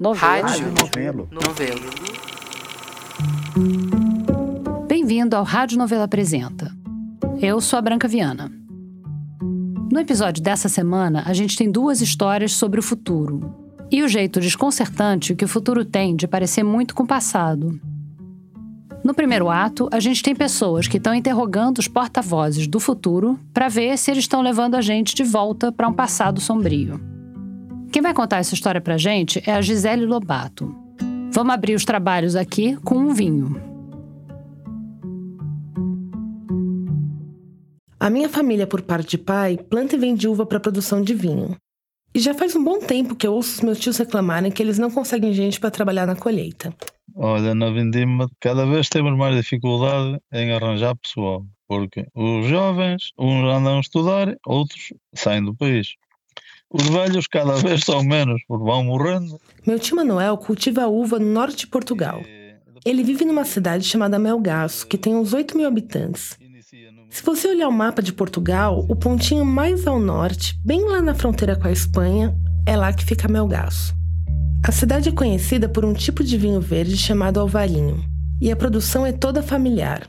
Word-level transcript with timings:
Novelo. 0.00 0.48
Rádio. 0.48 0.72
Novelo. 0.80 1.28
Novelo. 1.30 1.90
Bem-vindo 4.88 5.36
ao 5.36 5.44
Rádio 5.44 5.76
Novela 5.76 6.04
Apresenta. 6.04 6.74
Eu 7.38 7.60
sou 7.60 7.78
a 7.78 7.82
Branca 7.82 8.08
Viana. 8.08 8.50
No 9.92 10.00
episódio 10.00 10.42
dessa 10.42 10.70
semana, 10.70 11.22
a 11.26 11.34
gente 11.34 11.54
tem 11.54 11.70
duas 11.70 12.00
histórias 12.00 12.52
sobre 12.52 12.80
o 12.80 12.82
futuro 12.82 13.54
e 13.90 14.02
o 14.02 14.08
jeito 14.08 14.40
desconcertante 14.40 15.34
que 15.34 15.44
o 15.44 15.48
futuro 15.48 15.84
tem 15.84 16.16
de 16.16 16.26
parecer 16.26 16.62
muito 16.62 16.94
com 16.94 17.02
o 17.02 17.06
passado. 17.06 17.78
No 19.04 19.12
primeiro 19.12 19.50
ato, 19.50 19.86
a 19.92 20.00
gente 20.00 20.22
tem 20.22 20.34
pessoas 20.34 20.88
que 20.88 20.96
estão 20.96 21.14
interrogando 21.14 21.78
os 21.78 21.88
porta-vozes 21.88 22.66
do 22.66 22.80
futuro 22.80 23.38
para 23.52 23.68
ver 23.68 23.98
se 23.98 24.10
eles 24.10 24.24
estão 24.24 24.40
levando 24.40 24.76
a 24.76 24.80
gente 24.80 25.14
de 25.14 25.24
volta 25.24 25.70
para 25.70 25.86
um 25.86 25.92
passado 25.92 26.40
sombrio. 26.40 27.09
Quem 27.92 28.00
vai 28.00 28.14
contar 28.14 28.38
essa 28.38 28.54
história 28.54 28.80
pra 28.80 28.96
gente 28.96 29.42
é 29.44 29.52
a 29.52 29.60
Gisele 29.60 30.06
Lobato. 30.06 30.72
Vamos 31.32 31.52
abrir 31.52 31.74
os 31.74 31.84
trabalhos 31.84 32.36
aqui 32.36 32.76
com 32.84 32.94
um 32.94 33.12
vinho. 33.12 33.60
A 37.98 38.08
minha 38.08 38.28
família, 38.28 38.64
por 38.64 38.80
parte 38.80 39.10
de 39.10 39.18
pai, 39.18 39.56
planta 39.56 39.96
e 39.96 39.98
vende 39.98 40.28
uva 40.28 40.46
para 40.46 40.60
produção 40.60 41.02
de 41.02 41.14
vinho. 41.14 41.56
E 42.14 42.20
já 42.20 42.32
faz 42.32 42.54
um 42.54 42.62
bom 42.62 42.78
tempo 42.78 43.16
que 43.16 43.26
eu 43.26 43.34
ouço 43.34 43.56
os 43.56 43.60
meus 43.60 43.80
tios 43.80 43.98
reclamarem 43.98 44.52
que 44.52 44.62
eles 44.62 44.78
não 44.78 44.90
conseguem 44.90 45.32
gente 45.32 45.58
para 45.58 45.70
trabalhar 45.70 46.06
na 46.06 46.14
colheita. 46.14 46.72
Olha, 47.16 47.56
na 47.56 47.70
Vindima, 47.70 48.28
cada 48.40 48.64
vez 48.66 48.88
temos 48.88 49.16
mais 49.18 49.34
dificuldade 49.34 50.16
em 50.32 50.52
arranjar 50.52 50.94
pessoal, 50.96 51.44
porque 51.68 52.06
os 52.14 52.46
jovens, 52.46 53.10
uns 53.18 53.44
andam 53.44 53.78
a 53.78 53.80
estudar, 53.80 54.36
outros 54.46 54.92
saem 55.12 55.44
do 55.44 55.54
país. 55.54 55.88
Os 56.72 56.88
velhos 56.88 57.26
cada 57.26 57.56
vez 57.56 57.82
são 57.82 58.02
menos, 58.04 58.40
porque 58.46 58.64
vão 58.64 58.84
morrendo. 58.84 59.40
Meu 59.66 59.78
tio 59.78 59.96
Manuel 59.96 60.38
cultiva 60.38 60.86
uva 60.86 61.18
no 61.18 61.26
norte 61.26 61.58
de 61.58 61.66
Portugal. 61.66 62.22
Ele 62.86 63.02
vive 63.02 63.24
numa 63.24 63.44
cidade 63.44 63.84
chamada 63.84 64.20
Melgaço, 64.20 64.86
que 64.86 64.96
tem 64.96 65.14
uns 65.14 65.32
8 65.32 65.56
mil 65.56 65.66
habitantes. 65.66 66.38
Se 67.10 67.24
você 67.24 67.48
olhar 67.48 67.68
o 67.68 67.72
mapa 67.72 68.00
de 68.00 68.12
Portugal, 68.12 68.86
o 68.88 68.94
pontinho 68.94 69.44
mais 69.44 69.84
ao 69.84 69.98
norte, 69.98 70.54
bem 70.64 70.84
lá 70.84 71.02
na 71.02 71.12
fronteira 71.12 71.56
com 71.56 71.66
a 71.66 71.72
Espanha, 71.72 72.32
é 72.64 72.76
lá 72.76 72.92
que 72.92 73.04
fica 73.04 73.26
Melgaço. 73.26 73.92
A 74.62 74.70
cidade 74.70 75.08
é 75.08 75.12
conhecida 75.12 75.68
por 75.68 75.84
um 75.84 75.92
tipo 75.92 76.22
de 76.22 76.38
vinho 76.38 76.60
verde 76.60 76.96
chamado 76.96 77.40
alvarinho, 77.40 78.04
e 78.40 78.48
a 78.52 78.54
produção 78.54 79.04
é 79.04 79.10
toda 79.10 79.42
familiar. 79.42 80.08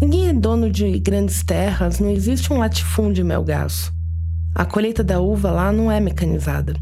Ninguém 0.00 0.28
é 0.28 0.32
dono 0.32 0.70
de 0.70 0.98
grandes 0.98 1.44
terras, 1.44 2.00
não 2.00 2.08
existe 2.08 2.50
um 2.50 2.58
latifúndio 2.58 3.22
em 3.22 3.26
Melgaço. 3.26 3.97
A 4.58 4.64
colheita 4.64 5.04
da 5.04 5.20
uva 5.20 5.52
lá 5.52 5.70
não 5.70 5.88
é 5.88 6.00
mecanizada. 6.00 6.74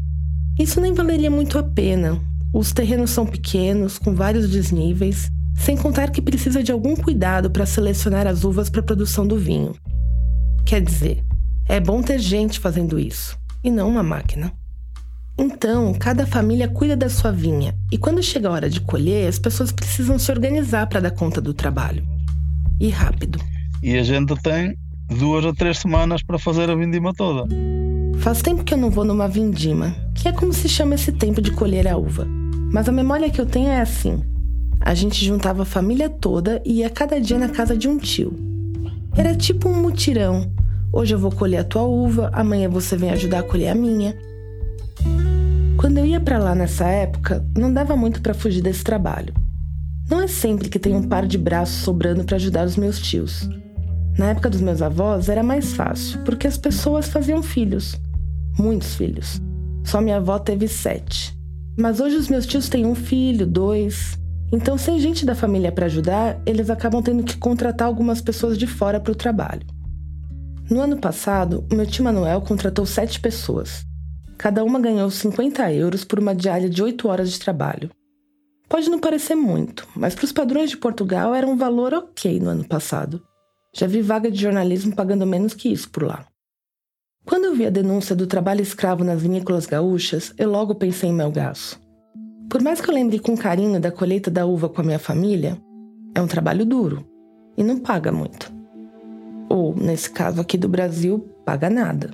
Isso 0.59 0.81
nem 0.81 0.95
valeria 0.95 1.29
muito 1.29 1.59
a 1.59 1.63
pena. 1.63 2.19
Os 2.51 2.71
terrenos 2.73 3.11
são 3.11 3.23
pequenos, 3.23 3.99
com 3.99 4.15
vários 4.15 4.49
desníveis, 4.49 5.29
sem 5.55 5.77
contar 5.77 6.09
que 6.09 6.19
precisa 6.19 6.63
de 6.63 6.71
algum 6.71 6.95
cuidado 6.95 7.51
para 7.51 7.67
selecionar 7.67 8.25
as 8.25 8.43
uvas 8.43 8.67
para 8.67 8.81
a 8.81 8.83
produção 8.83 9.27
do 9.27 9.37
vinho. 9.37 9.75
Quer 10.65 10.81
dizer, 10.81 11.23
é 11.69 11.79
bom 11.79 12.01
ter 12.01 12.17
gente 12.17 12.59
fazendo 12.59 12.97
isso, 12.97 13.37
e 13.63 13.69
não 13.69 13.89
uma 13.89 14.01
máquina. 14.01 14.51
Então, 15.37 15.93
cada 15.93 16.25
família 16.25 16.67
cuida 16.67 16.97
da 16.97 17.09
sua 17.09 17.31
vinha, 17.31 17.77
e 17.91 17.97
quando 17.99 18.23
chega 18.23 18.49
a 18.49 18.53
hora 18.53 18.71
de 18.71 18.81
colher, 18.81 19.27
as 19.27 19.37
pessoas 19.37 19.71
precisam 19.71 20.17
se 20.17 20.31
organizar 20.31 20.87
para 20.87 20.99
dar 20.99 21.11
conta 21.11 21.39
do 21.39 21.53
trabalho. 21.53 22.03
E 22.79 22.89
rápido. 22.89 23.39
E 23.83 23.95
a 23.95 24.01
gente 24.01 24.35
tem 24.41 24.75
duas 25.09 25.45
ou 25.45 25.53
três 25.53 25.79
semanas 25.79 26.21
para 26.21 26.37
fazer 26.37 26.69
a 26.69 26.75
vindima 26.75 27.13
toda. 27.13 27.47
Faz 28.19 28.41
tempo 28.41 28.63
que 28.63 28.73
eu 28.73 28.77
não 28.77 28.89
vou 28.89 29.05
numa 29.05 29.27
vindima, 29.27 29.95
que 30.13 30.27
é 30.27 30.31
como 30.31 30.51
se 30.51 30.67
chama 30.67 30.95
esse 30.95 31.11
tempo 31.11 31.41
de 31.41 31.51
colher 31.51 31.87
a 31.87 31.97
uva. 31.97 32.27
Mas 32.71 32.89
a 32.89 32.91
memória 32.91 33.29
que 33.29 33.39
eu 33.39 33.45
tenho 33.45 33.69
é 33.69 33.79
assim: 33.79 34.21
a 34.81 34.93
gente 34.93 35.23
juntava 35.23 35.63
a 35.63 35.65
família 35.65 36.09
toda 36.09 36.61
e 36.65 36.79
ia 36.79 36.89
cada 36.89 37.19
dia 37.19 37.37
na 37.37 37.49
casa 37.49 37.75
de 37.75 37.87
um 37.87 37.97
tio. 37.97 38.33
Era 39.15 39.35
tipo 39.35 39.69
um 39.69 39.81
mutirão. 39.81 40.51
Hoje 40.91 41.13
eu 41.13 41.19
vou 41.19 41.31
colher 41.31 41.59
a 41.59 41.63
tua 41.63 41.83
uva, 41.83 42.29
amanhã 42.33 42.69
você 42.69 42.95
vem 42.95 43.11
ajudar 43.11 43.39
a 43.39 43.43
colher 43.43 43.69
a 43.69 43.75
minha. 43.75 44.17
Quando 45.77 45.99
eu 45.99 46.05
ia 46.05 46.19
para 46.19 46.39
lá 46.39 46.55
nessa 46.55 46.85
época, 46.85 47.45
não 47.57 47.71
dava 47.71 47.95
muito 47.95 48.21
para 48.21 48.33
fugir 48.33 48.61
desse 48.61 48.83
trabalho. 48.83 49.33
Não 50.09 50.21
é 50.21 50.27
sempre 50.27 50.69
que 50.69 50.79
tem 50.79 50.95
um 50.95 51.03
par 51.03 51.25
de 51.25 51.37
braços 51.37 51.83
sobrando 51.83 52.23
para 52.23 52.37
ajudar 52.37 52.65
os 52.65 52.77
meus 52.77 52.99
tios. 52.99 53.47
Na 54.17 54.31
época 54.31 54.49
dos 54.49 54.61
meus 54.61 54.81
avós 54.81 55.29
era 55.29 55.43
mais 55.43 55.73
fácil, 55.73 56.19
porque 56.23 56.47
as 56.47 56.57
pessoas 56.57 57.07
faziam 57.07 57.43
filhos. 57.43 57.95
Muitos 58.57 58.95
filhos. 58.95 59.39
Só 59.83 60.01
minha 60.01 60.17
avó 60.17 60.39
teve 60.39 60.67
sete. 60.67 61.37
Mas 61.77 61.99
hoje 61.99 62.15
os 62.15 62.27
meus 62.27 62.47
tios 62.47 62.67
têm 62.67 62.83
um 62.85 62.95
filho, 62.95 63.45
dois. 63.45 64.17
Então, 64.51 64.75
sem 64.75 64.99
gente 64.99 65.23
da 65.23 65.35
família 65.35 65.71
para 65.71 65.85
ajudar, 65.85 66.41
eles 66.47 66.71
acabam 66.71 67.03
tendo 67.03 67.23
que 67.23 67.37
contratar 67.37 67.87
algumas 67.87 68.19
pessoas 68.19 68.57
de 68.57 68.65
fora 68.65 68.99
para 68.99 69.11
o 69.11 69.15
trabalho. 69.15 69.61
No 70.67 70.81
ano 70.81 70.97
passado, 70.97 71.63
o 71.71 71.75
meu 71.75 71.85
tio 71.85 72.03
Manuel 72.03 72.41
contratou 72.41 72.87
sete 72.87 73.19
pessoas. 73.19 73.85
Cada 74.35 74.63
uma 74.63 74.79
ganhou 74.79 75.11
50 75.11 75.71
euros 75.73 76.03
por 76.03 76.17
uma 76.17 76.33
diária 76.33 76.69
de 76.69 76.81
8 76.81 77.07
horas 77.07 77.31
de 77.31 77.39
trabalho. 77.39 77.91
Pode 78.67 78.89
não 78.89 78.99
parecer 78.99 79.35
muito, 79.35 79.87
mas 79.95 80.15
para 80.15 80.25
os 80.25 80.31
padrões 80.31 80.71
de 80.71 80.77
Portugal 80.77 81.35
era 81.35 81.47
um 81.47 81.55
valor 81.55 81.93
ok 81.93 82.39
no 82.39 82.49
ano 82.49 82.65
passado. 82.65 83.21
Já 83.75 83.87
vi 83.87 84.01
vaga 84.01 84.31
de 84.31 84.41
jornalismo 84.41 84.95
pagando 84.95 85.25
menos 85.25 85.53
que 85.53 85.69
isso 85.69 85.89
por 85.89 86.03
lá. 86.03 86.25
Quando 87.25 87.45
eu 87.45 87.55
vi 87.55 87.65
a 87.65 87.69
denúncia 87.69 88.15
do 88.15 88.25
trabalho 88.25 88.61
escravo 88.61 89.03
nas 89.03 89.21
vinícolas 89.21 89.65
gaúchas, 89.65 90.33
eu 90.37 90.49
logo 90.49 90.73
pensei 90.73 91.09
em 91.09 91.13
Melgaço. 91.13 91.79
Por 92.49 92.61
mais 92.61 92.79
que 92.79 92.89
eu 92.89 92.93
lembre 92.93 93.19
com 93.19 93.35
carinho 93.35 93.81
da 93.81 93.91
colheita 93.91 94.31
da 94.31 94.45
uva 94.45 94.69
com 94.69 94.79
a 94.79 94.83
minha 94.83 94.97
família, 94.97 95.57
é 96.15 96.21
um 96.21 96.27
trabalho 96.27 96.65
duro 96.65 97.05
e 97.57 97.63
não 97.63 97.77
paga 97.77 98.11
muito. 98.11 98.51
Ou, 99.49 99.75
nesse 99.75 100.09
caso 100.09 100.39
aqui 100.39 100.57
do 100.57 100.69
Brasil, 100.69 101.19
paga 101.45 101.69
nada. 101.69 102.11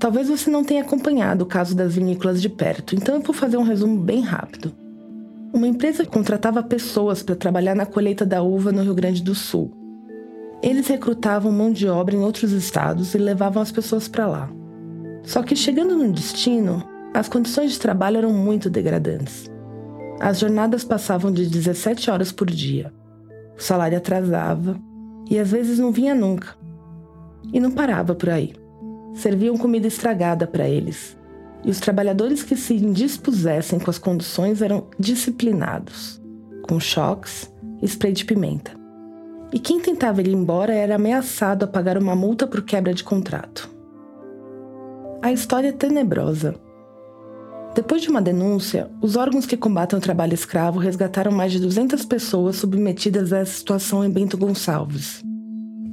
Talvez 0.00 0.28
você 0.28 0.50
não 0.50 0.64
tenha 0.64 0.82
acompanhado 0.82 1.44
o 1.44 1.46
caso 1.46 1.76
das 1.76 1.94
vinícolas 1.94 2.42
de 2.42 2.48
perto, 2.48 2.96
então 2.96 3.14
eu 3.14 3.22
vou 3.22 3.32
fazer 3.32 3.56
um 3.56 3.62
resumo 3.62 3.96
bem 4.02 4.20
rápido. 4.20 4.74
Uma 5.54 5.68
empresa 5.68 6.04
contratava 6.04 6.62
pessoas 6.62 7.22
para 7.22 7.36
trabalhar 7.36 7.76
na 7.76 7.86
colheita 7.86 8.26
da 8.26 8.42
uva 8.42 8.72
no 8.72 8.82
Rio 8.82 8.94
Grande 8.94 9.22
do 9.22 9.34
Sul 9.34 9.85
eles 10.62 10.88
recrutavam 10.88 11.52
mão 11.52 11.70
de 11.70 11.86
obra 11.86 12.14
em 12.14 12.20
outros 12.20 12.52
estados 12.52 13.14
e 13.14 13.18
levavam 13.18 13.62
as 13.62 13.70
pessoas 13.70 14.08
para 14.08 14.26
lá. 14.26 14.50
Só 15.22 15.42
que 15.42 15.54
chegando 15.54 15.96
no 15.96 16.12
destino, 16.12 16.82
as 17.12 17.28
condições 17.28 17.72
de 17.72 17.78
trabalho 17.78 18.18
eram 18.18 18.32
muito 18.32 18.70
degradantes. 18.70 19.50
As 20.20 20.38
jornadas 20.38 20.82
passavam 20.84 21.30
de 21.30 21.46
17 21.46 22.10
horas 22.10 22.32
por 22.32 22.48
dia. 22.48 22.92
O 23.56 23.62
salário 23.62 23.98
atrasava 23.98 24.80
e 25.28 25.38
às 25.38 25.50
vezes 25.50 25.78
não 25.78 25.92
vinha 25.92 26.14
nunca. 26.14 26.56
E 27.52 27.60
não 27.60 27.70
parava 27.70 28.14
por 28.14 28.30
aí. 28.30 28.54
Serviam 29.14 29.56
comida 29.56 29.86
estragada 29.86 30.46
para 30.46 30.68
eles. 30.68 31.16
E 31.64 31.70
os 31.70 31.80
trabalhadores 31.80 32.42
que 32.42 32.56
se 32.56 32.74
indispusessem 32.74 33.78
com 33.78 33.90
as 33.90 33.98
condições 33.98 34.62
eram 34.62 34.86
disciplinados, 34.98 36.20
com 36.68 36.78
choques 36.78 37.52
e 37.82 37.86
spray 37.86 38.12
de 38.12 38.24
pimenta 38.24 38.75
e 39.52 39.58
quem 39.58 39.80
tentava 39.80 40.20
ir 40.20 40.28
embora 40.28 40.74
era 40.74 40.96
ameaçado 40.96 41.64
a 41.64 41.68
pagar 41.68 41.96
uma 41.96 42.16
multa 42.16 42.46
por 42.46 42.62
quebra 42.62 42.92
de 42.92 43.04
contrato. 43.04 43.70
A 45.22 45.32
história 45.32 45.68
é 45.68 45.72
tenebrosa. 45.72 46.54
Depois 47.74 48.00
de 48.02 48.08
uma 48.08 48.22
denúncia, 48.22 48.90
os 49.02 49.16
órgãos 49.16 49.44
que 49.44 49.56
combatem 49.56 49.98
o 49.98 50.02
trabalho 50.02 50.34
escravo 50.34 50.78
resgataram 50.78 51.30
mais 51.30 51.52
de 51.52 51.60
200 51.60 52.04
pessoas 52.06 52.56
submetidas 52.56 53.32
a 53.32 53.38
essa 53.38 53.52
situação 53.52 54.04
em 54.04 54.10
Bento 54.10 54.36
Gonçalves. 54.36 55.22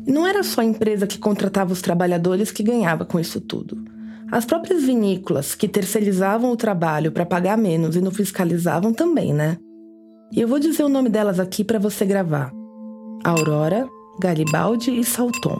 E 0.05 0.11
não 0.11 0.25
era 0.25 0.43
só 0.43 0.61
a 0.61 0.65
empresa 0.65 1.07
que 1.07 1.17
contratava 1.17 1.73
os 1.73 1.81
trabalhadores 1.81 2.51
que 2.51 2.63
ganhava 2.63 3.05
com 3.05 3.19
isso 3.19 3.41
tudo. 3.41 3.83
As 4.31 4.45
próprias 4.45 4.83
vinícolas, 4.83 5.55
que 5.55 5.67
terceirizavam 5.67 6.51
o 6.51 6.57
trabalho 6.57 7.11
para 7.11 7.25
pagar 7.25 7.57
menos 7.57 7.95
e 7.95 8.01
não 8.01 8.11
fiscalizavam 8.11 8.93
também, 8.93 9.33
né? 9.33 9.57
E 10.31 10.41
eu 10.41 10.47
vou 10.47 10.59
dizer 10.59 10.83
o 10.83 10.89
nome 10.89 11.09
delas 11.09 11.39
aqui 11.39 11.63
para 11.63 11.79
você 11.79 12.05
gravar. 12.05 12.51
Aurora, 13.25 13.89
Garibaldi 14.19 14.99
e 14.99 15.03
Salton. 15.05 15.57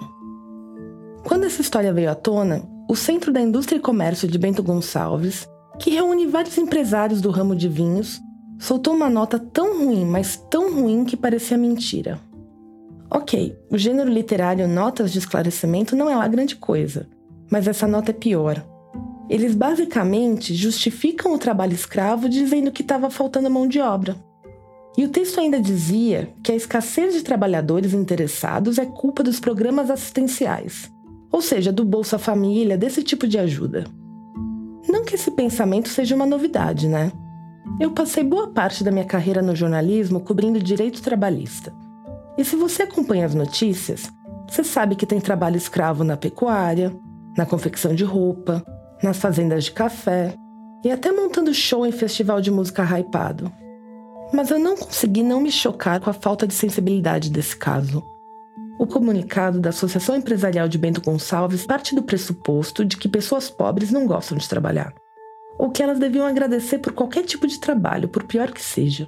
Quando 1.23 1.45
essa 1.45 1.61
história 1.61 1.93
veio 1.93 2.11
à 2.11 2.15
tona, 2.15 2.61
o 2.89 2.95
Centro 2.95 3.31
da 3.31 3.39
Indústria 3.39 3.77
e 3.77 3.81
Comércio 3.81 4.27
de 4.27 4.37
Bento 4.37 4.61
Gonçalves, 4.61 5.47
que 5.79 5.89
reúne 5.89 6.27
vários 6.27 6.57
empresários 6.57 7.21
do 7.21 7.31
ramo 7.31 7.55
de 7.55 7.69
vinhos, 7.69 8.19
soltou 8.59 8.93
uma 8.93 9.09
nota 9.09 9.39
tão 9.39 9.85
ruim, 9.85 10.03
mas 10.03 10.35
tão 10.49 10.75
ruim 10.75 11.05
que 11.05 11.15
parecia 11.15 11.57
mentira. 11.57 12.19
Ok, 13.09 13.57
o 13.71 13.77
gênero 13.77 14.11
literário 14.11 14.67
Notas 14.67 15.13
de 15.13 15.19
Esclarecimento 15.19 15.95
não 15.95 16.09
é 16.09 16.15
lá 16.17 16.27
grande 16.27 16.57
coisa, 16.57 17.07
mas 17.49 17.65
essa 17.65 17.87
nota 17.87 18.11
é 18.11 18.13
pior. 18.13 18.61
Eles 19.29 19.55
basicamente 19.55 20.53
justificam 20.53 21.33
o 21.33 21.37
trabalho 21.37 21.73
escravo 21.73 22.27
dizendo 22.27 22.73
que 22.73 22.81
estava 22.81 23.09
faltando 23.09 23.49
mão 23.49 23.65
de 23.65 23.79
obra. 23.79 24.17
E 24.97 25.03
o 25.03 25.09
texto 25.09 25.39
ainda 25.39 25.59
dizia 25.59 26.33
que 26.43 26.51
a 26.51 26.55
escassez 26.55 27.13
de 27.13 27.23
trabalhadores 27.23 27.93
interessados 27.93 28.77
é 28.77 28.85
culpa 28.85 29.23
dos 29.23 29.39
programas 29.39 29.89
assistenciais, 29.89 30.91
ou 31.31 31.41
seja, 31.41 31.71
do 31.71 31.83
Bolsa 31.83 32.19
Família, 32.19 32.77
desse 32.77 33.01
tipo 33.01 33.27
de 33.27 33.39
ajuda. 33.39 33.85
Não 34.87 35.03
que 35.03 35.15
esse 35.15 35.31
pensamento 35.31 35.89
seja 35.89 36.15
uma 36.15 36.25
novidade, 36.25 36.87
né? 36.87 37.11
Eu 37.79 37.91
passei 37.91 38.23
boa 38.23 38.49
parte 38.49 38.83
da 38.83 38.91
minha 38.91 39.05
carreira 39.05 39.41
no 39.41 39.55
jornalismo 39.55 40.19
cobrindo 40.19 40.61
direito 40.61 41.01
trabalhista. 41.01 41.73
E 42.37 42.45
se 42.45 42.55
você 42.55 42.83
acompanha 42.83 43.25
as 43.25 43.33
notícias, 43.33 44.11
você 44.47 44.63
sabe 44.63 44.95
que 44.95 45.05
tem 45.05 45.19
trabalho 45.19 45.57
escravo 45.57 46.03
na 46.03 46.17
pecuária, 46.17 46.93
na 47.35 47.45
confecção 47.45 47.95
de 47.95 48.03
roupa, 48.03 48.63
nas 49.01 49.17
fazendas 49.17 49.63
de 49.63 49.71
café 49.71 50.35
e 50.83 50.91
até 50.91 51.11
montando 51.11 51.53
show 51.53 51.85
em 51.85 51.91
festival 51.91 52.41
de 52.41 52.51
música 52.51 52.83
hypado. 52.83 53.51
Mas 54.33 54.49
eu 54.49 54.57
não 54.57 54.75
consegui 54.75 55.21
não 55.21 55.39
me 55.39 55.51
chocar 55.51 55.99
com 55.99 56.09
a 56.09 56.13
falta 56.13 56.47
de 56.47 56.53
sensibilidade 56.53 57.29
desse 57.29 57.55
caso. 57.55 58.03
O 58.79 58.87
comunicado 58.87 59.59
da 59.59 59.69
Associação 59.69 60.15
Empresarial 60.15 60.67
de 60.67 60.77
Bento 60.77 60.99
Gonçalves 60.99 61.65
parte 61.65 61.93
do 61.93 62.01
pressuposto 62.01 62.83
de 62.83 62.97
que 62.97 63.07
pessoas 63.07 63.49
pobres 63.49 63.91
não 63.91 64.07
gostam 64.07 64.37
de 64.37 64.49
trabalhar, 64.49 64.93
ou 65.57 65.69
que 65.69 65.83
elas 65.83 65.99
deviam 65.99 66.25
agradecer 66.25 66.79
por 66.79 66.93
qualquer 66.93 67.23
tipo 67.23 67.45
de 67.45 67.59
trabalho, 67.59 68.09
por 68.09 68.23
pior 68.23 68.51
que 68.51 68.61
seja. 68.61 69.07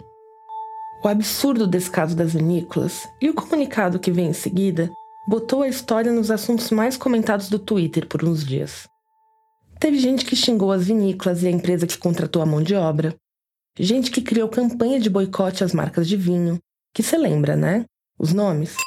O 1.04 1.08
absurdo 1.08 1.66
desse 1.66 1.90
caso 1.90 2.16
das 2.16 2.34
vinícolas 2.34 3.08
e 3.20 3.30
o 3.30 3.34
comunicado 3.34 4.00
que 4.00 4.12
vem 4.12 4.28
em 4.28 4.34
seguida 4.34 4.92
botou 5.28 5.64
a 5.64 5.68
história 5.68 6.12
nos 6.12 6.30
assuntos 6.30 6.70
mais 6.70 6.96
comentados 6.96 7.50
do 7.50 7.58
Twitter 7.58 8.08
por 8.08 8.24
uns 8.24 8.46
dias. 8.46 8.88
Teve 9.80 9.98
gente 9.98 10.24
que 10.24 10.36
xingou 10.36 10.72
as 10.72 10.86
vinícolas 10.86 11.42
e 11.42 11.48
a 11.48 11.52
empresa 11.52 11.88
que 11.88 11.98
contratou 11.98 12.42
a 12.42 12.46
mão 12.46 12.62
de 12.62 12.76
obra. 12.76 13.16
Gente 13.78 14.10
que 14.10 14.22
criou 14.22 14.48
campanha 14.48 15.02
de 15.02 15.10
boicote 15.10 15.62
às 15.62 15.74
marcas 15.74 16.08
de 16.08 16.16
vinho, 16.16 16.58
que 16.94 17.04
você 17.04 17.18
lembra, 17.18 17.58
né? 17.58 17.84
Os 18.18 18.32
nomes? 18.32 18.78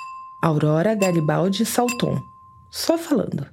Aurora, 0.43 0.95
Garibaldi 0.95 1.63
e 1.63 1.67
Salton. 1.67 2.19
Só 2.73 2.97
falando. 2.97 3.47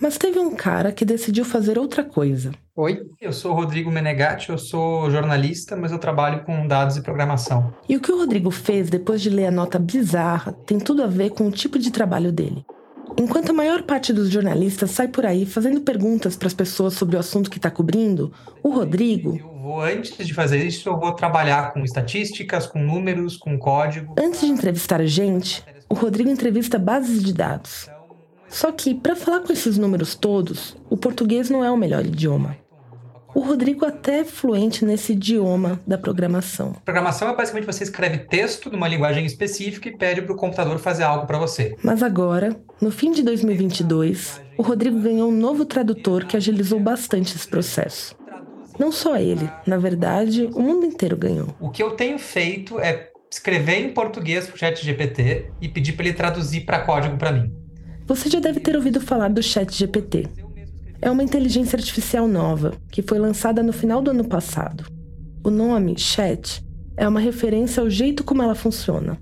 Mas 0.00 0.16
teve 0.16 0.38
um 0.38 0.56
cara 0.56 0.90
que 0.90 1.04
decidiu 1.04 1.44
fazer 1.44 1.78
outra 1.78 2.02
coisa. 2.02 2.52
Oi, 2.74 3.02
eu 3.20 3.30
sou 3.30 3.52
o 3.52 3.54
Rodrigo 3.56 3.90
Menegatti, 3.90 4.48
eu 4.48 4.56
sou 4.56 5.10
jornalista, 5.10 5.76
mas 5.76 5.92
eu 5.92 5.98
trabalho 5.98 6.42
com 6.44 6.66
dados 6.66 6.96
e 6.96 7.02
programação. 7.02 7.74
E 7.86 7.94
o 7.94 8.00
que 8.00 8.10
o 8.10 8.16
Rodrigo 8.16 8.50
fez 8.50 8.88
depois 8.88 9.20
de 9.20 9.28
ler 9.28 9.48
a 9.48 9.50
nota 9.50 9.78
bizarra 9.78 10.52
tem 10.64 10.78
tudo 10.78 11.02
a 11.02 11.06
ver 11.06 11.28
com 11.30 11.46
o 11.46 11.52
tipo 11.52 11.78
de 11.78 11.90
trabalho 11.90 12.32
dele. 12.32 12.64
Enquanto 13.18 13.50
a 13.50 13.54
maior 13.54 13.82
parte 13.82 14.12
dos 14.12 14.30
jornalistas 14.30 14.92
sai 14.92 15.08
por 15.08 15.26
aí 15.26 15.44
fazendo 15.44 15.80
perguntas 15.82 16.36
para 16.36 16.46
as 16.46 16.54
pessoas 16.54 16.94
sobre 16.94 17.16
o 17.16 17.18
assunto 17.18 17.50
que 17.50 17.58
está 17.58 17.70
cobrindo, 17.70 18.32
o 18.62 18.70
Rodrigo. 18.70 19.57
Vou, 19.68 19.82
antes 19.82 20.26
de 20.26 20.32
fazer 20.32 20.64
isso, 20.64 20.88
eu 20.88 20.98
vou 20.98 21.12
trabalhar 21.12 21.74
com 21.74 21.80
estatísticas, 21.80 22.66
com 22.66 22.78
números, 22.78 23.36
com 23.36 23.58
código. 23.58 24.14
Antes 24.18 24.40
de 24.40 24.46
entrevistar 24.46 24.98
a 24.98 25.04
gente, 25.04 25.62
o 25.90 25.94
Rodrigo 25.94 26.30
entrevista 26.30 26.78
bases 26.78 27.22
de 27.22 27.34
dados. 27.34 27.86
Só 28.48 28.72
que, 28.72 28.94
para 28.94 29.14
falar 29.14 29.40
com 29.40 29.52
esses 29.52 29.76
números 29.76 30.14
todos, 30.14 30.74
o 30.88 30.96
português 30.96 31.50
não 31.50 31.62
é 31.62 31.70
o 31.70 31.76
melhor 31.76 32.06
idioma. 32.06 32.56
O 33.34 33.40
Rodrigo 33.40 33.84
até 33.84 34.20
é 34.20 34.24
fluente 34.24 34.86
nesse 34.86 35.12
idioma 35.12 35.78
da 35.86 35.98
programação. 35.98 36.72
Programação 36.82 37.28
é 37.28 37.36
basicamente 37.36 37.66
você 37.66 37.84
escreve 37.84 38.20
texto 38.20 38.70
numa 38.70 38.88
linguagem 38.88 39.26
específica 39.26 39.90
e 39.90 39.98
pede 39.98 40.22
para 40.22 40.32
o 40.32 40.36
computador 40.36 40.78
fazer 40.78 41.02
algo 41.02 41.26
para 41.26 41.36
você. 41.36 41.76
Mas 41.82 42.02
agora, 42.02 42.58
no 42.80 42.90
fim 42.90 43.12
de 43.12 43.22
2022, 43.22 44.40
o 44.56 44.62
Rodrigo 44.62 44.98
ganhou 44.98 45.28
um 45.28 45.36
novo 45.36 45.66
tradutor 45.66 46.24
que 46.24 46.38
agilizou 46.38 46.80
bastante 46.80 47.36
esse 47.36 47.46
processo. 47.46 48.16
Não 48.78 48.92
só 48.92 49.16
ele, 49.16 49.50
na 49.66 49.76
verdade, 49.76 50.48
o 50.54 50.60
mundo 50.60 50.86
inteiro 50.86 51.16
ganhou. 51.16 51.54
O 51.60 51.70
que 51.70 51.82
eu 51.82 51.92
tenho 51.92 52.18
feito 52.18 52.78
é 52.78 53.10
escrever 53.30 53.78
em 53.80 53.92
português 53.92 54.46
para 54.46 54.54
o 54.54 54.58
chat 54.58 54.84
GPT 54.84 55.50
e 55.60 55.68
pedir 55.68 55.92
para 55.92 56.06
ele 56.06 56.14
traduzir 56.14 56.62
para 56.62 56.80
código 56.80 57.16
para 57.16 57.32
mim. 57.32 57.52
Você 58.06 58.30
já 58.30 58.40
deve 58.40 58.60
ter 58.60 58.76
ouvido 58.76 59.00
falar 59.00 59.28
do 59.28 59.42
chat 59.42 59.76
GPT. 59.76 60.28
É 61.00 61.10
uma 61.10 61.22
inteligência 61.22 61.76
artificial 61.76 62.26
nova 62.26 62.72
que 62.90 63.02
foi 63.02 63.18
lançada 63.18 63.62
no 63.62 63.72
final 63.72 64.00
do 64.00 64.10
ano 64.10 64.24
passado. 64.24 64.84
O 65.44 65.50
nome, 65.50 65.96
Chat, 65.96 66.64
é 66.96 67.06
uma 67.06 67.20
referência 67.20 67.80
ao 67.80 67.88
jeito 67.88 68.24
como 68.24 68.42
ela 68.42 68.56
funciona. 68.56 69.16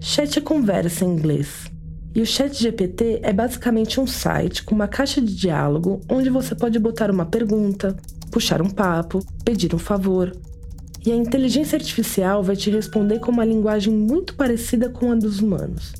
Chat 0.00 0.38
é 0.38 0.40
conversa 0.40 1.04
em 1.04 1.08
inglês. 1.08 1.70
E 2.14 2.22
o 2.22 2.26
Chat 2.26 2.54
GPT 2.54 3.20
é 3.22 3.32
basicamente 3.32 4.00
um 4.00 4.06
site 4.06 4.62
com 4.62 4.74
uma 4.74 4.86
caixa 4.86 5.20
de 5.20 5.34
diálogo 5.34 6.00
onde 6.08 6.30
você 6.30 6.54
pode 6.54 6.78
botar 6.78 7.10
uma 7.10 7.26
pergunta, 7.26 7.96
puxar 8.30 8.62
um 8.62 8.70
papo, 8.70 9.24
pedir 9.44 9.74
um 9.74 9.78
favor. 9.78 10.32
E 11.04 11.10
a 11.10 11.16
inteligência 11.16 11.76
artificial 11.76 12.42
vai 12.42 12.56
te 12.56 12.70
responder 12.70 13.18
com 13.18 13.30
uma 13.30 13.44
linguagem 13.44 13.92
muito 13.92 14.34
parecida 14.34 14.88
com 14.90 15.10
a 15.10 15.14
dos 15.14 15.40
humanos. 15.40 15.92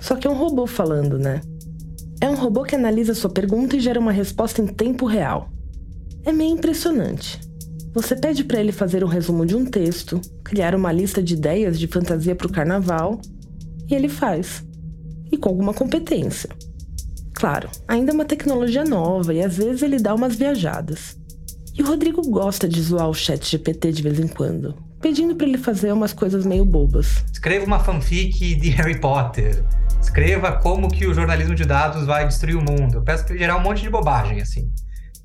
Só 0.00 0.16
que 0.16 0.26
é 0.26 0.30
um 0.30 0.36
robô 0.36 0.66
falando, 0.66 1.18
né? 1.18 1.42
É 2.20 2.28
um 2.28 2.34
robô 2.34 2.64
que 2.64 2.74
analisa 2.74 3.14
sua 3.14 3.30
pergunta 3.30 3.76
e 3.76 3.80
gera 3.80 4.00
uma 4.00 4.12
resposta 4.12 4.60
em 4.62 4.66
tempo 4.66 5.06
real. 5.06 5.48
É 6.24 6.32
meio 6.32 6.52
impressionante. 6.52 7.40
Você 7.92 8.14
pede 8.14 8.44
para 8.44 8.60
ele 8.60 8.72
fazer 8.72 9.02
um 9.02 9.08
resumo 9.08 9.44
de 9.44 9.56
um 9.56 9.64
texto, 9.64 10.20
criar 10.44 10.74
uma 10.74 10.92
lista 10.92 11.22
de 11.22 11.34
ideias 11.34 11.78
de 11.78 11.86
fantasia 11.86 12.34
para 12.34 12.46
o 12.46 12.52
carnaval, 12.52 13.20
e 13.88 13.94
ele 13.94 14.08
faz. 14.08 14.64
E 15.30 15.36
com 15.36 15.48
alguma 15.48 15.74
competência. 15.74 16.50
Claro, 17.34 17.68
ainda 17.88 18.12
é 18.12 18.14
uma 18.14 18.24
tecnologia 18.24 18.84
nova 18.84 19.32
e 19.32 19.42
às 19.42 19.56
vezes 19.56 19.82
ele 19.82 19.98
dá 19.98 20.14
umas 20.14 20.36
viajadas. 20.36 21.16
E 21.80 21.82
o 21.82 21.86
Rodrigo 21.86 22.20
gosta 22.28 22.68
de 22.68 22.78
zoar 22.82 23.08
o 23.08 23.14
chat 23.14 23.42
GPT 23.42 23.92
de 23.92 24.02
vez 24.02 24.20
em 24.20 24.28
quando, 24.28 24.74
pedindo 25.00 25.34
para 25.34 25.46
ele 25.46 25.56
fazer 25.56 25.90
umas 25.92 26.12
coisas 26.12 26.44
meio 26.44 26.62
bobas. 26.62 27.24
Escreva 27.32 27.64
uma 27.64 27.78
fanfic 27.78 28.54
de 28.54 28.68
Harry 28.68 29.00
Potter 29.00 29.64
escreva 29.98 30.52
como 30.52 30.90
que 30.90 31.06
o 31.06 31.14
jornalismo 31.14 31.54
de 31.54 31.64
dados 31.64 32.04
vai 32.04 32.28
destruir 32.28 32.54
o 32.54 32.60
mundo. 32.60 32.98
Eu 32.98 33.02
peço 33.02 33.24
para 33.24 33.34
gerar 33.34 33.56
um 33.56 33.62
monte 33.62 33.80
de 33.80 33.88
bobagem, 33.88 34.42
assim. 34.42 34.70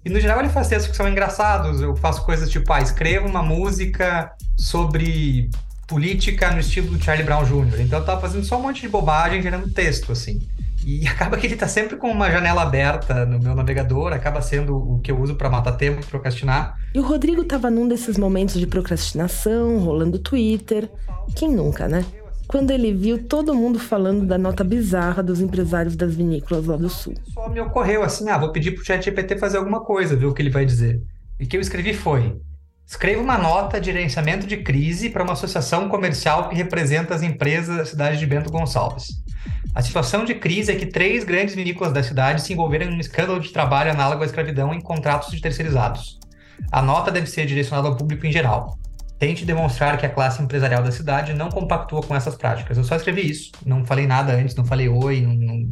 E 0.05 0.09
no 0.09 0.17
geral 0.17 0.39
ele 0.39 0.47
faz 0.47 0.69
textos 0.69 0.91
que 0.91 0.95
são 0.95 1.09
engraçados. 1.09 1.81
Eu 1.81 1.93
faço 1.97 2.23
coisas 2.23 2.49
tipo, 2.49 2.71
ah, 2.71 2.79
escreva 2.79 3.27
uma 3.27 3.43
música 3.43 4.31
sobre 4.57 5.49
política 5.85 6.51
no 6.51 6.61
estilo 6.61 6.97
do 6.97 7.03
Charlie 7.03 7.25
Brown 7.25 7.43
Jr. 7.43 7.81
Então 7.81 7.99
eu 7.99 8.05
tava 8.05 8.21
fazendo 8.21 8.45
só 8.45 8.57
um 8.57 8.61
monte 8.61 8.79
de 8.79 8.87
bobagem 8.87 9.41
gerando 9.41 9.69
texto, 9.69 10.13
assim. 10.13 10.39
E 10.85 11.05
acaba 11.09 11.35
que 11.37 11.47
ele 11.47 11.55
tá 11.55 11.67
sempre 11.67 11.97
com 11.97 12.09
uma 12.09 12.29
janela 12.29 12.61
aberta 12.61 13.25
no 13.25 13.39
meu 13.39 13.55
navegador, 13.55 14.13
acaba 14.13 14.41
sendo 14.41 14.77
o 14.77 14.99
que 14.99 15.11
eu 15.11 15.19
uso 15.19 15.35
para 15.35 15.49
matar 15.49 15.73
tempo, 15.73 16.05
procrastinar. 16.05 16.77
E 16.93 16.99
o 16.99 17.03
Rodrigo 17.03 17.43
tava 17.43 17.71
num 17.71 17.87
desses 17.87 18.17
momentos 18.17 18.59
de 18.59 18.67
procrastinação, 18.67 19.79
rolando 19.79 20.19
Twitter. 20.19 20.89
Quem 21.35 21.51
nunca, 21.51 21.87
né? 21.87 22.05
quando 22.47 22.71
ele 22.71 22.93
viu 22.93 23.23
todo 23.23 23.55
mundo 23.55 23.79
falando 23.79 24.25
da 24.25 24.37
nota 24.37 24.63
bizarra 24.63 25.23
dos 25.23 25.41
empresários 25.41 25.95
das 25.95 26.13
vinícolas 26.13 26.65
lá 26.65 26.77
do 26.77 26.89
sul. 26.89 27.15
Só 27.33 27.49
me 27.49 27.59
ocorreu 27.59 28.03
assim, 28.03 28.29
ah, 28.29 28.37
vou 28.37 28.51
pedir 28.51 28.71
pro 28.71 28.85
ChatGPT 28.85 29.37
fazer 29.37 29.57
alguma 29.57 29.83
coisa, 29.83 30.15
ver 30.15 30.25
o 30.25 30.33
que 30.33 30.41
ele 30.41 30.49
vai 30.49 30.65
dizer. 30.65 31.01
E 31.39 31.45
o 31.45 31.47
que 31.47 31.57
eu 31.57 31.61
escrevi 31.61 31.93
foi: 31.93 32.37
escreva 32.85 33.21
uma 33.21 33.37
nota 33.37 33.79
de 33.79 33.91
gerenciamento 33.91 34.45
de 34.45 34.57
crise 34.57 35.09
para 35.09 35.23
uma 35.23 35.33
associação 35.33 35.89
comercial 35.89 36.49
que 36.49 36.55
representa 36.55 37.15
as 37.15 37.23
empresas 37.23 37.77
da 37.77 37.85
cidade 37.85 38.17
de 38.17 38.25
Bento 38.25 38.51
Gonçalves. 38.51 39.07
A 39.73 39.81
situação 39.81 40.23
de 40.23 40.35
crise 40.35 40.71
é 40.71 40.75
que 40.75 40.85
três 40.85 41.23
grandes 41.23 41.55
vinícolas 41.55 41.91
da 41.91 42.03
cidade 42.03 42.41
se 42.41 42.53
envolveram 42.53 42.85
em 42.85 42.95
um 42.95 42.99
escândalo 42.99 43.39
de 43.39 43.49
trabalho 43.49 43.91
análogo 43.91 44.23
à 44.23 44.25
escravidão 44.25 44.73
em 44.73 44.79
contratos 44.79 45.31
de 45.31 45.41
terceirizados. 45.41 46.19
A 46.71 46.81
nota 46.81 47.11
deve 47.11 47.27
ser 47.27 47.45
direcionada 47.45 47.87
ao 47.87 47.97
público 47.97 48.25
em 48.25 48.31
geral 48.31 48.77
tente 49.17 49.45
demonstrar 49.45 49.97
que 49.97 50.05
a 50.05 50.09
classe 50.09 50.41
empresarial 50.41 50.83
da 50.83 50.91
cidade 50.91 51.33
não 51.33 51.49
compactua 51.49 52.01
com 52.01 52.15
essas 52.15 52.35
práticas. 52.35 52.77
Eu 52.77 52.83
só 52.83 52.95
escrevi 52.95 53.29
isso, 53.29 53.51
não 53.65 53.85
falei 53.85 54.05
nada 54.05 54.33
antes, 54.33 54.55
não 54.55 54.65
falei 54.65 54.89
oi, 54.89 55.21
não, 55.21 55.33
não... 55.33 55.69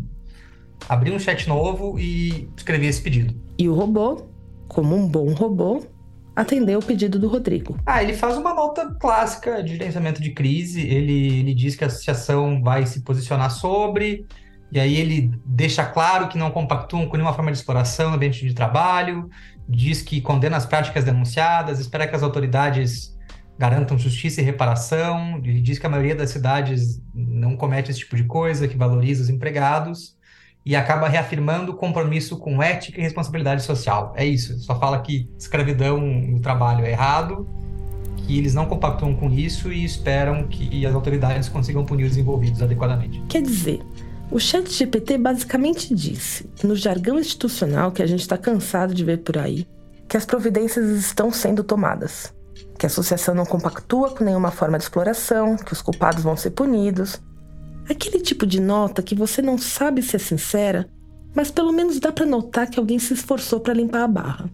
abri 0.87 1.11
um 1.11 1.19
chat 1.19 1.47
novo 1.47 1.99
e 1.99 2.49
escrevi 2.55 2.87
esse 2.87 3.01
pedido. 3.01 3.35
E 3.57 3.67
o 3.67 3.73
robô, 3.73 4.27
como 4.67 4.95
um 4.95 5.07
bom 5.07 5.33
robô, 5.33 5.83
atendeu 6.35 6.79
o 6.79 6.83
pedido 6.83 7.19
do 7.19 7.27
Rodrigo. 7.27 7.77
Ah, 7.85 8.01
ele 8.01 8.13
faz 8.13 8.37
uma 8.37 8.53
nota 8.53 8.95
clássica 8.99 9.63
de 9.63 9.73
gerenciamento 9.73 10.21
de 10.21 10.31
crise, 10.31 10.81
ele, 10.81 11.39
ele 11.39 11.53
diz 11.53 11.75
que 11.75 11.83
a 11.83 11.87
associação 11.87 12.61
vai 12.61 12.85
se 12.85 13.01
posicionar 13.01 13.51
sobre, 13.51 14.25
e 14.71 14.79
aí 14.79 14.97
ele 14.97 15.31
deixa 15.45 15.85
claro 15.85 16.27
que 16.27 16.37
não 16.37 16.49
compactuam 16.49 17.07
com 17.07 17.15
nenhuma 17.15 17.33
forma 17.33 17.51
de 17.51 17.57
exploração 17.57 18.09
no 18.09 18.15
ambiente 18.15 18.45
de 18.45 18.53
trabalho, 18.53 19.29
diz 19.69 20.01
que 20.01 20.19
condena 20.19 20.57
as 20.57 20.65
práticas 20.65 21.03
denunciadas, 21.03 21.79
espera 21.79 22.07
que 22.07 22.15
as 22.15 22.23
autoridades 22.23 23.13
garantam 23.57 23.97
justiça 23.97 24.41
e 24.41 24.43
reparação. 24.43 25.37
Ele 25.43 25.61
diz 25.61 25.77
que 25.77 25.85
a 25.85 25.89
maioria 25.89 26.15
das 26.15 26.31
cidades 26.31 27.01
não 27.13 27.55
comete 27.55 27.91
esse 27.91 27.99
tipo 27.99 28.15
de 28.15 28.23
coisa, 28.23 28.67
que 28.67 28.75
valoriza 28.75 29.21
os 29.21 29.29
empregados 29.29 30.17
e 30.65 30.75
acaba 30.75 31.07
reafirmando 31.07 31.73
o 31.73 31.75
compromisso 31.75 32.37
com 32.37 32.61
ética 32.61 32.99
e 32.99 33.03
responsabilidade 33.03 33.63
social. 33.63 34.13
É 34.15 34.25
isso. 34.25 34.57
Só 34.59 34.79
fala 34.79 34.99
que 35.01 35.29
escravidão 35.37 35.99
no 35.99 36.39
trabalho 36.39 36.85
é 36.85 36.91
errado, 36.91 37.47
que 38.17 38.37
eles 38.37 38.53
não 38.53 38.65
compactuam 38.65 39.15
com 39.15 39.29
isso 39.29 39.71
e 39.71 39.83
esperam 39.83 40.47
que 40.47 40.85
as 40.85 40.95
autoridades 40.95 41.49
consigam 41.49 41.85
punir 41.85 42.05
os 42.05 42.17
envolvidos 42.17 42.61
adequadamente. 42.61 43.21
Quer 43.27 43.41
dizer, 43.41 43.81
o 44.31 44.39
chat 44.39 44.71
GPT 44.71 45.17
basicamente 45.17 45.93
disse, 45.93 46.49
no 46.63 46.75
jargão 46.75 47.19
institucional 47.19 47.91
que 47.91 48.01
a 48.01 48.07
gente 48.07 48.21
está 48.21 48.37
cansado 48.37 48.93
de 48.93 49.03
ver 49.03 49.17
por 49.19 49.37
aí, 49.37 49.67
que 50.07 50.15
as 50.15 50.25
providências 50.25 50.89
estão 50.91 51.31
sendo 51.31 51.63
tomadas 51.63 52.33
que 52.77 52.85
a 52.85 52.87
associação 52.87 53.33
não 53.33 53.45
compactua 53.45 54.09
com 54.11 54.23
nenhuma 54.23 54.51
forma 54.51 54.77
de 54.77 54.83
exploração, 54.83 55.55
que 55.55 55.73
os 55.73 55.81
culpados 55.81 56.23
vão 56.23 56.35
ser 56.35 56.51
punidos. 56.51 57.21
Aquele 57.89 58.19
tipo 58.21 58.45
de 58.45 58.61
nota 58.61 59.03
que 59.03 59.15
você 59.15 59.41
não 59.41 59.57
sabe 59.57 60.01
se 60.01 60.15
é 60.15 60.19
sincera, 60.19 60.89
mas 61.35 61.51
pelo 61.51 61.71
menos 61.71 61.99
dá 61.99 62.11
para 62.11 62.25
notar 62.25 62.69
que 62.69 62.79
alguém 62.79 62.99
se 62.99 63.13
esforçou 63.13 63.59
para 63.59 63.73
limpar 63.73 64.03
a 64.03 64.07
barra. 64.07 64.49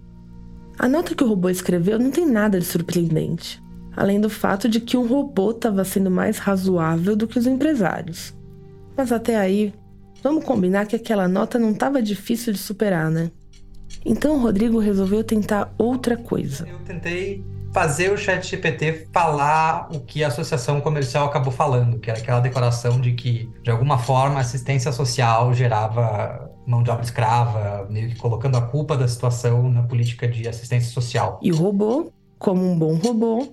A 0.77 0.87
nota 0.87 1.13
que 1.13 1.23
o 1.23 1.27
robô 1.27 1.49
escreveu 1.49 1.99
não 1.99 2.09
tem 2.09 2.25
nada 2.25 2.59
de 2.59 2.65
surpreendente, 2.65 3.61
além 3.95 4.19
do 4.19 4.29
fato 4.29 4.69
de 4.69 4.79
que 4.79 4.95
um 4.95 5.05
robô 5.05 5.51
estava 5.51 5.83
sendo 5.83 6.09
mais 6.09 6.37
razoável 6.37 7.15
do 7.15 7.27
que 7.27 7.37
os 7.37 7.45
empresários. 7.45 8.33
Mas 8.95 9.11
até 9.11 9.37
aí, 9.37 9.73
vamos 10.23 10.43
combinar 10.45 10.85
que 10.85 10.95
aquela 10.95 11.27
nota 11.27 11.59
não 11.59 11.71
estava 11.71 12.01
difícil 12.01 12.53
de 12.53 12.59
superar, 12.59 13.11
né? 13.11 13.29
Então 14.05 14.35
o 14.35 14.39
Rodrigo 14.39 14.79
resolveu 14.79 15.23
tentar 15.23 15.73
outra 15.77 16.15
coisa. 16.15 16.67
Eu 16.67 16.79
tentei 16.79 17.43
fazer 17.71 18.11
o 18.11 18.17
chat 18.17 18.47
GPT 18.47 19.07
falar 19.11 19.87
o 19.91 19.99
que 19.99 20.23
a 20.23 20.27
associação 20.27 20.81
comercial 20.81 21.27
acabou 21.27 21.51
falando, 21.51 21.99
que 21.99 22.09
era 22.09 22.19
aquela 22.19 22.39
declaração 22.39 22.99
de 22.99 23.13
que, 23.13 23.49
de 23.63 23.71
alguma 23.71 23.97
forma, 23.97 24.39
assistência 24.39 24.91
social 24.91 25.53
gerava 25.53 26.49
mão 26.65 26.83
de 26.83 26.91
obra 26.91 27.03
escrava, 27.03 27.87
meio 27.89 28.09
que 28.09 28.15
colocando 28.15 28.55
a 28.57 28.61
culpa 28.61 28.95
da 28.95 29.07
situação 29.07 29.69
na 29.71 29.81
política 29.81 30.27
de 30.27 30.47
assistência 30.47 30.91
social. 30.91 31.39
E 31.41 31.51
o 31.51 31.55
robô, 31.55 32.11
como 32.37 32.63
um 32.63 32.77
bom 32.77 32.95
robô, 32.95 33.47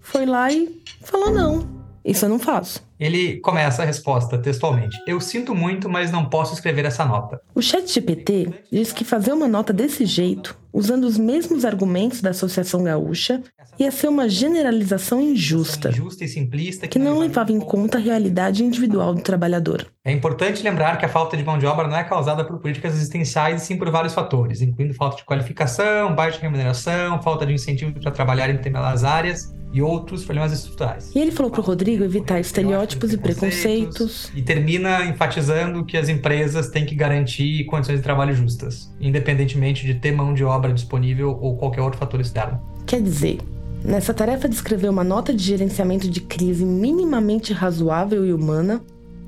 foi 0.00 0.26
lá 0.26 0.50
e 0.50 0.82
falou 1.02 1.30
não. 1.30 1.76
Isso 2.04 2.24
eu 2.24 2.28
não 2.28 2.38
faço. 2.38 2.82
Ele 2.98 3.38
começa 3.40 3.82
a 3.82 3.86
resposta 3.86 4.38
textualmente. 4.38 4.96
Eu 5.06 5.20
sinto 5.20 5.54
muito, 5.54 5.88
mas 5.88 6.10
não 6.10 6.26
posso 6.26 6.54
escrever 6.54 6.84
essa 6.84 7.04
nota. 7.04 7.40
O 7.54 7.60
chat 7.60 7.92
GPT 7.92 8.48
diz 8.72 8.92
que 8.92 9.04
fazer 9.04 9.32
uma 9.32 9.46
nota 9.46 9.72
desse 9.72 10.06
jeito, 10.06 10.56
usando 10.72 11.04
os 11.04 11.18
mesmos 11.18 11.64
argumentos 11.64 12.20
da 12.20 12.30
Associação 12.30 12.82
Gaúcha, 12.82 13.42
ia 13.78 13.90
ser 13.90 14.08
uma 14.08 14.28
generalização 14.28 15.20
injusta, 15.20 15.90
Injusta 15.90 16.24
e 16.24 16.28
simplista 16.28 16.88
que 16.88 16.98
não 16.98 17.18
levava 17.18 17.52
em 17.52 17.60
conta 17.60 17.98
a 17.98 18.00
realidade 18.00 18.64
individual 18.64 19.14
do 19.14 19.20
trabalhador. 19.20 19.86
É 20.04 20.10
importante 20.10 20.62
lembrar 20.62 20.96
que 20.98 21.04
a 21.04 21.08
falta 21.08 21.36
de 21.36 21.44
mão 21.44 21.58
de 21.58 21.66
obra 21.66 21.86
não 21.86 21.96
é 21.96 22.04
causada 22.04 22.44
por 22.44 22.58
políticas 22.58 22.94
existenciais 22.94 23.62
e 23.62 23.66
sim 23.66 23.76
por 23.76 23.90
vários 23.90 24.14
fatores, 24.14 24.62
incluindo 24.62 24.94
falta 24.94 25.16
de 25.16 25.24
qualificação, 25.24 26.14
baixa 26.14 26.40
remuneração, 26.40 27.20
falta 27.20 27.44
de 27.44 27.52
incentivo 27.52 27.92
para 28.00 28.10
trabalhar 28.10 28.48
em 28.48 28.56
determinadas 28.56 29.04
áreas 29.04 29.54
e 29.72 29.82
outros 29.82 30.24
problemas 30.24 30.52
estruturais. 30.52 31.10
E 31.14 31.18
ele 31.18 31.30
falou 31.30 31.50
para 31.50 31.60
o 31.60 31.64
Rodrigo 31.64 32.02
evitar 32.02 32.40
estereótipos 32.40 32.85
e 32.94 33.16
preconceitos. 33.16 34.30
E 34.34 34.42
termina 34.42 35.04
enfatizando 35.04 35.84
que 35.84 35.96
as 35.96 36.08
empresas 36.08 36.68
têm 36.68 36.86
que 36.86 36.94
garantir 36.94 37.64
condições 37.64 37.96
de 37.96 38.02
trabalho 38.02 38.34
justas, 38.34 38.92
independentemente 39.00 39.84
de 39.84 39.94
ter 39.94 40.12
mão 40.12 40.32
de 40.32 40.44
obra 40.44 40.72
disponível 40.72 41.38
ou 41.40 41.56
qualquer 41.56 41.82
outro 41.82 41.98
fator 41.98 42.20
externo. 42.20 42.60
Quer 42.86 43.02
dizer, 43.02 43.38
nessa 43.84 44.14
tarefa 44.14 44.48
de 44.48 44.54
escrever 44.54 44.88
uma 44.88 45.04
nota 45.04 45.34
de 45.34 45.42
gerenciamento 45.42 46.08
de 46.08 46.20
crise 46.20 46.64
minimamente 46.64 47.52
razoável 47.52 48.24
e 48.24 48.32
humana, 48.32 48.82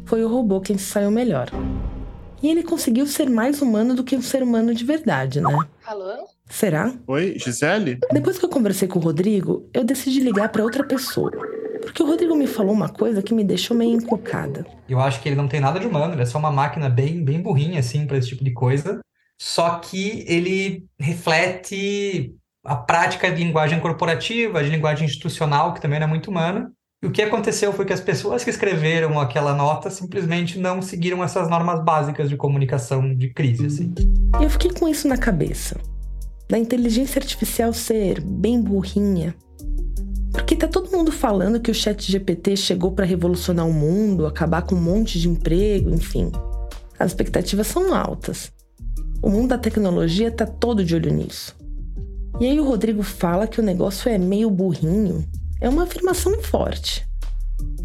foi 0.05 0.25
o 0.25 0.29
robô 0.29 0.61
quem 0.61 0.79
se 0.79 0.85
saiu 0.85 1.11
melhor. 1.11 1.51
E 2.43 2.49
ele 2.49 2.63
conseguiu 2.63 3.07
ser 3.07 3.29
mais 3.29 3.61
humano 3.61 3.95
do 3.95 4.05
que 4.05 4.17
um 4.17 4.23
ser 4.23 4.43
humano 4.43 4.73
de 4.73 4.85
verdade, 4.85 5.41
né? 5.41 5.59
Alô? 5.85 6.29
Será? 6.49 6.95
Oi, 7.07 7.37
Gisele? 7.37 7.99
Depois 8.13 8.39
que 8.39 8.45
eu 8.45 8.49
conversei 8.49 8.89
com 8.89 8.99
o 8.99 9.03
Rodrigo, 9.03 9.69
eu 9.75 9.85
decidi 9.85 10.21
ligar 10.21 10.49
para 10.51 10.63
outra 10.63 10.85
pessoa. 10.85 11.31
Porque 11.89 12.03
o 12.03 12.07
Rodrigo 12.07 12.37
me 12.37 12.47
falou 12.47 12.75
uma 12.75 12.91
coisa 12.91 13.23
que 13.23 13.33
me 13.33 13.43
deixou 13.43 13.75
meio 13.75 13.97
encocada. 13.97 14.67
Eu 14.87 15.01
acho 15.01 15.23
que 15.23 15.29
ele 15.29 15.37
não 15.37 15.49
tem 15.49 15.59
nada 15.59 15.81
de 15.81 15.87
humano, 15.87 16.13
ele 16.13 16.21
é 16.21 16.27
só 16.27 16.39
uma 16.39 16.51
máquina 16.51 16.87
bem, 16.87 17.25
bem 17.25 17.41
burrinha, 17.41 17.81
assim, 17.81 18.07
para 18.07 18.19
esse 18.19 18.29
tipo 18.29 18.45
de 18.45 18.53
coisa. 18.53 19.01
Só 19.41 19.79
que 19.79 20.23
ele 20.29 20.85
reflete 21.01 22.35
a 22.63 22.77
prática 22.77 23.31
de 23.33 23.43
linguagem 23.43 23.81
corporativa, 23.81 24.63
de 24.63 24.69
linguagem 24.69 25.07
institucional, 25.07 25.73
que 25.73 25.81
também 25.81 25.99
não 25.99 26.07
é 26.07 26.11
muito 26.11 26.31
humana. 26.31 26.71
E 27.03 27.07
o 27.07 27.11
que 27.11 27.23
aconteceu 27.23 27.73
foi 27.73 27.87
que 27.87 27.93
as 27.95 28.03
pessoas 28.03 28.45
que 28.45 28.51
escreveram 28.51 29.19
aquela 29.19 29.55
nota 29.55 29.89
simplesmente 29.89 30.59
não 30.59 30.83
seguiram 30.83 31.25
essas 31.25 31.49
normas 31.49 31.83
básicas 31.83 32.29
de 32.29 32.37
comunicação 32.37 33.15
de 33.15 33.33
crise, 33.33 33.65
assim. 33.65 33.95
E 34.39 34.45
eu 34.45 34.51
fiquei 34.51 34.73
com 34.73 34.87
isso 34.87 35.09
na 35.09 35.17
cabeça. 35.17 35.81
Da 36.51 36.59
inteligência 36.59 37.19
artificial 37.19 37.73
ser 37.73 38.21
bem 38.21 38.61
burrinha. 38.61 39.35
Porque 40.39 40.55
tá 40.55 40.69
todo 40.69 40.91
mundo 40.91 41.11
falando 41.11 41.61
que 41.61 41.71
o 41.71 41.75
chat 41.75 42.11
GPT 42.11 42.57
chegou 42.57 42.93
para 42.93 43.05
revolucionar 43.05 43.67
o 43.67 43.73
mundo, 43.73 44.25
acabar 44.25 44.63
com 44.63 44.77
um 44.77 44.81
monte 44.81 45.21
de 45.21 45.29
emprego, 45.29 45.91
enfim. 45.91 46.31
As 46.99 47.11
expectativas 47.11 47.67
são 47.67 47.93
altas. 47.93 48.51
O 49.21 49.29
mundo 49.29 49.49
da 49.49 49.59
tecnologia 49.59 50.31
tá 50.31 50.47
todo 50.47 50.85
de 50.85 50.95
olho 50.95 51.13
nisso. 51.13 51.55
E 52.41 52.47
aí 52.47 52.59
o 52.59 52.65
Rodrigo 52.65 53.03
fala 53.03 53.49
que 53.49 53.61
o 53.61 53.65
negócio 53.65 54.09
é 54.09 54.17
meio 54.17 54.49
burrinho. 54.49 55.29
É 55.61 55.69
uma 55.69 55.83
afirmação 55.83 56.41
forte. 56.41 57.05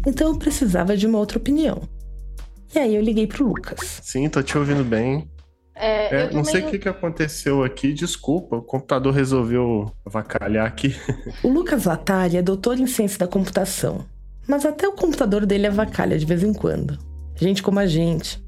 Então 0.06 0.28
eu 0.28 0.38
precisava 0.38 0.96
de 0.96 1.08
uma 1.08 1.18
outra 1.18 1.38
opinião. 1.38 1.82
E 2.72 2.78
aí 2.78 2.94
eu 2.94 3.02
liguei 3.02 3.26
pro 3.26 3.46
Lucas. 3.46 4.00
Sim, 4.02 4.28
tô 4.28 4.42
te 4.42 4.56
ouvindo 4.56 4.84
bem. 4.84 5.28
É, 5.74 6.14
É, 6.14 6.26
eu 6.26 6.32
não 6.32 6.44
sei 6.44 6.62
o 6.62 6.70
que, 6.70 6.78
que 6.78 6.88
aconteceu 6.88 7.64
aqui, 7.64 7.92
desculpa, 7.92 8.56
o 8.56 8.62
computador 8.62 9.12
resolveu 9.12 9.92
avacalhar 10.06 10.66
aqui. 10.66 10.94
O 11.42 11.48
Lucas 11.48 11.84
Latari 11.84 12.36
é 12.36 12.42
doutor 12.42 12.78
em 12.78 12.86
ciência 12.86 13.18
da 13.18 13.26
computação. 13.26 14.04
Mas 14.46 14.64
até 14.64 14.86
o 14.86 14.92
computador 14.92 15.46
dele 15.46 15.66
avacalha 15.66 16.18
de 16.18 16.26
vez 16.26 16.42
em 16.42 16.52
quando. 16.52 16.98
Gente 17.36 17.62
como 17.62 17.78
a 17.78 17.86
gente. 17.86 18.42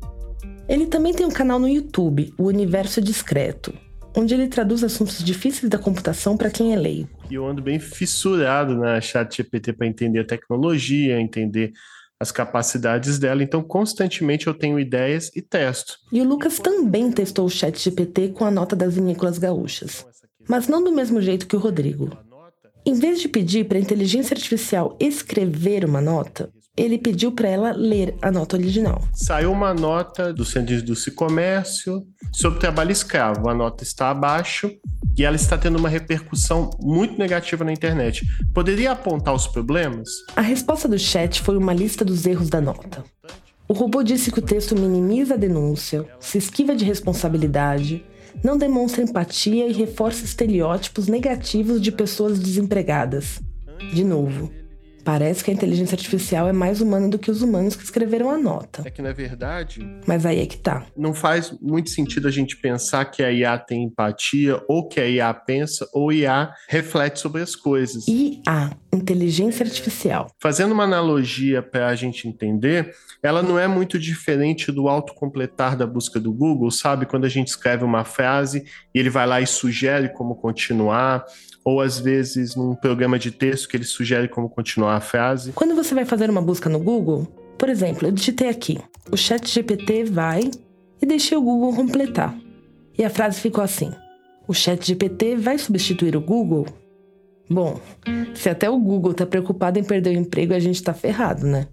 Ele 0.69 0.87
também 0.87 1.15
tem 1.15 1.27
um 1.27 1.31
canal 1.31 1.59
no 1.59 1.69
YouTube, 1.69 2.33
o 2.37 2.45
Universo 2.45 3.01
Discreto, 3.01 3.73
onde 4.17 4.35
ele 4.35 4.49
traduz 4.49 4.83
assuntos 4.83 5.23
difíceis 5.23 5.71
da 5.71 5.79
computação 5.79 6.37
para 6.37 6.51
quem 6.51 6.73
é 6.73 6.77
leigo. 6.77 7.09
E 7.31 7.35
eu 7.35 7.47
ando 7.47 7.63
bem 7.63 7.79
fissurado 7.79 8.77
na 8.77 9.01
chat 9.01 9.37
GPT 9.37 9.73
para 9.73 9.87
entender 9.87 10.21
a 10.21 10.25
tecnologia, 10.25 11.21
entender 11.21 11.73
as 12.19 12.33
capacidades 12.33 13.19
dela, 13.19 13.43
então 13.43 13.63
constantemente 13.63 14.47
eu 14.47 14.55
tenho 14.55 14.81
ideias 14.81 15.31
e 15.35 15.43
testo. 15.43 15.99
E 16.11 16.21
o 16.21 16.25
Lucas 16.25 16.59
também 16.59 17.13
testou 17.13 17.47
o 17.47 17.51
chat 17.51 17.79
GPT 17.79 18.29
com 18.29 18.45
a 18.45 18.51
nota 18.51 18.75
das 18.75 18.95
vinícolas 18.95 19.39
gaúchas. 19.39 20.07
Mas 20.49 20.69
não 20.69 20.83
do 20.83 20.93
mesmo 20.93 21.21
jeito 21.21 21.47
que 21.47 21.57
o 21.57 21.59
Rodrigo. 21.59 22.11
Em 22.85 22.95
vez 22.95 23.21
de 23.21 23.29
pedir 23.29 23.67
para 23.67 23.79
a 23.79 23.81
inteligência 23.81 24.35
artificial 24.35 24.97
escrever 25.01 25.85
uma 25.85 26.01
nota, 26.01 26.51
ele 26.77 26.99
pediu 26.99 27.33
para 27.33 27.49
ela 27.49 27.73
ler 27.73 28.15
a 28.21 28.31
nota 28.31 28.57
original. 28.57 29.03
Saiu 29.15 29.51
uma 29.51 29.73
nota 29.73 30.33
do 30.33 30.45
Centro 30.45 30.81
de 30.83 31.11
Comércio 31.11 32.07
sobre 32.33 32.61
trabalho 32.61 32.93
escravo. 32.93 33.49
A 33.49 33.55
nota 33.55 33.83
está 33.83 34.11
abaixo 34.11 34.71
e 35.17 35.25
ela 35.25 35.37
está 35.37 35.57
tendo 35.57 35.79
uma 35.79 35.89
repercussão 35.89 36.71
muito 36.79 37.19
negativa 37.19 37.65
na 37.65 37.73
internet. 37.73 38.23
Poderia 38.53 38.93
apontar 38.93 39.35
os 39.35 39.47
problemas? 39.47 40.09
A 40.37 40.43
resposta 40.43 40.87
do 40.87 40.99
chat 40.99 41.41
foi 41.41 41.57
uma 41.57 41.73
lista 41.73 42.05
dos 42.05 42.27
erros 42.27 42.51
da 42.51 42.61
nota. 42.61 43.03
O 43.69 43.73
robô 43.73 44.03
disse 44.03 44.31
que 44.31 44.39
o 44.39 44.43
texto 44.43 44.79
minimiza 44.79 45.35
a 45.35 45.39
denúncia, 45.39 46.07
se 46.21 46.39
esquiva 46.39 46.77
de 46.77 46.85
responsabilidade, 46.85 48.05
não 48.45 48.57
demonstra 48.57 49.03
empatia 49.03 49.67
e 49.67 49.73
reforça 49.73 50.25
estereótipos 50.25 51.09
negativos 51.09 51.81
de 51.81 51.91
pessoas 51.91 52.39
desempregadas. 52.39 53.41
De 53.93 54.05
novo, 54.05 54.53
parece 55.07 55.45
que 55.45 55.53
a 55.53 55.55
inteligência 55.55 55.95
artificial 55.95 56.49
é 56.49 56.53
mais 56.53 56.81
humana 56.81 57.09
do 57.09 57.17
que 57.17 57.31
os 57.31 57.41
humanos 57.41 57.77
que 57.77 57.85
escreveram 57.85 58.29
a 58.29 58.37
nota. 58.37 58.83
É 58.85 58.91
que, 58.91 59.01
na 59.01 59.13
verdade, 59.13 59.87
Mas 60.05 60.27
aí 60.27 60.41
é 60.41 60.47
que 60.47 60.59
tá. 60.59 60.85
não 60.97 61.15
faz 61.15 61.57
muito 61.63 61.91
sentido 61.91 62.27
a 62.27 62.31
gente 62.31 62.57
pensar 62.57 63.05
que 63.05 63.23
a 63.23 63.31
IA 63.31 63.57
tem 63.57 63.85
empatia, 63.85 64.61
ou 64.67 64.89
que 64.89 64.99
a 64.99 65.09
IA 65.09 65.33
pensa, 65.33 65.89
ou 65.93 66.13
IA 66.13 66.53
reflete 66.69 67.21
sobre 67.21 67.41
as 67.41 67.55
coisas. 67.55 68.09
IA, 68.09 68.73
inteligência 68.93 69.65
artificial. 69.65 70.27
Fazendo 70.43 70.73
uma 70.73 70.83
analogia 70.83 71.63
para 71.63 71.87
a 71.87 71.95
gente 71.95 72.27
entender, 72.27 72.93
ela 73.23 73.45
não 73.45 73.57
é 73.57 73.69
muito 73.69 74.01
diferente 74.01 74.73
do 74.73 74.89
autocompletar 74.89 75.77
da 75.77 75.87
busca 75.87 76.19
do 76.19 76.33
Google, 76.33 76.73
sabe? 76.73 77.07
Quando 77.07 77.27
a 77.27 77.29
gente 77.29 77.47
escreve 77.47 77.85
uma 77.85 78.03
frase 78.03 78.65
e 78.93 78.99
ele 78.99 79.09
vai 79.09 79.25
lá 79.25 79.41
e 79.41 79.47
sugere 79.47 80.09
como 80.09 80.35
continuar, 80.35 81.25
ou 81.67 81.81
às 81.81 81.99
vezes 81.99 82.55
num 82.55 82.77
programa 82.77 83.19
de 83.19 83.33
texto 83.33 83.69
que 83.69 83.77
ele 83.77 83.83
sugere 83.83 84.29
como 84.29 84.49
continuar 84.49 84.95
a 84.95 85.01
frase. 85.01 85.51
Quando 85.51 85.75
você 85.75 85.97
vai 85.97 86.05
fazer 86.05 86.31
uma 86.31 86.41
busca 86.41 86.71
no 86.71 86.79
Google, 86.79 87.27
por 87.59 87.69
exemplo, 87.69 88.07
eu 88.07 88.13
digitei 88.13 88.49
aqui: 88.49 88.79
o 89.11 89.17
chat 89.17 89.45
GPT 89.51 90.05
vai 90.05 90.49
e 91.03 91.05
deixei 91.05 91.37
o 91.37 91.43
Google 91.43 91.75
completar. 91.75 92.39
E 92.97 93.05
a 93.05 93.11
frase 93.11 93.41
ficou 93.41 93.65
assim: 93.65 93.91
o 94.47 94.55
chat 94.55 94.87
GPT 94.87 95.35
vai 95.35 95.59
substituir 95.59 96.15
o 96.15 96.21
Google? 96.21 96.67
Bom, 97.51 97.81
se 98.33 98.49
até 98.49 98.71
o 98.71 98.79
Google 98.79 99.11
está 99.11 99.27
preocupado 99.27 99.77
em 99.77 99.85
perder 99.85 100.11
o 100.11 100.21
emprego, 100.21 100.55
a 100.55 100.61
gente 100.61 100.77
está 100.77 100.95
ferrado, 100.95 101.45
né? 101.47 101.67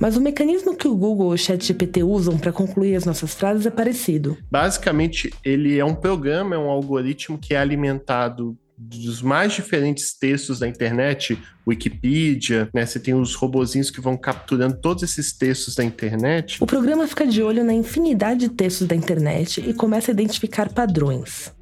Mas 0.00 0.16
o 0.16 0.20
mecanismo 0.20 0.74
que 0.74 0.88
o 0.88 0.96
Google 0.96 1.32
e 1.32 1.34
o 1.34 1.38
chat 1.38 1.62
GPT 1.62 2.02
usam 2.02 2.38
para 2.38 2.52
concluir 2.52 2.96
as 2.96 3.04
nossas 3.04 3.34
frases 3.34 3.66
é 3.66 3.70
parecido. 3.70 4.38
Basicamente, 4.50 5.30
ele 5.44 5.78
é 5.78 5.84
um 5.84 5.94
programa, 5.94 6.54
é 6.54 6.58
um 6.58 6.70
algoritmo 6.70 7.36
que 7.36 7.52
é 7.52 7.58
alimentado 7.58 8.56
dos 8.82 9.20
mais 9.20 9.52
diferentes 9.52 10.16
textos 10.16 10.58
da 10.58 10.66
internet, 10.66 11.38
Wikipedia, 11.68 12.70
né? 12.72 12.86
Você 12.86 12.98
tem 12.98 13.12
os 13.12 13.34
robozinhos 13.34 13.90
que 13.90 14.00
vão 14.00 14.16
capturando 14.16 14.80
todos 14.80 15.02
esses 15.02 15.36
textos 15.36 15.74
da 15.74 15.84
internet. 15.84 16.56
O 16.62 16.66
programa 16.66 17.06
fica 17.06 17.26
de 17.26 17.42
olho 17.42 17.62
na 17.62 17.74
infinidade 17.74 18.40
de 18.40 18.48
textos 18.48 18.86
da 18.86 18.96
internet 18.96 19.60
e 19.60 19.74
começa 19.74 20.10
a 20.10 20.14
identificar 20.14 20.72
padrões. 20.72 21.52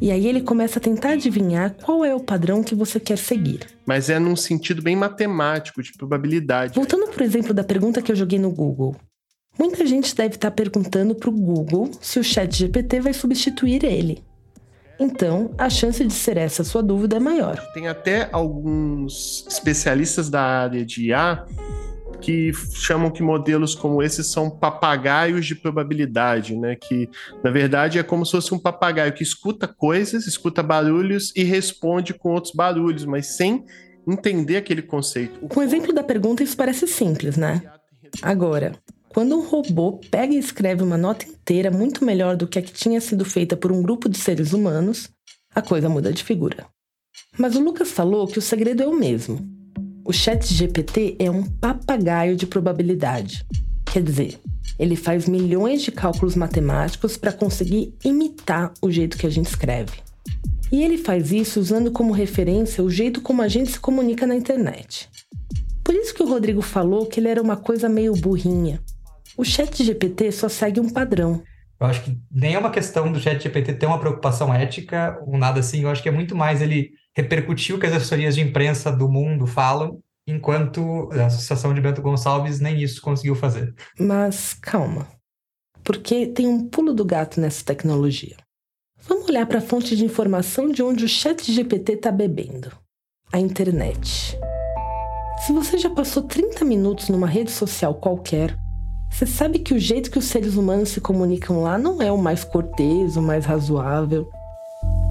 E 0.00 0.12
aí 0.12 0.28
ele 0.28 0.40
começa 0.40 0.78
a 0.78 0.82
tentar 0.82 1.10
adivinhar 1.10 1.74
qual 1.82 2.04
é 2.04 2.14
o 2.14 2.20
padrão 2.20 2.62
que 2.62 2.74
você 2.74 3.00
quer 3.00 3.18
seguir. 3.18 3.60
Mas 3.84 4.08
é 4.08 4.18
num 4.20 4.36
sentido 4.36 4.80
bem 4.80 4.94
matemático, 4.94 5.82
de 5.82 5.92
probabilidade. 5.92 6.74
Voltando 6.74 7.10
por 7.10 7.22
exemplo 7.22 7.52
da 7.52 7.64
pergunta 7.64 8.00
que 8.00 8.12
eu 8.12 8.16
joguei 8.16 8.38
no 8.38 8.52
Google. 8.52 8.94
Muita 9.58 9.84
gente 9.86 10.14
deve 10.14 10.36
estar 10.36 10.50
perguntando 10.52 11.14
para 11.14 11.30
o 11.30 11.32
Google 11.32 11.90
se 12.00 12.18
o 12.20 12.24
chat 12.24 12.56
GPT 12.56 13.00
vai 13.00 13.12
substituir 13.12 13.84
ele. 13.84 14.22
Então, 14.98 15.52
a 15.58 15.68
chance 15.68 16.04
de 16.04 16.12
ser 16.12 16.36
essa 16.36 16.62
a 16.62 16.64
sua 16.64 16.82
dúvida 16.82 17.16
é 17.16 17.20
maior. 17.20 17.58
Tem 17.72 17.88
até 17.88 18.28
alguns 18.32 19.44
especialistas 19.48 20.30
da 20.30 20.42
área 20.42 20.84
de 20.84 21.08
IA 21.08 21.44
que 22.20 22.52
chamam 22.72 23.10
que 23.10 23.22
modelos 23.22 23.74
como 23.74 24.02
esses 24.02 24.28
são 24.28 24.48
papagaios 24.48 25.44
de 25.44 25.54
probabilidade, 25.54 26.56
né? 26.56 26.74
Que 26.74 27.08
na 27.42 27.50
verdade 27.50 27.98
é 27.98 28.02
como 28.02 28.24
se 28.24 28.32
fosse 28.32 28.54
um 28.54 28.58
papagaio 28.58 29.12
que 29.12 29.22
escuta 29.22 29.68
coisas, 29.68 30.26
escuta 30.26 30.62
barulhos 30.62 31.32
e 31.36 31.44
responde 31.44 32.14
com 32.14 32.30
outros 32.30 32.54
barulhos, 32.54 33.04
mas 33.04 33.36
sem 33.36 33.64
entender 34.06 34.56
aquele 34.56 34.80
conceito. 34.80 35.38
Com 35.48 35.60
o 35.60 35.62
exemplo 35.62 35.92
da 35.92 36.02
pergunta, 36.02 36.42
isso 36.42 36.56
parece 36.56 36.86
simples, 36.86 37.36
né? 37.36 37.62
Agora, 38.22 38.72
quando 39.14 39.36
um 39.36 39.46
robô 39.46 40.00
pega 40.10 40.34
e 40.34 40.38
escreve 40.38 40.82
uma 40.82 40.98
nota 40.98 41.24
inteira 41.24 41.70
muito 41.70 42.04
melhor 42.04 42.36
do 42.36 42.48
que 42.48 42.58
a 42.58 42.62
que 42.62 42.72
tinha 42.72 43.00
sido 43.00 43.24
feita 43.24 43.56
por 43.56 43.70
um 43.70 43.80
grupo 43.80 44.08
de 44.08 44.18
seres 44.18 44.52
humanos, 44.52 45.08
a 45.54 45.62
coisa 45.62 45.88
muda 45.88 46.12
de 46.12 46.24
figura. 46.24 46.66
Mas 47.38 47.54
o 47.54 47.60
Lucas 47.60 47.92
falou 47.92 48.26
que 48.26 48.40
o 48.40 48.42
segredo 48.42 48.82
é 48.82 48.86
o 48.88 48.98
mesmo. 48.98 49.38
O 50.04 50.12
chat 50.12 50.52
GPT 50.52 51.14
é 51.20 51.30
um 51.30 51.44
papagaio 51.44 52.34
de 52.34 52.44
probabilidade. 52.44 53.46
Quer 53.86 54.02
dizer, 54.02 54.40
ele 54.80 54.96
faz 54.96 55.28
milhões 55.28 55.82
de 55.82 55.92
cálculos 55.92 56.34
matemáticos 56.34 57.16
para 57.16 57.32
conseguir 57.32 57.94
imitar 58.04 58.74
o 58.82 58.90
jeito 58.90 59.16
que 59.16 59.28
a 59.28 59.30
gente 59.30 59.46
escreve. 59.46 59.92
E 60.72 60.82
ele 60.82 60.98
faz 60.98 61.30
isso 61.30 61.60
usando 61.60 61.92
como 61.92 62.12
referência 62.12 62.82
o 62.82 62.90
jeito 62.90 63.20
como 63.20 63.42
a 63.42 63.46
gente 63.46 63.70
se 63.70 63.78
comunica 63.78 64.26
na 64.26 64.34
internet. 64.34 65.08
Por 65.84 65.94
isso 65.94 66.12
que 66.12 66.22
o 66.22 66.28
Rodrigo 66.28 66.62
falou 66.62 67.06
que 67.06 67.20
ele 67.20 67.28
era 67.28 67.40
uma 67.40 67.56
coisa 67.56 67.88
meio 67.88 68.12
burrinha, 68.14 68.82
o 69.36 69.44
chat 69.44 69.82
GPT 69.82 70.32
só 70.32 70.48
segue 70.48 70.80
um 70.80 70.90
padrão. 70.90 71.42
Eu 71.80 71.86
acho 71.86 72.02
que 72.02 72.18
nem 72.30 72.54
é 72.54 72.58
uma 72.58 72.70
questão 72.70 73.10
do 73.10 73.20
chat 73.20 73.42
GPT 73.42 73.74
ter 73.74 73.86
uma 73.86 73.98
preocupação 73.98 74.54
ética 74.54 75.18
ou 75.26 75.36
nada 75.36 75.60
assim. 75.60 75.82
Eu 75.82 75.90
acho 75.90 76.02
que 76.02 76.08
é 76.08 76.12
muito 76.12 76.36
mais 76.36 76.62
ele 76.62 76.90
repercutir 77.16 77.74
o 77.74 77.78
que 77.78 77.86
as 77.86 77.92
assessorias 77.92 78.34
de 78.34 78.40
imprensa 78.40 78.90
do 78.90 79.08
mundo 79.08 79.46
falam, 79.46 80.00
enquanto 80.26 81.10
a 81.12 81.26
Associação 81.26 81.74
de 81.74 81.80
Bento 81.80 82.02
Gonçalves 82.02 82.60
nem 82.60 82.82
isso 82.82 83.00
conseguiu 83.00 83.34
fazer. 83.34 83.74
Mas 83.98 84.54
calma, 84.54 85.08
porque 85.82 86.26
tem 86.26 86.46
um 86.46 86.68
pulo 86.68 86.94
do 86.94 87.04
gato 87.04 87.40
nessa 87.40 87.64
tecnologia. 87.64 88.36
Vamos 89.06 89.28
olhar 89.28 89.46
para 89.46 89.58
a 89.58 89.62
fonte 89.62 89.94
de 89.94 90.04
informação 90.04 90.70
de 90.70 90.82
onde 90.82 91.04
o 91.04 91.08
chat 91.08 91.52
GPT 91.52 91.92
está 91.92 92.10
bebendo. 92.10 92.72
A 93.32 93.38
internet. 93.38 94.38
Se 95.44 95.52
você 95.52 95.76
já 95.76 95.90
passou 95.90 96.22
30 96.22 96.64
minutos 96.64 97.08
numa 97.10 97.26
rede 97.26 97.50
social 97.50 97.94
qualquer, 97.96 98.56
você 99.14 99.26
sabe 99.26 99.60
que 99.60 99.72
o 99.72 99.78
jeito 99.78 100.10
que 100.10 100.18
os 100.18 100.24
seres 100.24 100.56
humanos 100.56 100.88
se 100.88 101.00
comunicam 101.00 101.62
lá 101.62 101.78
não 101.78 102.02
é 102.02 102.10
o 102.10 102.18
mais 102.18 102.42
cortês, 102.42 103.16
o 103.16 103.22
mais 103.22 103.46
razoável. 103.46 104.28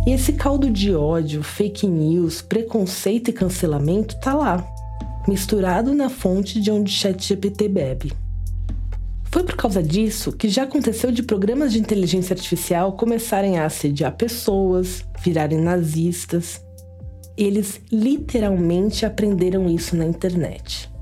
E 0.06 0.12
esse 0.12 0.34
caldo 0.34 0.70
de 0.70 0.94
ódio, 0.94 1.42
fake 1.42 1.88
news, 1.88 2.42
preconceito 2.42 3.30
e 3.30 3.34
cancelamento 3.34 4.20
tá 4.20 4.34
lá, 4.34 4.68
misturado 5.26 5.94
na 5.94 6.10
fonte 6.10 6.60
de 6.60 6.70
onde 6.70 6.92
ChatGPT 6.92 7.70
bebe. 7.70 8.12
Foi 9.32 9.42
por 9.44 9.56
causa 9.56 9.82
disso 9.82 10.34
que 10.34 10.50
já 10.50 10.64
aconteceu 10.64 11.10
de 11.10 11.24
programas 11.24 11.72
de 11.72 11.80
inteligência 11.80 12.34
artificial 12.34 12.92
começarem 12.98 13.58
a 13.58 13.66
assediar 13.66 14.18
pessoas, 14.18 15.06
virarem 15.24 15.62
nazistas. 15.62 16.62
Eles 17.38 17.80
literalmente 17.90 19.06
aprenderam 19.06 19.70
isso 19.70 19.96
na 19.96 20.06
internet. 20.06 20.93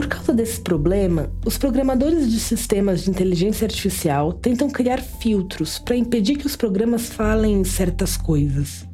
Por 0.00 0.08
causa 0.08 0.32
desse 0.32 0.58
problema, 0.58 1.30
os 1.44 1.58
programadores 1.58 2.32
de 2.32 2.40
sistemas 2.40 3.02
de 3.02 3.10
inteligência 3.10 3.66
artificial 3.66 4.32
tentam 4.32 4.70
criar 4.70 4.98
filtros 4.98 5.78
para 5.78 5.94
impedir 5.94 6.36
que 6.36 6.46
os 6.46 6.56
programas 6.56 7.10
falem 7.10 7.62
certas 7.64 8.16
coisas. 8.16 8.88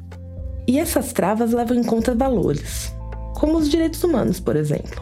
E 0.67 0.77
essas 0.77 1.13
travas 1.13 1.53
levam 1.53 1.77
em 1.77 1.83
conta 1.83 2.13
valores, 2.13 2.93
como 3.35 3.57
os 3.57 3.69
direitos 3.69 4.03
humanos, 4.03 4.41
por 4.41 4.57
exemplo. 4.57 5.01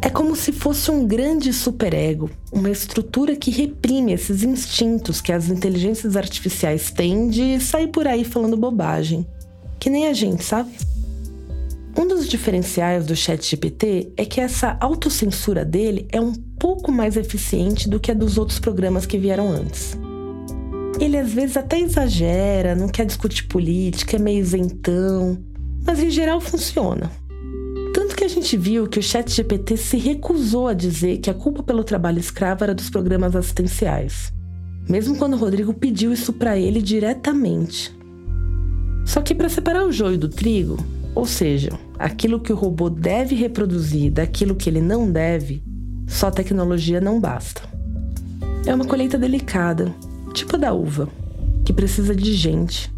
É 0.00 0.08
como 0.08 0.34
se 0.34 0.50
fosse 0.50 0.90
um 0.90 1.06
grande 1.06 1.52
superego, 1.52 2.30
uma 2.50 2.70
estrutura 2.70 3.36
que 3.36 3.50
reprime 3.50 4.14
esses 4.14 4.42
instintos 4.42 5.20
que 5.20 5.30
as 5.30 5.50
inteligências 5.50 6.16
artificiais 6.16 6.90
têm 6.90 7.28
de 7.28 7.60
sair 7.60 7.88
por 7.88 8.08
aí 8.08 8.24
falando 8.24 8.56
bobagem. 8.56 9.26
Que 9.78 9.90
nem 9.90 10.08
a 10.08 10.14
gente, 10.14 10.42
sabe? 10.42 10.70
Um 11.96 12.08
dos 12.08 12.26
diferenciais 12.26 13.04
do 13.04 13.14
ChatGPT 13.14 14.12
é 14.16 14.24
que 14.24 14.40
essa 14.40 14.78
autocensura 14.80 15.62
dele 15.62 16.08
é 16.10 16.20
um 16.20 16.32
pouco 16.32 16.90
mais 16.90 17.16
eficiente 17.16 17.88
do 17.88 18.00
que 18.00 18.10
a 18.10 18.14
dos 18.14 18.38
outros 18.38 18.58
programas 18.58 19.04
que 19.04 19.18
vieram 19.18 19.50
antes. 19.50 19.96
Ele 20.98 21.18
às 21.18 21.32
vezes 21.32 21.56
até 21.56 21.78
exagera, 21.78 22.74
não 22.74 22.88
quer 22.88 23.04
discutir 23.04 23.46
política, 23.46 24.16
é 24.16 24.18
meio 24.18 24.40
isentão, 24.40 25.38
mas 25.84 26.00
em 26.02 26.10
geral 26.10 26.40
funciona. 26.40 27.10
Tanto 27.92 28.16
que 28.16 28.24
a 28.24 28.28
gente 28.28 28.56
viu 28.56 28.86
que 28.86 28.98
o 28.98 29.02
ChatGPT 29.02 29.76
se 29.76 29.98
recusou 29.98 30.68
a 30.68 30.74
dizer 30.74 31.18
que 31.18 31.28
a 31.28 31.34
culpa 31.34 31.62
pelo 31.62 31.84
trabalho 31.84 32.18
escravo 32.18 32.64
era 32.64 32.74
dos 32.74 32.88
programas 32.88 33.36
assistenciais, 33.36 34.32
mesmo 34.88 35.16
quando 35.16 35.34
o 35.34 35.38
Rodrigo 35.38 35.74
pediu 35.74 36.10
isso 36.10 36.32
para 36.32 36.56
ele 36.56 36.80
diretamente. 36.80 37.94
Só 39.04 39.20
que 39.20 39.34
para 39.34 39.50
separar 39.50 39.84
o 39.84 39.92
joio 39.92 40.16
do 40.16 40.28
trigo, 40.28 40.78
ou 41.14 41.26
seja, 41.26 41.70
aquilo 41.98 42.40
que 42.40 42.52
o 42.52 42.56
robô 42.56 42.88
deve 42.88 43.34
reproduzir 43.34 44.10
daquilo 44.10 44.56
que 44.56 44.68
ele 44.68 44.80
não 44.80 45.10
deve, 45.10 45.62
só 46.06 46.30
tecnologia 46.30 47.00
não 47.00 47.20
basta. 47.20 47.62
É 48.66 48.74
uma 48.74 48.84
colheita 48.84 49.18
delicada, 49.18 49.94
tipo 50.32 50.56
a 50.56 50.58
da 50.58 50.72
uva, 50.72 51.08
que 51.64 51.72
precisa 51.72 52.14
de 52.14 52.32
gente. 52.32 52.92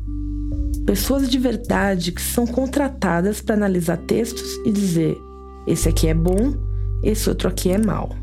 Pessoas 0.86 1.28
de 1.28 1.38
verdade 1.38 2.12
que 2.12 2.20
são 2.20 2.46
contratadas 2.46 3.40
para 3.40 3.54
analisar 3.54 3.96
textos 3.96 4.58
e 4.64 4.70
dizer: 4.70 5.16
esse 5.66 5.88
aqui 5.88 6.06
é 6.06 6.14
bom, 6.14 6.54
esse 7.02 7.28
outro 7.28 7.48
aqui 7.48 7.70
é 7.70 7.78
mau. 7.78 8.14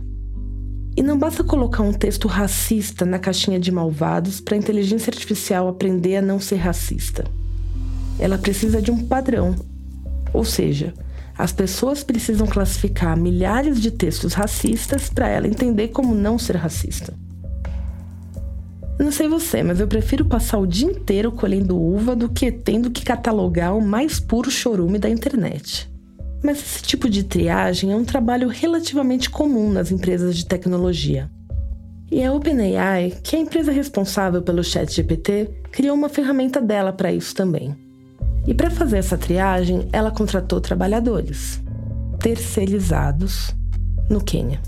E 0.95 1.01
não 1.01 1.17
basta 1.17 1.43
colocar 1.43 1.84
um 1.84 1.93
texto 1.93 2.27
racista 2.27 3.06
na 3.06 3.17
caixinha 3.17 3.60
de 3.60 3.71
malvados 3.71 4.39
para 4.39 4.56
a 4.56 4.58
inteligência 4.58 5.10
artificial 5.10 5.67
aprender 5.67 6.17
a 6.17 6.21
não 6.21 6.39
ser 6.39 6.58
racista. 6.58 7.25
Ela 8.19 8.38
precisa 8.38 8.82
de 8.82 8.91
um 8.91 9.08
padrão 9.08 9.56
ou 10.34 10.44
seja, 10.44 10.94
as 11.38 11.52
pessoas 11.52 12.04
precisam 12.04 12.46
classificar 12.46 13.17
milhares 13.17 13.82
de 13.82 13.91
textos 13.91 14.34
racistas 14.34 15.10
para 15.10 15.28
ela 15.28 15.48
entender 15.48 15.89
como 15.89 16.13
não 16.13 16.38
ser 16.38 16.56
racista. 16.56 17.13
Não 19.00 19.12
sei 19.12 19.28
você, 19.28 19.63
mas 19.63 19.80
eu 19.80 19.88
prefiro 19.88 20.26
passar 20.26 20.60
o 20.60 20.67
dia 20.67 20.88
inteiro 20.88 21.32
colhendo 21.32 21.76
uva 21.76 22.15
do 22.15 22.30
que 22.30 22.52
tendo 22.52 22.91
que 22.91 23.04
catalogar 23.04 23.76
o 23.76 23.82
mais 23.82 24.20
puro 24.20 24.52
chorume 24.52 25.00
da 25.00 25.10
internet. 25.10 25.89
Mas 26.44 26.60
esse 26.60 26.84
tipo 26.84 27.10
de 27.10 27.24
triagem 27.24 27.91
é 27.91 27.96
um 27.96 28.06
trabalho 28.06 28.48
relativamente 28.48 29.30
comum 29.30 29.72
nas 29.72 29.91
empresas 29.91 30.38
de 30.38 30.46
tecnologia. 30.46 31.30
E 32.12 32.24
a 32.24 32.34
OpenAI, 32.34 33.13
que 33.24 33.36
é 33.36 33.39
a 33.39 33.41
empresa 33.41 33.72
responsável 33.72 34.41
pelo 34.41 34.63
ChatGPT, 34.63 35.50
criou 35.72 35.96
uma 35.96 36.10
ferramenta 36.10 36.62
dela 36.62 36.94
para 36.94 37.12
isso 37.12 37.34
também. 37.34 37.76
E 38.45 38.54
para 38.54 38.71
fazer 38.71 38.97
essa 38.97 39.17
triagem, 39.17 39.88
ela 39.91 40.12
contratou 40.12 40.60
trabalhadores 40.60 41.62
terceirizados 42.19 43.56
no 44.10 44.23
Quênia. 44.23 44.62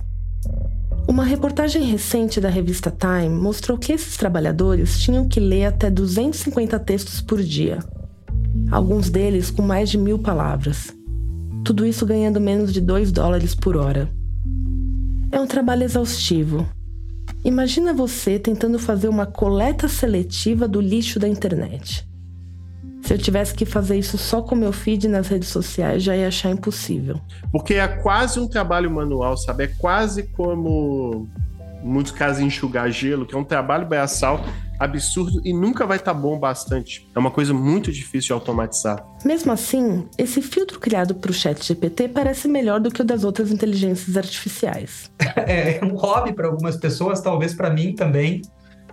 Uma 1.08 1.24
reportagem 1.24 1.84
recente 1.84 2.40
da 2.40 2.50
revista 2.50 2.90
Time 2.92 3.30
mostrou 3.30 3.78
que 3.78 3.92
esses 3.92 4.16
trabalhadores 4.18 5.00
tinham 5.00 5.28
que 5.28 5.40
ler 5.40 5.66
até 5.66 5.90
250 5.90 6.80
textos 6.80 7.22
por 7.22 7.44
dia, 7.44 7.80
alguns 8.72 9.10
deles 9.10 9.52
com 9.52 9.62
mais 9.62 9.90
de 9.90 9.98
mil 9.98 10.18
palavras. 10.18 10.94
Tudo 11.64 11.86
isso 11.86 12.06
ganhando 12.06 12.42
menos 12.42 12.74
de 12.74 12.82
2 12.82 13.12
dólares 13.12 13.54
por 13.54 13.76
hora. 13.76 14.10
É 15.32 15.40
um 15.40 15.48
trabalho 15.48 15.84
exaustivo. 15.84 16.66
Imagina 17.44 17.94
você 17.94 18.40
tentando 18.40 18.80
fazer 18.80 19.10
uma 19.10 19.26
coleta 19.26 19.88
seletiva 19.88 20.68
do 20.68 20.80
lixo 20.80 21.20
da 21.20 21.28
internet. 21.28 22.08
Se 23.04 23.14
eu 23.14 23.18
tivesse 23.18 23.54
que 23.54 23.66
fazer 23.66 23.98
isso 23.98 24.18
só 24.18 24.42
com 24.42 24.56
meu 24.56 24.72
feed 24.72 25.10
nas 25.10 25.28
redes 25.28 25.50
sociais, 25.50 26.02
já 26.02 26.16
ia 26.16 26.30
achar 26.30 26.50
impossível. 26.50 27.20
Porque 27.52 27.74
é 27.74 27.88
quase 27.88 28.40
um 28.40 28.48
trabalho 28.48 28.90
manual, 28.90 29.36
sabe? 29.36 29.66
É 29.66 29.68
quase 29.68 30.24
como, 30.24 31.28
em 31.84 31.88
muitos 31.88 32.14
casos, 32.14 32.42
enxugar 32.42 32.90
gelo, 32.90 33.26
que 33.26 33.36
é 33.36 33.38
um 33.38 33.44
trabalho 33.44 33.86
braçal 33.86 34.40
absurdo 34.80 35.42
e 35.44 35.54
nunca 35.54 35.86
vai 35.86 35.98
estar 35.98 36.14
tá 36.14 36.20
bom 36.20 36.40
bastante. 36.40 37.10
É 37.14 37.20
uma 37.20 37.30
coisa 37.30 37.54
muito 37.54 37.92
difícil 37.92 38.28
de 38.28 38.34
automatizar. 38.34 39.06
Mesmo 39.26 39.52
assim, 39.52 40.08
esse 40.18 40.42
filtro 40.42 40.80
criado 40.80 41.14
para 41.16 41.30
o 41.30 41.34
chat 41.34 41.62
GPT 41.66 42.08
parece 42.08 42.48
melhor 42.48 42.80
do 42.80 42.90
que 42.90 43.02
o 43.02 43.06
das 43.06 43.24
outras 43.24 43.52
inteligências 43.52 44.16
artificiais. 44.16 45.12
É, 45.36 45.80
é 45.80 45.84
um 45.84 45.96
hobby 45.96 46.32
para 46.32 46.48
algumas 46.48 46.78
pessoas, 46.78 47.20
talvez 47.20 47.54
para 47.54 47.70
mim 47.70 47.94
também 47.94 48.42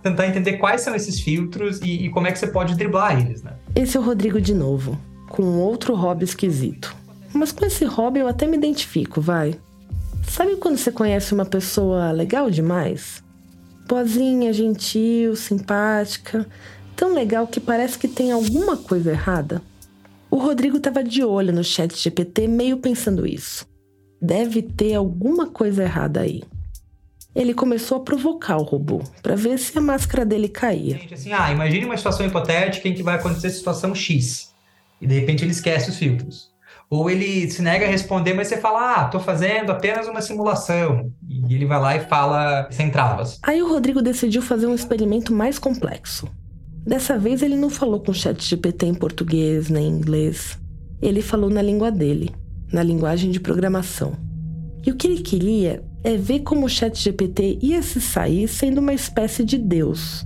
tentar 0.01 0.27
entender 0.27 0.57
quais 0.57 0.81
são 0.81 0.95
esses 0.95 1.19
filtros 1.19 1.79
e, 1.81 2.05
e, 2.05 2.09
como 2.09 2.27
é 2.27 2.31
que 2.31 2.39
você 2.39 2.47
pode 2.47 2.75
driblar 2.75 3.19
eles, 3.19 3.43
né? 3.43 3.53
Esse 3.75 3.97
é 3.97 3.99
o 3.99 4.03
Rodrigo 4.03 4.41
de 4.41 4.53
novo, 4.53 4.99
com 5.29 5.43
outro 5.59 5.95
hobby 5.95 6.25
esquisito. 6.25 6.95
Mas 7.33 7.51
com 7.51 7.65
esse 7.65 7.85
hobby 7.85 8.19
eu 8.19 8.27
até 8.27 8.47
me 8.47 8.57
identifico, 8.57 9.21
vai. 9.21 9.55
Sabe 10.27 10.55
quando 10.57 10.77
você 10.77 10.91
conhece 10.91 11.33
uma 11.33 11.45
pessoa 11.45 12.11
legal 12.11 12.49
demais? 12.49 13.23
Boazinha, 13.87 14.53
gentil, 14.53 15.35
simpática, 15.35 16.47
Tão 17.01 17.15
legal 17.15 17.47
que 17.47 17.59
parece 17.59 17.97
que 17.97 18.07
tem 18.07 18.31
alguma 18.31 18.77
coisa 18.77 19.09
errada. 19.09 19.59
O 20.29 20.37
Rodrigo 20.37 20.77
estava 20.77 21.03
de 21.03 21.23
olho 21.23 21.51
no 21.51 21.63
chat 21.63 21.97
GPT, 21.97 22.47
meio 22.47 22.77
pensando 22.77 23.25
isso. 23.25 23.65
Deve 24.21 24.61
ter 24.61 24.93
alguma 24.93 25.47
coisa 25.47 25.81
errada 25.81 26.21
aí. 26.21 26.43
Ele 27.33 27.53
começou 27.53 27.97
a 27.97 28.01
provocar 28.01 28.57
o 28.57 28.63
robô 28.63 29.01
para 29.23 29.35
ver 29.35 29.57
se 29.57 29.77
a 29.77 29.81
máscara 29.81 30.25
dele 30.25 30.49
caía. 30.49 30.97
Gente, 30.97 31.13
assim, 31.13 31.31
ah, 31.31 31.51
imagine 31.51 31.85
uma 31.85 31.95
situação 31.95 32.25
hipotética 32.25 32.87
em 32.87 32.93
que 32.93 33.03
vai 33.03 33.15
acontecer 33.15 33.49
situação 33.49 33.95
X. 33.95 34.53
E 34.99 35.07
de 35.07 35.17
repente 35.17 35.43
ele 35.43 35.51
esquece 35.51 35.89
os 35.89 35.97
filtros. 35.97 36.51
Ou 36.89 37.09
ele 37.09 37.49
se 37.49 37.61
nega 37.61 37.85
a 37.85 37.89
responder, 37.89 38.33
mas 38.33 38.49
você 38.49 38.57
fala, 38.57 38.95
ah, 38.95 39.05
tô 39.05 39.17
fazendo 39.17 39.71
apenas 39.71 40.09
uma 40.09 40.21
simulação. 40.21 41.09
E 41.47 41.55
ele 41.55 41.65
vai 41.65 41.79
lá 41.79 41.95
e 41.95 42.01
fala 42.01 42.67
sem 42.69 42.91
travas. 42.91 43.39
Aí 43.43 43.63
o 43.63 43.69
Rodrigo 43.69 44.01
decidiu 44.01 44.41
fazer 44.41 44.67
um 44.67 44.75
experimento 44.75 45.33
mais 45.33 45.57
complexo. 45.57 46.27
Dessa 46.85 47.17
vez 47.17 47.41
ele 47.41 47.55
não 47.55 47.69
falou 47.69 48.01
com 48.01 48.11
o 48.11 48.13
chat 48.13 48.43
GPT 48.43 48.87
em 48.87 48.93
português 48.93 49.69
nem 49.69 49.87
em 49.87 49.97
inglês. 49.97 50.59
Ele 51.01 51.21
falou 51.21 51.49
na 51.49 51.61
língua 51.61 51.89
dele, 51.89 52.35
na 52.73 52.83
linguagem 52.83 53.31
de 53.31 53.39
programação. 53.39 54.17
E 54.85 54.91
o 54.91 54.95
que 54.95 55.07
ele 55.07 55.21
queria 55.21 55.81
é 56.03 56.17
ver 56.17 56.39
como 56.41 56.65
o 56.65 56.69
chat 56.69 56.97
GPT 56.97 57.59
ia 57.61 57.81
se 57.81 58.01
sair 58.01 58.47
sendo 58.47 58.79
uma 58.79 58.93
espécie 58.93 59.43
de 59.43 59.57
Deus, 59.57 60.25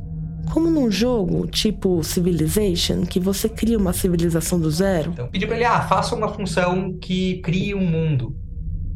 como 0.53 0.69
num 0.69 0.89
jogo 0.89 1.47
tipo 1.47 2.03
Civilization, 2.03 3.01
que 3.01 3.19
você 3.19 3.49
cria 3.49 3.77
uma 3.77 3.93
civilização 3.93 4.59
do 4.59 4.71
zero. 4.71 5.11
Então, 5.11 5.27
pedi 5.27 5.45
para 5.45 5.55
ele, 5.55 5.65
ah, 5.65 5.81
faça 5.81 6.15
uma 6.15 6.29
função 6.29 6.93
que 6.93 7.41
crie 7.41 7.75
um 7.75 7.85
mundo. 7.85 8.35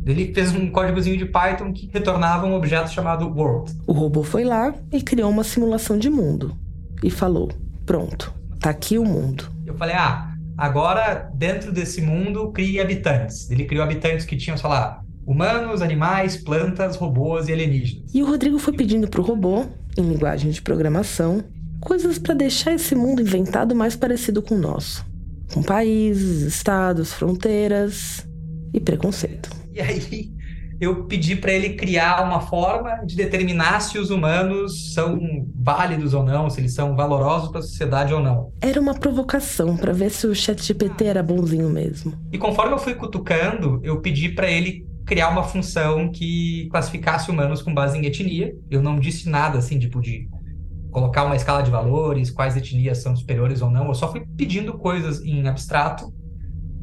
Ele 0.06 0.34
fez 0.34 0.56
um 0.56 0.72
códigozinho 0.72 1.18
de 1.18 1.26
Python 1.26 1.74
que 1.74 1.90
retornava 1.92 2.46
um 2.46 2.56
objeto 2.56 2.90
chamado 2.92 3.28
world. 3.28 3.72
O 3.86 3.92
robô 3.92 4.24
foi 4.24 4.44
lá 4.44 4.74
e 4.92 5.02
criou 5.02 5.30
uma 5.30 5.44
simulação 5.44 5.98
de 5.98 6.10
mundo. 6.10 6.58
E 7.04 7.12
falou: 7.12 7.50
pronto, 7.86 8.34
tá 8.60 8.70
aqui 8.70 8.98
o 8.98 9.06
mundo. 9.06 9.52
Eu 9.66 9.76
falei, 9.76 9.96
ah, 9.96 10.34
agora 10.58 11.30
dentro 11.36 11.72
desse 11.72 12.02
mundo 12.02 12.52
crie 12.52 12.80
habitantes. 12.80 13.50
Ele 13.52 13.66
criou 13.66 13.84
habitantes 13.84 14.26
que 14.26 14.38
tinham, 14.38 14.58
sei 14.58 14.70
lá, 14.70 15.04
humanos, 15.30 15.84
animais, 15.84 16.36
plantas, 16.38 16.96
robôs 16.96 17.48
e 17.48 17.54
alienígenas. 17.54 18.04
E 18.12 18.24
o 18.24 18.26
Rodrigo 18.26 18.58
foi 18.58 18.74
pedindo 18.74 19.08
pro 19.08 19.22
robô 19.22 19.64
em 19.96 20.02
linguagem 20.02 20.50
de 20.50 20.60
programação, 20.60 21.44
coisas 21.80 22.18
para 22.18 22.34
deixar 22.34 22.74
esse 22.74 22.96
mundo 22.96 23.22
inventado 23.22 23.76
mais 23.76 23.96
parecido 23.96 24.42
com 24.42 24.56
o 24.56 24.60
nosso, 24.60 25.06
com 25.54 25.62
países, 25.62 26.42
estados, 26.42 27.14
fronteiras 27.14 28.28
e 28.74 28.80
preconceito. 28.80 29.52
E 29.72 29.80
aí 29.80 30.32
eu 30.82 31.04
pedi 31.04 31.36
para 31.36 31.52
ele 31.52 31.76
criar 31.76 32.24
uma 32.24 32.42
forma 32.42 33.04
de 33.06 33.16
determinar 33.16 33.82
se 33.82 34.00
os 34.00 34.10
humanos 34.10 34.94
são 34.96 35.20
válidos 35.54 36.16
ou 36.16 36.24
não, 36.24 36.50
se 36.50 36.60
eles 36.60 36.74
são 36.74 36.96
valorosos 36.96 37.50
para 37.50 37.60
a 37.60 37.64
sociedade 37.64 38.14
ou 38.14 38.22
não. 38.22 38.52
Era 38.62 38.82
uma 38.82 38.96
provocação 38.96 39.78
para 39.78 39.94
ver 39.94 40.10
se 40.10 40.26
o 40.26 40.34
ChatGPT 40.34 41.06
era 41.06 41.22
bonzinho 41.22 41.70
mesmo. 41.70 42.14
E 42.32 42.38
conforme 42.38 42.74
eu 42.74 42.80
fui 42.80 42.96
cutucando, 42.96 43.80
eu 43.84 44.02
pedi 44.02 44.30
para 44.30 44.50
ele 44.50 44.89
criar 45.10 45.30
uma 45.30 45.44
função 45.44 46.12
que 46.12 46.68
classificasse 46.70 47.32
humanos 47.32 47.64
com 47.64 47.74
base 47.74 47.98
em 47.98 48.06
etnia. 48.06 48.56
Eu 48.70 48.80
não 48.80 49.00
disse 49.00 49.28
nada 49.28 49.58
assim, 49.58 49.80
tipo, 49.80 50.00
de 50.00 50.30
colocar 50.92 51.24
uma 51.24 51.36
escala 51.36 51.64
de 51.64 51.72
valores, 51.72 52.30
quais 52.30 52.56
etnias 52.56 53.00
são 53.00 53.16
superiores 53.16 53.64
ou 53.64 53.72
não. 53.72 53.88
Eu 53.88 53.96
só 53.96 54.12
fui 54.12 54.24
pedindo 54.38 54.78
coisas 54.78 55.20
em 55.24 55.48
abstrato. 55.48 56.14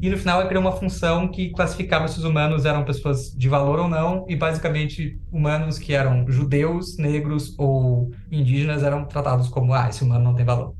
E 0.01 0.09
no 0.09 0.17
final 0.17 0.41
eu 0.41 0.47
criei 0.47 0.61
uma 0.61 0.73
função 0.73 1.29
que 1.29 1.51
classificava 1.51 2.05
se 2.09 2.19
os 2.19 2.25
humanos 2.25 2.65
eram 2.65 2.83
pessoas 2.83 3.31
de 3.31 3.47
valor 3.47 3.79
ou 3.79 3.87
não, 3.87 4.25
e 4.27 4.35
basicamente 4.35 5.17
humanos 5.31 5.79
que 5.79 5.93
eram 5.93 6.29
judeus, 6.29 6.97
negros 6.97 7.55
ou 7.57 8.11
indígenas 8.29 8.83
eram 8.83 9.05
tratados 9.05 9.47
como, 9.47 9.73
ah, 9.73 9.87
esse 9.87 10.03
humano 10.03 10.25
não 10.25 10.35
tem 10.35 10.45
valor. 10.45 10.75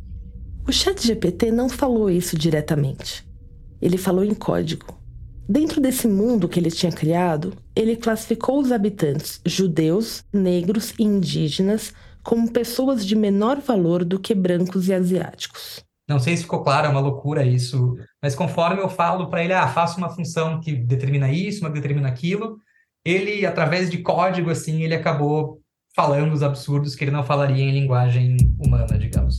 O 0.67 0.71
chat 0.73 1.01
GPT 1.01 1.49
não 1.49 1.69
falou 1.69 2.09
isso 2.09 2.37
diretamente. 2.37 3.25
Ele 3.81 3.97
falou 3.97 4.23
em 4.23 4.35
código. 4.35 4.97
Dentro 5.49 5.79
desse 5.79 6.09
mundo 6.09 6.49
que 6.49 6.59
ele 6.59 6.69
tinha 6.69 6.91
criado, 6.91 7.53
ele 7.73 7.95
classificou 7.95 8.59
os 8.59 8.69
habitantes 8.69 9.39
judeus, 9.45 10.25
negros 10.33 10.93
e 10.99 11.03
indígenas 11.03 11.93
como 12.21 12.51
pessoas 12.51 13.05
de 13.05 13.15
menor 13.15 13.61
valor 13.61 14.03
do 14.03 14.19
que 14.19 14.35
brancos 14.35 14.89
e 14.89 14.93
asiáticos. 14.93 15.81
Não 16.09 16.19
sei 16.19 16.35
se 16.35 16.43
ficou 16.43 16.61
claro, 16.61 16.87
é 16.87 16.89
uma 16.89 16.99
loucura 16.99 17.45
isso, 17.45 17.95
mas 18.21 18.35
conforme 18.35 18.81
eu 18.81 18.89
falo 18.89 19.29
para 19.29 19.41
ele, 19.41 19.53
ah, 19.53 19.67
faça 19.69 19.97
uma 19.97 20.09
função 20.09 20.59
que 20.59 20.73
determina 20.73 21.31
isso, 21.31 21.61
uma 21.61 21.69
que 21.69 21.79
determina 21.79 22.09
aquilo, 22.09 22.57
ele, 23.05 23.45
através 23.45 23.89
de 23.89 23.99
código, 23.99 24.49
assim, 24.49 24.83
ele 24.83 24.95
acabou 24.95 25.61
falando 25.95 26.33
os 26.33 26.43
absurdos 26.43 26.93
que 26.93 27.05
ele 27.05 27.11
não 27.11 27.23
falaria 27.23 27.63
em 27.63 27.71
linguagem 27.71 28.35
humana, 28.59 28.99
digamos. 28.99 29.37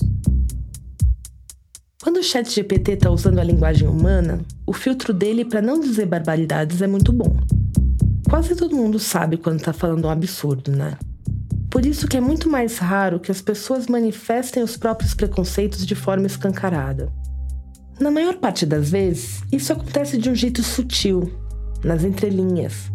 Quando 2.00 2.18
o 2.18 2.22
chat 2.22 2.48
GPT 2.48 2.92
está 2.92 3.10
usando 3.10 3.40
a 3.40 3.44
linguagem 3.44 3.88
humana, 3.88 4.40
o 4.64 4.72
filtro 4.72 5.12
dele 5.12 5.44
para 5.44 5.60
não 5.60 5.80
dizer 5.80 6.06
barbaridades 6.06 6.80
é 6.80 6.86
muito 6.86 7.12
bom. 7.12 7.36
Quase 8.30 8.54
todo 8.54 8.76
mundo 8.76 9.00
sabe 9.00 9.36
quando 9.36 9.58
está 9.58 9.72
falando 9.72 10.04
um 10.04 10.10
absurdo, 10.10 10.70
né? 10.70 10.96
Por 11.68 11.84
isso 11.84 12.06
que 12.06 12.16
é 12.16 12.20
muito 12.20 12.48
mais 12.48 12.78
raro 12.78 13.18
que 13.18 13.32
as 13.32 13.40
pessoas 13.40 13.88
manifestem 13.88 14.62
os 14.62 14.76
próprios 14.76 15.12
preconceitos 15.12 15.84
de 15.84 15.96
forma 15.96 16.28
escancarada. 16.28 17.12
Na 17.98 18.12
maior 18.12 18.36
parte 18.36 18.64
das 18.64 18.90
vezes, 18.90 19.42
isso 19.50 19.72
acontece 19.72 20.16
de 20.18 20.30
um 20.30 20.36
jeito 20.36 20.62
sutil, 20.62 21.32
nas 21.82 22.04
entrelinhas. 22.04 22.92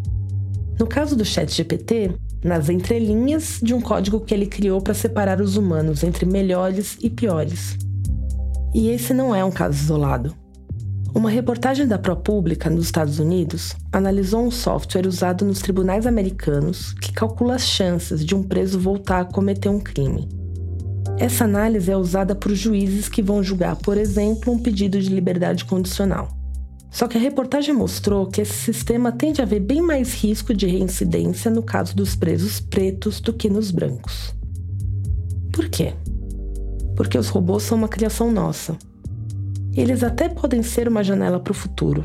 No 0.79 0.87
caso 0.87 1.13
do 1.13 1.25
chat 1.25 1.53
GPT, 1.53 2.15
nas 2.41 2.69
entrelinhas 2.69 3.59
de 3.61 3.73
um 3.73 3.81
código 3.81 4.21
que 4.21 4.33
ele 4.33 4.47
criou 4.47 4.81
para 4.81 4.93
separar 4.93 5.41
os 5.41 5.57
humanos 5.57 6.03
entre 6.03 6.25
melhores 6.25 6.97
e 7.01 7.09
piores. 7.09 7.77
E 8.73 8.89
esse 8.89 9.13
não 9.13 9.35
é 9.35 9.43
um 9.45 9.51
caso 9.51 9.77
isolado. 9.77 10.35
Uma 11.13 11.29
reportagem 11.29 11.85
da 11.85 11.99
ProPublica 11.99 12.71
nos 12.71 12.85
Estados 12.85 13.19
Unidos 13.19 13.75
analisou 13.91 14.43
um 14.43 14.49
software 14.49 15.07
usado 15.07 15.45
nos 15.45 15.59
tribunais 15.59 16.07
americanos 16.07 16.91
que 16.93 17.13
calcula 17.13 17.53
as 17.53 17.67
chances 17.67 18.25
de 18.25 18.33
um 18.33 18.41
preso 18.41 18.79
voltar 18.79 19.19
a 19.19 19.25
cometer 19.25 19.69
um 19.69 19.79
crime. 19.79 20.27
Essa 21.19 21.43
análise 21.43 21.91
é 21.91 21.95
usada 21.95 22.33
por 22.33 22.55
juízes 22.55 23.07
que 23.07 23.21
vão 23.21 23.43
julgar, 23.43 23.75
por 23.75 23.95
exemplo, 23.95 24.51
um 24.51 24.57
pedido 24.57 24.99
de 24.99 25.09
liberdade 25.09 25.65
condicional. 25.65 26.29
Só 26.89 27.07
que 27.07 27.17
a 27.17 27.21
reportagem 27.21 27.75
mostrou 27.75 28.25
que 28.25 28.41
esse 28.41 28.53
sistema 28.53 29.11
tende 29.11 29.39
a 29.39 29.43
haver 29.43 29.59
bem 29.59 29.81
mais 29.81 30.15
risco 30.15 30.51
de 30.53 30.65
reincidência 30.65 31.51
no 31.51 31.61
caso 31.61 31.95
dos 31.95 32.15
presos 32.15 32.59
pretos 32.59 33.19
do 33.19 33.33
que 33.33 33.49
nos 33.49 33.69
brancos. 33.69 34.33
Por 35.51 35.69
quê? 35.69 35.93
Porque 36.95 37.17
os 37.17 37.29
robôs 37.29 37.63
são 37.63 37.77
uma 37.77 37.87
criação 37.87 38.31
nossa. 38.31 38.77
Eles 39.75 40.03
até 40.03 40.29
podem 40.29 40.61
ser 40.61 40.87
uma 40.87 41.03
janela 41.03 41.39
para 41.39 41.51
o 41.51 41.55
futuro, 41.55 42.03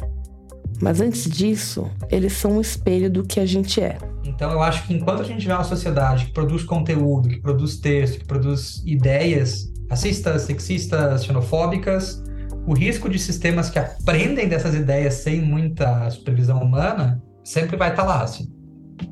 mas 0.81 1.01
antes 1.01 1.29
disso, 1.29 1.91
eles 2.11 2.33
são 2.33 2.53
um 2.53 2.61
espelho 2.61 3.11
do 3.11 3.25
que 3.25 3.41
a 3.41 3.47
gente 3.47 3.81
é. 3.81 3.99
Então 4.25 4.51
eu 4.51 4.63
acho 4.63 4.87
que 4.87 4.95
enquanto 4.95 5.23
a 5.23 5.25
gente 5.25 5.41
tiver 5.41 5.55
uma 5.55 5.65
sociedade 5.65 6.27
que 6.27 6.33
produz 6.33 6.63
conteúdo, 6.63 7.29
que 7.29 7.41
produz 7.41 7.77
texto, 7.79 8.21
que 8.21 8.27
produz 8.27 8.83
ideias 8.87 9.73
racistas, 9.91 10.43
sexistas, 10.43 11.25
xenofóbicas, 11.25 12.23
o 12.67 12.75
risco 12.75 13.09
de 13.09 13.19
sistemas 13.19 13.71
que 13.71 13.79
aprendem 13.79 14.47
dessas 14.49 14.75
ideias 14.75 15.15
sem 15.15 15.41
muita 15.41 16.09
supervisão 16.11 16.61
humana 16.63 17.23
sempre 17.43 17.77
vai 17.77 17.91
estar 17.91 18.03
tá 18.03 18.09
lá, 18.09 18.23
assim. 18.23 18.47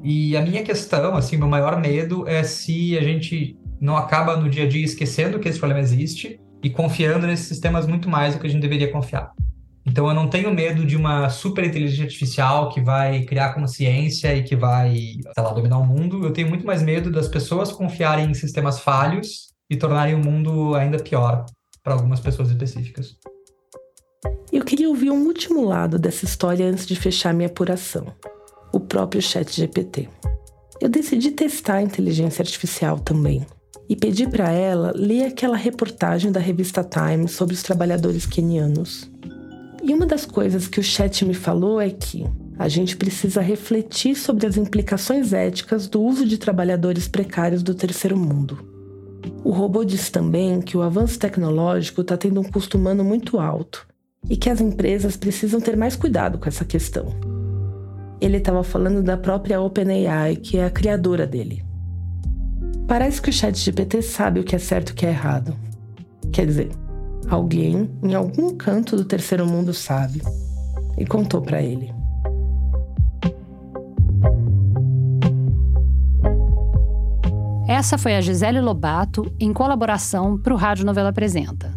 E 0.03 0.37
a 0.37 0.43
minha 0.43 0.63
questão, 0.63 1.17
assim, 1.17 1.37
meu 1.37 1.49
maior 1.49 1.81
medo 1.81 2.29
é 2.29 2.43
se 2.43 2.99
a 2.99 3.03
gente 3.03 3.59
não 3.81 3.97
acaba 3.97 4.37
no 4.37 4.49
dia 4.49 4.65
a 4.65 4.69
dia 4.69 4.85
esquecendo 4.85 5.39
que 5.39 5.49
esse 5.49 5.59
problema 5.59 5.81
existe 5.81 6.41
e 6.63 6.71
confiando 6.71 7.27
nesses 7.27 7.47
sistemas 7.47 7.87
muito 7.87 8.09
mais 8.09 8.35
do 8.35 8.41
que 8.41 8.47
a 8.47 8.51
gente 8.51 8.63
deveria 8.63 8.91
confiar. 8.91 9.31
Então 9.85 10.09
eu 10.09 10.15
não 10.15 10.29
tenho 10.29 10.53
medo 10.53 10.85
de 10.85 10.97
uma 10.97 11.29
super 11.29 11.65
inteligência 11.65 12.05
artificial 12.05 12.71
que 12.71 12.81
vai 12.81 13.23
criar 13.23 13.55
consciência 13.55 14.35
e 14.35 14.43
que 14.43 14.57
vai, 14.57 14.95
sei 14.95 15.45
lá, 15.45 15.53
dominar 15.53 15.79
o 15.79 15.87
mundo. 15.87 16.25
Eu 16.25 16.33
tenho 16.33 16.49
muito 16.49 16.67
mais 16.67 16.83
medo 16.83 17.11
das 17.11 17.29
pessoas 17.29 17.71
confiarem 17.71 18.29
em 18.29 18.35
sistemas 18.35 18.81
falhos 18.81 19.55
e 19.71 19.77
tornarem 19.77 20.15
o 20.15 20.19
mundo 20.19 20.75
ainda 20.75 20.99
pior 20.99 21.47
para 21.85 21.95
algumas 21.95 22.19
pessoas 22.19 22.51
específicas. 22.51 23.17
Eu 24.53 24.65
queria 24.65 24.89
ouvir 24.89 25.11
um 25.11 25.25
último 25.25 25.65
lado 25.65 26.01
dessa 26.01 26.25
história 26.25 26.67
antes 26.67 26.85
de 26.85 26.97
fechar 26.97 27.33
minha 27.33 27.49
apuração. 27.49 28.13
O 28.73 28.81
próprio 28.81 29.23
Chat 29.23 29.55
GPT. 29.55 30.09
Eu 30.81 30.89
decidi 30.89 31.31
testar 31.31 31.75
a 31.75 31.83
inteligência 31.83 32.43
artificial 32.43 32.99
também 32.99 33.47
e 33.89 33.95
pedi 33.95 34.29
para 34.29 34.51
ela 34.51 34.93
ler 34.95 35.25
aquela 35.25 35.57
reportagem 35.57 36.33
da 36.33 36.41
revista 36.41 36.83
Time 36.85 37.29
sobre 37.29 37.55
os 37.55 37.63
trabalhadores 37.63 38.27
quenianos. 38.27 39.11
E 39.83 39.95
uma 39.95 40.07
das 40.07 40.27
coisas 40.27 40.67
que 40.67 40.81
o 40.81 40.83
chat 40.83 41.25
me 41.25 41.35
falou 41.35 41.81
é 41.81 41.91
que 41.91 42.27
a 42.59 42.69
gente 42.69 42.97
precisa 42.97 43.41
refletir 43.41 44.17
sobre 44.17 44.47
as 44.47 44.57
implicações 44.57 45.33
éticas 45.33 45.87
do 45.87 46.01
uso 46.01 46.27
de 46.27 46.39
trabalhadores 46.39 47.07
precários 47.07 47.63
do 47.63 47.75
terceiro 47.75 48.17
mundo. 48.17 48.59
O 49.45 49.51
robô 49.51 49.85
disse 49.85 50.11
também 50.11 50.61
que 50.61 50.77
o 50.77 50.83
avanço 50.83 51.19
tecnológico 51.19 52.01
está 52.01 52.17
tendo 52.17 52.41
um 52.41 52.45
custo 52.45 52.79
humano 52.79 53.05
muito 53.05 53.39
alto 53.39 53.87
e 54.29 54.37
que 54.37 54.51
as 54.51 54.61
empresas 54.61 55.17
precisam 55.17 55.61
ter 55.61 55.77
mais 55.77 55.95
cuidado 55.95 56.39
com 56.39 56.49
essa 56.49 56.65
questão. 56.65 57.15
Ele 58.21 58.39
estava 58.39 58.65
falando 58.65 59.03
da 59.03 59.17
própria 59.17 59.61
OpenAI, 59.61 60.37
que 60.37 60.57
é 60.57 60.65
a 60.65 60.71
criadora 60.71 61.27
dele. 61.27 61.66
Parece 62.87 63.21
que 63.21 63.31
o 63.31 63.33
chat 63.33 63.59
GPT 63.59 64.01
sabe 64.01 64.39
o 64.39 64.45
que 64.45 64.55
é 64.55 64.59
certo 64.59 64.91
e 64.91 64.93
o 64.93 64.95
que 64.95 65.07
é 65.07 65.09
errado. 65.09 65.57
Quer 66.33 66.47
dizer, 66.47 66.71
alguém 67.29 67.91
em 68.01 68.15
algum 68.15 68.57
canto 68.57 68.97
do 68.97 69.05
terceiro 69.05 69.45
mundo 69.45 69.75
sabe 69.75 70.23
e 70.97 71.05
contou 71.05 71.43
para 71.43 71.61
ele. 71.61 71.93
Essa 77.69 77.99
foi 77.99 78.15
a 78.15 78.21
Gisele 78.21 78.61
Lobato 78.61 79.35
em 79.41 79.53
colaboração 79.53 80.39
para 80.39 80.55
o 80.55 80.57
Rádio 80.57 80.87
Novela 80.87 81.09
Apresenta. 81.09 81.75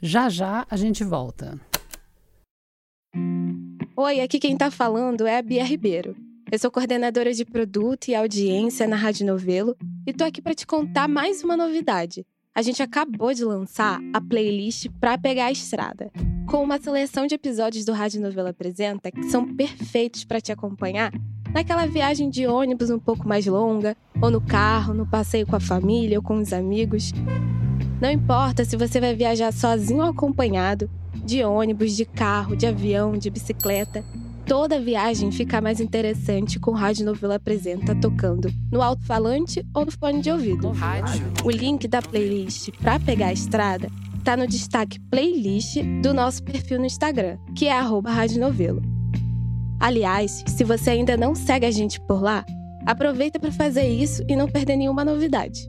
Já 0.00 0.28
já 0.28 0.64
a 0.70 0.76
gente 0.76 1.02
volta. 1.02 1.58
Oi, 3.98 4.20
aqui 4.20 4.38
quem 4.38 4.54
tá 4.54 4.70
falando 4.70 5.26
é 5.26 5.38
a 5.38 5.42
Bia 5.42 5.64
Ribeiro. 5.64 6.14
Eu 6.52 6.58
sou 6.58 6.70
coordenadora 6.70 7.32
de 7.32 7.46
produto 7.46 8.08
e 8.08 8.14
audiência 8.14 8.86
na 8.86 8.94
Rádio 8.94 9.26
Novelo 9.26 9.74
e 10.06 10.12
tô 10.12 10.22
aqui 10.22 10.42
para 10.42 10.52
te 10.52 10.66
contar 10.66 11.08
mais 11.08 11.42
uma 11.42 11.56
novidade. 11.56 12.26
A 12.54 12.60
gente 12.60 12.82
acabou 12.82 13.32
de 13.32 13.42
lançar 13.42 13.98
a 14.12 14.20
playlist 14.20 14.88
Pra 15.00 15.16
Pegar 15.16 15.46
a 15.46 15.50
Estrada, 15.50 16.12
com 16.46 16.62
uma 16.62 16.78
seleção 16.78 17.26
de 17.26 17.36
episódios 17.36 17.86
do 17.86 17.94
Rádio 17.94 18.20
Novela 18.20 18.50
Apresenta 18.50 19.10
que 19.10 19.30
são 19.30 19.56
perfeitos 19.56 20.24
para 20.24 20.42
te 20.42 20.52
acompanhar 20.52 21.10
naquela 21.54 21.86
viagem 21.86 22.28
de 22.28 22.46
ônibus 22.46 22.90
um 22.90 22.98
pouco 22.98 23.26
mais 23.26 23.46
longa, 23.46 23.96
ou 24.20 24.30
no 24.30 24.42
carro, 24.42 24.92
no 24.92 25.06
passeio 25.06 25.46
com 25.46 25.56
a 25.56 25.60
família 25.60 26.18
ou 26.18 26.22
com 26.22 26.36
os 26.36 26.52
amigos. 26.52 27.12
Não 27.98 28.10
importa 28.10 28.62
se 28.62 28.76
você 28.76 29.00
vai 29.00 29.14
viajar 29.14 29.54
sozinho 29.54 30.02
ou 30.02 30.10
acompanhado, 30.10 30.90
de 31.26 31.42
ônibus, 31.44 31.96
de 31.96 32.04
carro, 32.04 32.56
de 32.56 32.66
avião, 32.66 33.18
de 33.18 33.28
bicicleta. 33.28 34.04
Toda 34.46 34.80
viagem 34.80 35.32
fica 35.32 35.60
mais 35.60 35.80
interessante 35.80 36.60
com 36.60 36.70
o 36.70 36.74
Rádio 36.74 37.04
Novela 37.04 37.34
Apresenta 37.34 37.96
tocando 37.96 38.48
no 38.70 38.80
alto-falante 38.80 39.66
ou 39.74 39.84
no 39.84 39.90
fone 39.90 40.22
de 40.22 40.30
ouvido. 40.30 40.70
O 41.44 41.50
link 41.50 41.88
da 41.88 42.00
playlist 42.00 42.70
para 42.80 43.00
pegar 43.00 43.26
a 43.26 43.32
estrada 43.32 43.88
está 44.16 44.36
no 44.36 44.46
destaque 44.46 45.00
playlist 45.10 45.82
do 46.00 46.14
nosso 46.14 46.44
perfil 46.44 46.78
no 46.78 46.86
Instagram, 46.86 47.36
que 47.56 47.66
é 47.66 47.72
arroba 47.72 48.10
Rádio 48.10 48.40
Novelo. 48.40 48.80
Aliás, 49.80 50.44
se 50.46 50.64
você 50.64 50.90
ainda 50.90 51.16
não 51.16 51.34
segue 51.34 51.66
a 51.66 51.70
gente 51.70 52.00
por 52.00 52.22
lá, 52.22 52.44
aproveita 52.86 53.38
para 53.38 53.50
fazer 53.50 53.88
isso 53.88 54.22
e 54.28 54.36
não 54.36 54.48
perder 54.48 54.76
nenhuma 54.76 55.04
novidade. 55.04 55.68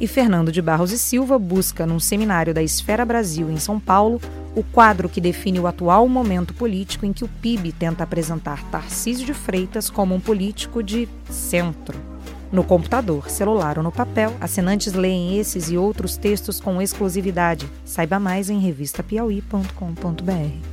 e 0.00 0.06
Fernando 0.06 0.50
de 0.50 0.62
Barros 0.62 0.92
e 0.92 0.98
Silva 0.98 1.38
busca, 1.38 1.86
num 1.86 2.00
seminário 2.00 2.54
da 2.54 2.62
Esfera 2.62 3.04
Brasil 3.04 3.50
em 3.50 3.58
São 3.58 3.78
Paulo, 3.78 4.20
o 4.56 4.64
quadro 4.64 5.08
que 5.08 5.20
define 5.20 5.60
o 5.60 5.66
atual 5.66 6.08
momento 6.08 6.54
político 6.54 7.04
em 7.04 7.12
que 7.12 7.22
o 7.22 7.28
PIB 7.28 7.72
tenta 7.72 8.02
apresentar 8.02 8.64
Tarcísio 8.70 9.26
de 9.26 9.34
Freitas 9.34 9.90
como 9.90 10.14
um 10.14 10.20
político 10.20 10.82
de 10.82 11.06
centro. 11.28 11.98
No 12.50 12.64
computador, 12.64 13.30
celular 13.30 13.78
ou 13.78 13.84
no 13.84 13.92
papel, 13.92 14.34
assinantes 14.40 14.92
leem 14.92 15.38
esses 15.38 15.70
e 15.70 15.76
outros 15.76 16.16
textos 16.16 16.58
com 16.58 16.82
exclusividade. 16.82 17.68
Saiba 17.84 18.18
mais 18.18 18.50
em 18.50 18.58
revistapiauí.com.br. 18.58 20.66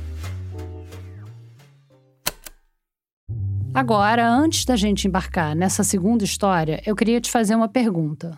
Agora, 3.72 4.28
antes 4.28 4.64
da 4.64 4.74
gente 4.74 5.06
embarcar 5.06 5.54
nessa 5.54 5.84
segunda 5.84 6.24
história, 6.24 6.82
eu 6.84 6.96
queria 6.96 7.20
te 7.20 7.30
fazer 7.30 7.54
uma 7.54 7.68
pergunta. 7.68 8.36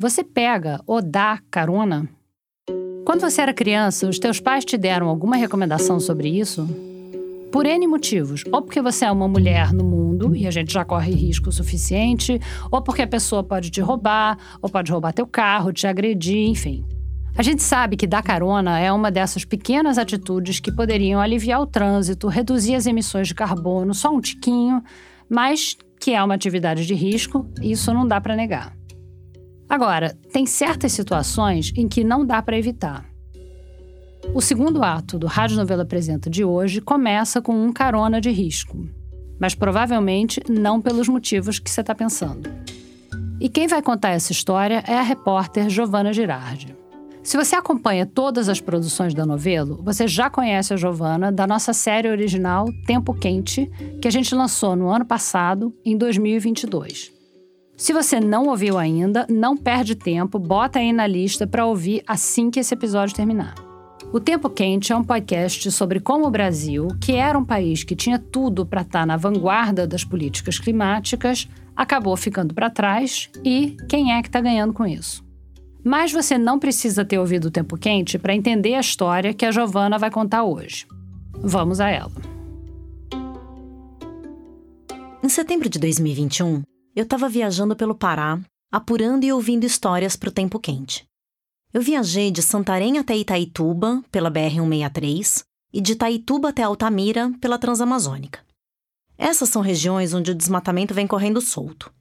Você 0.00 0.24
pega 0.24 0.80
ou 0.86 1.02
dá 1.02 1.40
carona? 1.50 2.08
Quando 3.04 3.20
você 3.20 3.42
era 3.42 3.52
criança, 3.52 4.08
os 4.08 4.18
teus 4.18 4.40
pais 4.40 4.64
te 4.64 4.78
deram 4.78 5.10
alguma 5.10 5.36
recomendação 5.36 6.00
sobre 6.00 6.26
isso? 6.26 6.66
Por 7.52 7.66
N 7.66 7.86
motivos. 7.86 8.42
Ou 8.50 8.62
porque 8.62 8.80
você 8.80 9.04
é 9.04 9.12
uma 9.12 9.28
mulher 9.28 9.74
no 9.74 9.84
mundo 9.84 10.34
e 10.34 10.46
a 10.46 10.50
gente 10.50 10.72
já 10.72 10.86
corre 10.86 11.12
risco 11.12 11.52
suficiente, 11.52 12.40
ou 12.70 12.80
porque 12.80 13.02
a 13.02 13.06
pessoa 13.06 13.44
pode 13.44 13.68
te 13.68 13.82
roubar, 13.82 14.38
ou 14.62 14.70
pode 14.70 14.90
roubar 14.90 15.12
teu 15.12 15.26
carro, 15.26 15.70
te 15.70 15.86
agredir, 15.86 16.48
enfim. 16.48 16.82
A 17.36 17.42
gente 17.42 17.62
sabe 17.62 17.94
que 17.94 18.06
dar 18.06 18.22
carona 18.22 18.80
é 18.80 18.90
uma 18.90 19.10
dessas 19.10 19.44
pequenas 19.44 19.98
atitudes 19.98 20.60
que 20.60 20.72
poderiam 20.72 21.20
aliviar 21.20 21.60
o 21.60 21.66
trânsito, 21.66 22.26
reduzir 22.26 22.74
as 22.74 22.86
emissões 22.86 23.28
de 23.28 23.34
carbono 23.34 23.92
só 23.92 24.10
um 24.10 24.18
tiquinho, 24.22 24.82
mas 25.28 25.76
que 26.00 26.14
é 26.14 26.24
uma 26.24 26.36
atividade 26.36 26.86
de 26.86 26.94
risco, 26.94 27.46
isso 27.60 27.92
não 27.92 28.08
dá 28.08 28.18
para 28.18 28.34
negar. 28.34 28.79
Agora, 29.70 30.18
tem 30.32 30.46
certas 30.46 30.90
situações 30.90 31.72
em 31.76 31.86
que 31.86 32.02
não 32.02 32.26
dá 32.26 32.42
para 32.42 32.58
evitar. 32.58 33.08
O 34.34 34.40
segundo 34.40 34.82
ato 34.82 35.16
do 35.16 35.28
Rádio 35.28 35.56
Novela 35.56 35.84
Apresenta 35.84 36.28
de 36.28 36.44
hoje 36.44 36.80
começa 36.80 37.40
com 37.40 37.54
um 37.54 37.72
carona 37.72 38.20
de 38.20 38.30
risco, 38.30 38.84
mas 39.38 39.54
provavelmente 39.54 40.42
não 40.48 40.80
pelos 40.80 41.08
motivos 41.08 41.60
que 41.60 41.70
você 41.70 41.82
está 41.82 41.94
pensando. 41.94 42.50
E 43.40 43.48
quem 43.48 43.68
vai 43.68 43.80
contar 43.80 44.10
essa 44.10 44.32
história 44.32 44.82
é 44.88 44.98
a 44.98 45.02
repórter 45.02 45.70
Giovana 45.70 46.12
Girardi. 46.12 46.76
Se 47.22 47.36
você 47.36 47.54
acompanha 47.54 48.04
todas 48.04 48.48
as 48.48 48.60
produções 48.60 49.14
da 49.14 49.24
Novelo, 49.24 49.80
você 49.84 50.08
já 50.08 50.28
conhece 50.28 50.74
a 50.74 50.76
Giovana 50.76 51.30
da 51.30 51.46
nossa 51.46 51.72
série 51.72 52.08
original 52.08 52.66
Tempo 52.86 53.14
Quente, 53.14 53.70
que 54.02 54.08
a 54.08 54.10
gente 54.10 54.34
lançou 54.34 54.74
no 54.74 54.88
ano 54.88 55.04
passado, 55.04 55.72
em 55.84 55.96
2022. 55.96 57.19
Se 57.80 57.94
você 57.94 58.20
não 58.20 58.44
ouviu 58.48 58.76
ainda, 58.76 59.26
não 59.26 59.56
perde 59.56 59.94
tempo, 59.94 60.38
bota 60.38 60.78
aí 60.78 60.92
na 60.92 61.06
lista 61.06 61.46
para 61.46 61.64
ouvir 61.64 62.02
assim 62.06 62.50
que 62.50 62.60
esse 62.60 62.74
episódio 62.74 63.16
terminar. 63.16 63.54
O 64.12 64.20
Tempo 64.20 64.50
Quente 64.50 64.92
é 64.92 64.96
um 64.96 65.02
podcast 65.02 65.72
sobre 65.72 65.98
como 65.98 66.26
o 66.26 66.30
Brasil, 66.30 66.88
que 67.00 67.12
era 67.12 67.38
um 67.38 67.44
país 67.44 67.82
que 67.82 67.96
tinha 67.96 68.18
tudo 68.18 68.66
para 68.66 68.82
estar 68.82 69.00
tá 69.00 69.06
na 69.06 69.16
vanguarda 69.16 69.86
das 69.86 70.04
políticas 70.04 70.58
climáticas, 70.58 71.48
acabou 71.74 72.14
ficando 72.18 72.52
para 72.52 72.68
trás 72.68 73.30
e 73.42 73.78
quem 73.88 74.12
é 74.12 74.20
que 74.20 74.28
está 74.28 74.42
ganhando 74.42 74.74
com 74.74 74.86
isso. 74.86 75.24
Mas 75.82 76.12
você 76.12 76.36
não 76.36 76.58
precisa 76.58 77.02
ter 77.02 77.18
ouvido 77.18 77.46
o 77.46 77.50
Tempo 77.50 77.78
Quente 77.78 78.18
para 78.18 78.34
entender 78.34 78.74
a 78.74 78.80
história 78.80 79.32
que 79.32 79.46
a 79.46 79.50
Giovana 79.50 79.96
vai 79.96 80.10
contar 80.10 80.44
hoje. 80.44 80.86
Vamos 81.32 81.80
a 81.80 81.88
ela. 81.88 82.12
Em 85.22 85.28
setembro 85.30 85.70
de 85.70 85.78
2021, 85.78 86.62
eu 86.94 87.04
estava 87.04 87.28
viajando 87.28 87.76
pelo 87.76 87.94
Pará, 87.94 88.40
apurando 88.70 89.24
e 89.24 89.32
ouvindo 89.32 89.64
histórias 89.64 90.16
para 90.16 90.28
o 90.28 90.32
tempo 90.32 90.58
quente. 90.58 91.04
Eu 91.72 91.80
viajei 91.80 92.30
de 92.30 92.42
Santarém 92.42 92.98
até 92.98 93.16
Itaituba, 93.16 94.02
pela 94.10 94.30
BR-163, 94.30 95.44
e 95.72 95.80
de 95.80 95.92
Itaituba 95.92 96.48
até 96.48 96.62
Altamira, 96.62 97.32
pela 97.40 97.58
Transamazônica. 97.58 98.44
Essas 99.16 99.48
são 99.48 99.62
regiões 99.62 100.12
onde 100.12 100.30
o 100.30 100.34
desmatamento 100.34 100.92
vem 100.94 101.06
correndo 101.06 101.40
solto. 101.40 101.92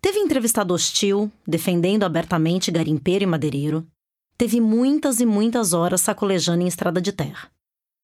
Teve 0.00 0.18
entrevistado 0.18 0.72
hostil, 0.72 1.30
defendendo 1.46 2.04
abertamente 2.04 2.70
garimpeiro 2.70 3.24
e 3.24 3.26
madeireiro. 3.26 3.86
Teve 4.36 4.60
muitas 4.60 5.20
e 5.20 5.26
muitas 5.26 5.72
horas 5.72 6.00
sacolejando 6.00 6.62
em 6.62 6.68
estrada 6.68 7.00
de 7.00 7.12
terra. 7.12 7.50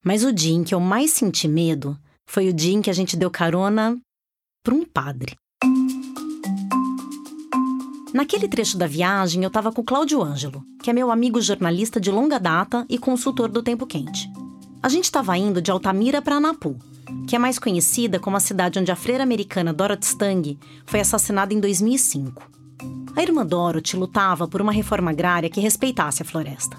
Mas 0.04 0.24
o 0.24 0.32
dia 0.32 0.54
em 0.54 0.64
que 0.64 0.74
eu 0.74 0.80
mais 0.80 1.12
senti 1.12 1.48
medo 1.48 1.98
foi 2.28 2.48
o 2.48 2.52
dia 2.52 2.74
em 2.74 2.82
que 2.82 2.90
a 2.90 2.92
gente 2.92 3.16
deu 3.16 3.30
carona 3.30 3.98
para 4.62 4.74
um 4.74 4.84
padre. 4.84 5.36
Naquele 8.16 8.48
trecho 8.48 8.78
da 8.78 8.86
viagem, 8.86 9.42
eu 9.42 9.48
estava 9.48 9.70
com 9.70 9.84
Cláudio 9.84 10.22
Ângelo, 10.22 10.64
que 10.82 10.88
é 10.88 10.92
meu 10.94 11.10
amigo 11.10 11.38
jornalista 11.38 12.00
de 12.00 12.10
longa 12.10 12.40
data 12.40 12.86
e 12.88 12.96
consultor 12.96 13.50
do 13.50 13.62
Tempo 13.62 13.86
Quente. 13.86 14.26
A 14.82 14.88
gente 14.88 15.04
estava 15.04 15.36
indo 15.36 15.60
de 15.60 15.70
Altamira 15.70 16.22
para 16.22 16.36
Anapu, 16.36 16.78
que 17.28 17.36
é 17.36 17.38
mais 17.38 17.58
conhecida 17.58 18.18
como 18.18 18.34
a 18.34 18.40
cidade 18.40 18.78
onde 18.78 18.90
a 18.90 18.96
freira 18.96 19.22
americana 19.22 19.70
Dorothy 19.70 20.06
Stang 20.06 20.58
foi 20.86 21.00
assassinada 21.00 21.52
em 21.52 21.60
2005. 21.60 22.50
A 23.14 23.22
irmã 23.22 23.44
Dorothy 23.44 23.98
lutava 23.98 24.48
por 24.48 24.62
uma 24.62 24.72
reforma 24.72 25.10
agrária 25.10 25.50
que 25.50 25.60
respeitasse 25.60 26.22
a 26.22 26.24
floresta. 26.24 26.78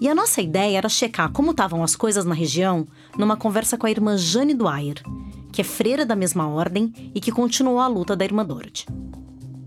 E 0.00 0.08
a 0.08 0.14
nossa 0.14 0.40
ideia 0.40 0.78
era 0.78 0.88
checar 0.88 1.32
como 1.32 1.50
estavam 1.50 1.82
as 1.82 1.96
coisas 1.96 2.24
na 2.24 2.34
região 2.34 2.86
numa 3.18 3.36
conversa 3.36 3.76
com 3.76 3.88
a 3.88 3.90
irmã 3.90 4.16
Jane 4.16 4.54
Dwyer, 4.54 5.02
que 5.50 5.60
é 5.60 5.64
freira 5.64 6.06
da 6.06 6.14
mesma 6.14 6.46
ordem 6.46 6.92
e 7.12 7.20
que 7.20 7.32
continuou 7.32 7.80
a 7.80 7.88
luta 7.88 8.14
da 8.14 8.24
irmã 8.24 8.44
Dorothy. 8.44 8.86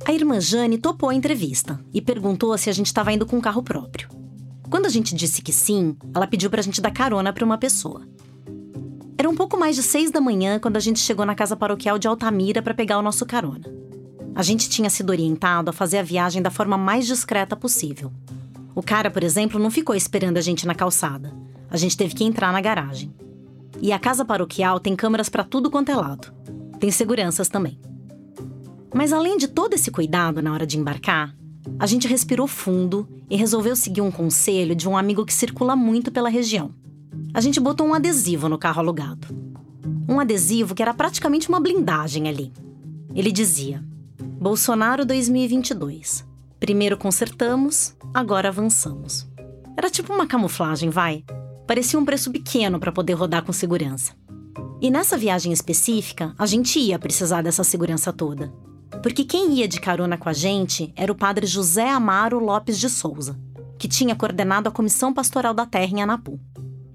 A 0.10 0.12
irmã 0.12 0.42
Jane 0.42 0.80
topou 0.80 1.10
a 1.10 1.14
entrevista 1.14 1.80
e 1.94 2.02
perguntou 2.02 2.58
se 2.58 2.68
a 2.68 2.74
gente 2.74 2.88
estava 2.88 3.14
indo 3.14 3.28
com 3.28 3.38
um 3.38 3.42
carro 3.42 3.62
próprio. 3.62 4.10
Quando 4.68 4.88
a 4.88 4.90
gente 4.90 5.14
disse 5.14 5.40
que 5.40 5.54
sim, 5.54 5.96
ela 6.16 6.26
pediu 6.26 6.50
para 6.50 6.62
a 6.62 6.64
gente 6.64 6.82
dar 6.82 6.90
carona 6.90 7.32
para 7.32 7.46
uma 7.46 7.60
pessoa. 7.60 8.02
Era 9.16 9.30
um 9.30 9.36
pouco 9.36 9.56
mais 9.56 9.76
de 9.76 9.84
seis 9.84 10.10
da 10.10 10.20
manhã 10.20 10.58
quando 10.58 10.78
a 10.78 10.80
gente 10.80 10.98
chegou 10.98 11.28
na 11.28 11.36
casa 11.36 11.56
paroquial 11.56 12.00
de 12.00 12.08
Altamira 12.08 12.60
para 12.60 12.74
pegar 12.74 12.98
o 12.98 13.04
nosso 13.04 13.24
carona. 13.24 13.72
A 14.34 14.42
gente 14.42 14.68
tinha 14.68 14.90
sido 14.90 15.12
orientado 15.12 15.70
a 15.70 15.74
fazer 15.74 16.00
a 16.00 16.04
viagem 16.04 16.42
da 16.42 16.50
forma 16.50 16.76
mais 16.76 17.06
discreta 17.06 17.56
possível. 17.56 18.12
O 18.74 18.82
cara, 18.82 19.12
por 19.12 19.24
exemplo, 19.24 19.60
não 19.60 19.70
ficou 19.70 19.94
esperando 19.94 20.38
a 20.38 20.42
gente 20.42 20.66
na 20.66 20.74
calçada. 20.74 21.32
A 21.70 21.78
gente 21.78 21.96
teve 21.96 22.16
que 22.16 22.24
entrar 22.24 22.52
na 22.52 22.62
garagem. 22.62 23.14
E 23.80 23.92
a 23.92 24.00
casa 24.00 24.26
paroquial 24.26 24.80
tem 24.80 24.96
câmeras 24.96 25.30
para 25.30 25.44
tudo 25.44 25.70
quanto 25.70 25.92
é 25.92 25.96
lado. 25.96 26.34
Tem 26.80 26.90
seguranças 26.90 27.48
também. 27.48 27.80
Mas 28.94 29.14
além 29.14 29.38
de 29.38 29.48
todo 29.48 29.74
esse 29.74 29.92
cuidado 29.92 30.42
na 30.42 30.52
hora 30.54 30.66
de 30.66 30.78
embarcar, 30.78 31.36
a 31.78 31.86
gente 31.86 32.08
respirou 32.08 32.48
fundo 32.48 33.08
e 33.30 33.36
resolveu 33.36 33.76
seguir 33.76 34.02
um 34.02 34.12
conselho 34.12 34.76
de 34.76 34.88
um 34.88 34.98
amigo 34.98 35.26
que 35.26 35.34
circula 35.34 35.76
muito 35.76 36.12
pela 36.12 36.30
região. 36.30 36.74
A 37.34 37.42
gente 37.42 37.60
botou 37.60 37.86
um 37.86 37.94
adesivo 37.94 38.50
no 38.50 38.58
carro 38.58 38.80
alugado. 38.80 39.28
Um 40.08 40.20
adesivo 40.20 40.74
que 40.74 40.82
era 40.82 40.94
praticamente 40.94 41.48
uma 41.50 41.60
blindagem 41.60 42.28
ali. 42.28 42.52
Ele 43.14 43.32
dizia: 43.32 43.84
Bolsonaro 44.40 45.06
2022. 45.06 46.26
Primeiro 46.60 46.98
consertamos, 46.98 47.96
agora 48.14 48.50
avançamos. 48.50 49.28
Era 49.78 49.90
tipo 49.90 50.12
uma 50.12 50.28
camuflagem, 50.28 50.90
vai. 50.90 51.24
Parecia 51.68 52.00
um 52.00 52.04
preço 52.04 52.32
pequeno 52.32 52.80
para 52.80 52.92
poder 52.92 53.14
rodar 53.14 53.46
com 53.46 53.54
segurança. 53.54 54.14
E 54.82 54.90
nessa 54.90 55.18
viagem 55.18 55.54
específica, 55.54 56.34
a 56.38 56.46
gente 56.46 56.80
ia 56.80 56.98
precisar 56.98 57.42
dessa 57.42 57.64
segurança 57.64 58.12
toda. 58.12 58.52
Porque 59.02 59.24
quem 59.24 59.54
ia 59.54 59.68
de 59.68 59.80
carona 59.80 60.18
com 60.18 60.28
a 60.28 60.34
gente 60.34 60.92
era 60.96 61.12
o 61.12 61.16
padre 61.16 61.46
José 61.46 61.90
Amaro 61.90 62.40
Lopes 62.40 62.78
de 62.80 62.90
Souza, 62.90 63.40
que 63.78 63.88
tinha 63.88 64.16
coordenado 64.16 64.68
a 64.68 64.72
Comissão 64.72 65.14
Pastoral 65.14 65.54
da 65.54 65.66
Terra 65.66 65.92
em 65.92 66.02
Anapu. 66.02 66.40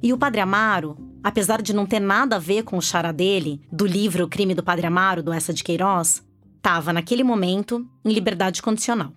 E 0.03 0.13
o 0.13 0.19
padre 0.19 0.41
Amaro, 0.41 0.99
apesar 1.23 1.63
de 1.63 1.73
não 1.73 1.87
ter 1.87 2.01
nada 2.01 2.37
a 2.37 2.39
ver 2.39 2.63
com 2.63 2.77
o 2.77 2.83
chara 2.83 3.11
dele, 3.11 3.63
do 3.73 3.87
livro 3.87 4.25
O 4.25 4.29
Crime 4.29 4.55
do 4.55 4.63
Padre 4.63 4.87
Amaro, 4.87 5.23
do 5.23 5.33
Essa 5.33 5.55
de 5.55 5.65
Queiroz, 5.65 6.23
estava, 6.57 6.93
naquele 6.93 7.25
momento, 7.25 7.87
em 8.05 8.13
liberdade 8.13 8.61
condicional. 8.61 9.13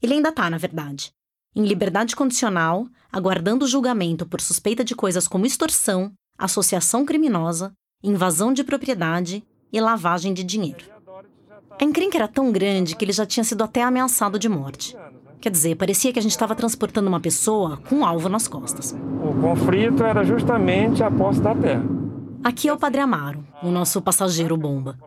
Ele 0.00 0.14
ainda 0.14 0.28
está, 0.28 0.48
na 0.48 0.58
verdade. 0.58 1.10
Em 1.56 1.64
liberdade 1.64 2.14
condicional, 2.14 2.86
aguardando 3.10 3.66
julgamento 3.66 4.26
por 4.26 4.40
suspeita 4.40 4.84
de 4.84 4.94
coisas 4.94 5.26
como 5.26 5.46
extorsão, 5.46 6.12
associação 6.38 7.04
criminosa, 7.04 7.72
invasão 8.02 8.52
de 8.52 8.62
propriedade 8.62 9.42
e 9.72 9.80
lavagem 9.80 10.34
de 10.34 10.44
dinheiro. 10.44 10.93
A 11.80 11.84
encrenca 11.84 12.16
era 12.16 12.28
tão 12.28 12.52
grande 12.52 12.94
que 12.94 13.04
ele 13.04 13.12
já 13.12 13.26
tinha 13.26 13.44
sido 13.44 13.64
até 13.64 13.82
ameaçado 13.82 14.38
de 14.38 14.48
morte. 14.48 14.96
Quer 15.40 15.50
dizer, 15.50 15.76
parecia 15.76 16.12
que 16.12 16.18
a 16.18 16.22
gente 16.22 16.30
estava 16.30 16.54
transportando 16.54 17.08
uma 17.08 17.20
pessoa 17.20 17.76
com 17.88 17.96
um 17.96 18.04
alvo 18.04 18.28
nas 18.28 18.48
costas. 18.48 18.92
O 18.92 19.40
conflito 19.40 20.02
era 20.02 20.24
justamente 20.24 21.02
a 21.02 21.10
posse 21.10 21.40
da 21.40 21.54
terra. 21.54 21.84
Aqui 22.42 22.68
é 22.68 22.72
o 22.72 22.78
Padre 22.78 23.00
Amaro, 23.00 23.46
o 23.62 23.70
nosso 23.70 24.00
passageiro 24.00 24.56
bomba. 24.56 24.98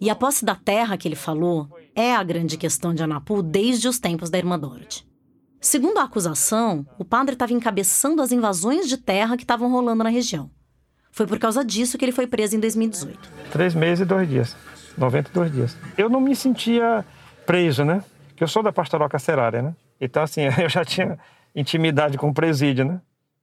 E 0.00 0.10
a 0.10 0.14
posse 0.14 0.44
da 0.44 0.54
terra 0.54 0.96
que 0.96 1.08
ele 1.08 1.16
falou 1.16 1.68
é 1.94 2.14
a 2.14 2.22
grande 2.22 2.56
questão 2.56 2.92
de 2.92 3.02
Anapu 3.02 3.42
desde 3.42 3.88
os 3.88 3.98
tempos 3.98 4.30
da 4.30 4.38
Irmã 4.38 4.58
Dorothy. 4.58 5.06
Segundo 5.60 5.98
a 5.98 6.04
acusação, 6.04 6.86
o 6.98 7.04
padre 7.04 7.32
estava 7.34 7.52
encabeçando 7.52 8.22
as 8.22 8.30
invasões 8.30 8.88
de 8.88 8.96
terra 8.96 9.36
que 9.36 9.42
estavam 9.42 9.70
rolando 9.70 10.04
na 10.04 10.10
região. 10.10 10.50
Foi 11.10 11.26
por 11.26 11.38
causa 11.38 11.64
disso 11.64 11.98
que 11.98 12.04
ele 12.04 12.12
foi 12.12 12.26
preso 12.26 12.54
em 12.54 12.60
2018. 12.60 13.18
Três 13.50 13.74
meses 13.74 14.02
e 14.02 14.04
dois 14.04 14.28
dias. 14.28 14.56
92 14.98 15.52
dias. 15.52 15.76
Eu 15.96 16.08
não 16.08 16.20
me 16.20 16.34
sentia 16.34 17.04
preso, 17.46 17.84
né? 17.84 18.02
Porque 18.28 18.44
eu 18.44 18.48
sou 18.48 18.62
da 18.62 18.72
pastoral 18.72 19.08
carcerária, 19.08 19.62
né? 19.62 19.74
Então, 20.00 20.22
assim, 20.22 20.42
eu 20.60 20.68
já 20.68 20.84
tinha 20.84 21.18
intimidade 21.54 22.18
com 22.18 22.28
o 22.28 22.34
presídio, 22.34 22.84
né? 22.84 23.00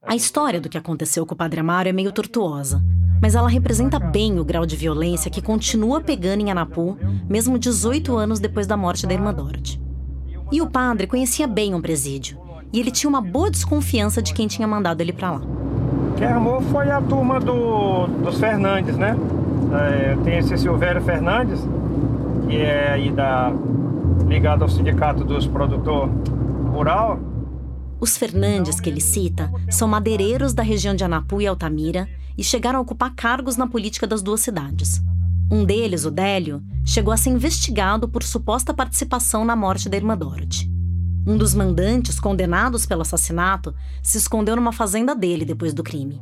A 0.08 0.16
história 0.16 0.62
do 0.62 0.70
que 0.70 0.78
aconteceu 0.78 1.26
com 1.26 1.34
o 1.34 1.38
Padre 1.38 1.60
Amaro 1.62 1.90
é 1.90 1.92
meio 1.92 2.12
tortuosa, 2.12 2.80
mas 3.20 3.34
ela 3.34 3.50
representa 3.50 3.98
bem 3.98 4.40
o 4.40 4.46
grau 4.46 4.64
de 4.64 4.76
violência 4.76 5.32
que 5.32 5.42
continua 5.42 6.00
pegando 6.00 6.42
em 6.42 6.52
Anapu, 6.52 6.96
mesmo 7.28 7.58
18 7.58 8.16
anos 8.16 8.40
depois 8.40 8.68
da 8.68 8.78
morte 8.78 9.08
da 9.08 9.14
irmã 9.14 9.34
Dorothy. 9.34 9.82
E 10.52 10.62
o 10.62 10.70
padre 10.70 11.08
conhecia 11.08 11.48
bem 11.48 11.74
um 11.74 11.82
presídio, 11.82 12.38
e 12.72 12.80
ele 12.80 12.92
tinha 12.92 13.10
uma 13.10 13.20
boa 13.20 13.50
desconfiança 13.50 14.22
de 14.22 14.32
quem 14.32 14.48
tinha 14.48 14.68
mandado 14.68 15.02
ele 15.02 15.12
para 15.12 15.32
lá. 15.32 15.42
Quem 16.18 16.28
armou 16.28 16.62
foi 16.62 16.92
a 16.92 17.02
turma 17.02 17.40
do, 17.40 18.06
dos 18.06 18.40
Fernandes, 18.40 18.96
né? 18.96 19.18
É, 19.80 20.18
tem 20.24 20.38
esse 20.38 20.58
Silvério 20.58 21.02
Fernandes, 21.02 21.60
que 22.48 22.58
é 22.58 22.92
aí 22.92 23.12
da, 23.12 23.52
ligado 24.28 24.64
ao 24.64 24.70
sindicato 24.70 25.24
dos 25.24 25.48
produtores 25.48 26.12
rural. 26.72 27.20
Os 28.00 28.18
Fernandes 28.18 28.80
que 28.80 28.90
ele 28.90 29.02
cita 29.02 29.52
são 29.70 29.88
madeireiros 29.88 30.54
da 30.54 30.62
região 30.62 30.94
de 30.94 31.04
Anapu 31.04 31.42
e 31.42 31.48
Altamira 31.48 32.08
e 32.38 32.44
chegaram 32.44 32.80
a 32.80 32.82
ocupar 32.82 33.14
cargos 33.16 33.56
na 33.56 33.68
política 33.68 34.06
das 34.06 34.22
duas 34.22 34.42
cidades. 34.42 35.02
Um 35.52 35.64
deles, 35.64 36.06
o 36.06 36.12
Délio, 36.12 36.62
chegou 36.84 37.14
a 37.14 37.18
ser 37.18 37.30
investigado 37.30 38.10
por 38.10 38.24
suposta 38.24 38.74
participação 38.74 39.46
na 39.46 39.56
morte 39.56 39.88
da 39.88 39.96
irmã 39.96 40.18
Dorothy. 40.18 40.70
Um 41.26 41.38
dos 41.38 41.56
mandantes, 41.56 42.20
condenados 42.20 42.86
pelo 42.86 43.02
assassinato, 43.02 43.74
se 44.04 44.18
escondeu 44.18 44.56
numa 44.56 44.72
fazenda 44.72 45.16
dele 45.16 45.46
depois 45.46 45.74
do 45.74 45.84
crime. 45.84 46.22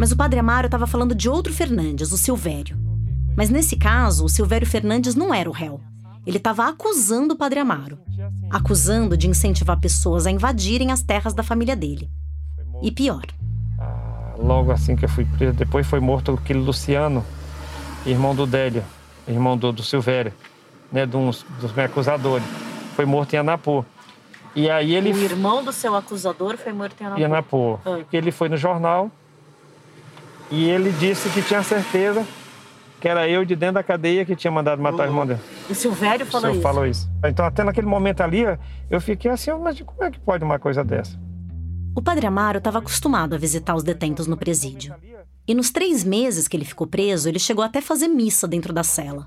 Mas 0.00 0.12
o 0.12 0.16
padre 0.16 0.40
Amaro 0.40 0.66
estava 0.66 0.86
falando 0.86 1.14
de 1.14 1.28
outro 1.28 1.52
Fernandes, 1.52 2.10
o 2.10 2.16
Silvério. 2.16 2.74
Mas 3.36 3.50
nesse 3.50 3.76
caso, 3.76 4.24
o 4.24 4.30
Silvério 4.30 4.66
Fernandes 4.66 5.14
não 5.14 5.34
era 5.34 5.46
o 5.46 5.52
réu. 5.52 5.78
Ele 6.26 6.38
estava 6.38 6.66
acusando 6.66 7.34
o 7.34 7.36
padre 7.36 7.60
Amaro. 7.60 7.98
Acusando 8.48 9.14
de 9.14 9.28
incentivar 9.28 9.78
pessoas 9.78 10.26
a 10.26 10.30
invadirem 10.30 10.90
as 10.90 11.02
terras 11.02 11.34
da 11.34 11.42
família 11.42 11.76
dele. 11.76 12.08
E 12.82 12.90
pior. 12.90 13.26
Ah, 13.78 14.36
logo 14.38 14.72
assim 14.72 14.96
que 14.96 15.04
eu 15.04 15.08
fui 15.10 15.26
preso, 15.36 15.52
depois 15.52 15.86
foi 15.86 16.00
morto 16.00 16.32
aquele 16.32 16.60
Luciano, 16.60 17.22
irmão 18.06 18.34
do 18.34 18.46
Délio, 18.46 18.82
irmão 19.28 19.54
do, 19.54 19.70
do 19.70 19.82
Silvério, 19.82 20.32
né, 20.90 21.04
dos, 21.04 21.44
dos 21.60 21.74
meus 21.74 21.90
acusadores. 21.90 22.46
Foi 22.96 23.04
morto 23.04 23.34
em 23.34 23.36
Anapu. 23.36 23.84
E 24.56 24.70
aí 24.70 24.94
ele... 24.94 25.12
O 25.12 25.18
irmão 25.18 25.62
do 25.62 25.72
seu 25.74 25.94
acusador 25.94 26.56
foi 26.56 26.72
morto 26.72 26.98
em 27.02 27.04
Anapu? 27.04 27.20
Em 27.20 27.24
Anapu. 27.26 27.80
Ah. 27.84 27.98
Ele 28.10 28.32
foi 28.32 28.48
no 28.48 28.56
jornal 28.56 29.10
e 30.50 30.68
ele 30.68 30.90
disse 30.92 31.28
que 31.30 31.42
tinha 31.42 31.62
certeza 31.62 32.26
que 33.00 33.08
era 33.08 33.26
eu 33.28 33.44
de 33.44 33.56
dentro 33.56 33.76
da 33.76 33.82
cadeia 33.82 34.24
que 34.24 34.36
tinha 34.36 34.50
mandado 34.50 34.82
matar 34.82 35.04
o 35.04 35.06
irmão 35.06 35.26
dele. 35.26 35.40
O 35.70 35.74
Silvério 35.74 36.26
falou 36.26 36.50
o 36.50 36.52
isso? 36.52 36.60
falou 36.60 36.86
isso. 36.86 37.10
Então, 37.24 37.46
até 37.46 37.64
naquele 37.64 37.86
momento 37.86 38.20
ali, 38.20 38.44
eu 38.90 39.00
fiquei 39.00 39.30
assim, 39.30 39.50
mas 39.52 39.80
como 39.80 40.04
é 40.04 40.10
que 40.10 40.20
pode 40.20 40.44
uma 40.44 40.58
coisa 40.58 40.84
dessa? 40.84 41.18
O 41.96 42.02
padre 42.02 42.26
Amaro 42.26 42.58
estava 42.58 42.78
acostumado 42.78 43.34
a 43.34 43.38
visitar 43.38 43.74
os 43.74 43.82
detentos 43.82 44.26
no 44.26 44.36
presídio. 44.36 44.94
E 45.48 45.54
nos 45.54 45.70
três 45.70 46.04
meses 46.04 46.46
que 46.46 46.56
ele 46.56 46.64
ficou 46.64 46.86
preso, 46.86 47.28
ele 47.28 47.38
chegou 47.38 47.64
até 47.64 47.78
a 47.78 47.82
fazer 47.82 48.06
missa 48.06 48.46
dentro 48.46 48.72
da 48.72 48.84
cela. 48.84 49.26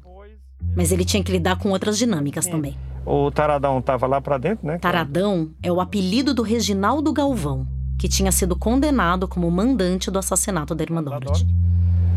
Mas 0.75 0.91
ele 0.91 1.03
tinha 1.03 1.23
que 1.23 1.31
lidar 1.31 1.57
com 1.57 1.69
outras 1.71 1.97
dinâmicas 1.97 2.45
também. 2.45 2.77
O 3.05 3.29
Taradão 3.31 3.79
estava 3.79 4.07
lá 4.07 4.21
para 4.21 4.37
dentro, 4.37 4.65
né? 4.65 4.77
Taradão 4.77 5.51
é 5.61 5.71
o 5.71 5.81
apelido 5.81 6.33
do 6.33 6.41
Reginaldo 6.41 7.11
Galvão, 7.11 7.67
que 7.97 8.07
tinha 8.07 8.31
sido 8.31 8.55
condenado 8.55 9.27
como 9.27 9.49
mandante 9.49 10.11
do 10.11 10.19
assassinato 10.19 10.75
da 10.75 10.83
irmã 10.83 11.03
Dorothy. 11.03 11.47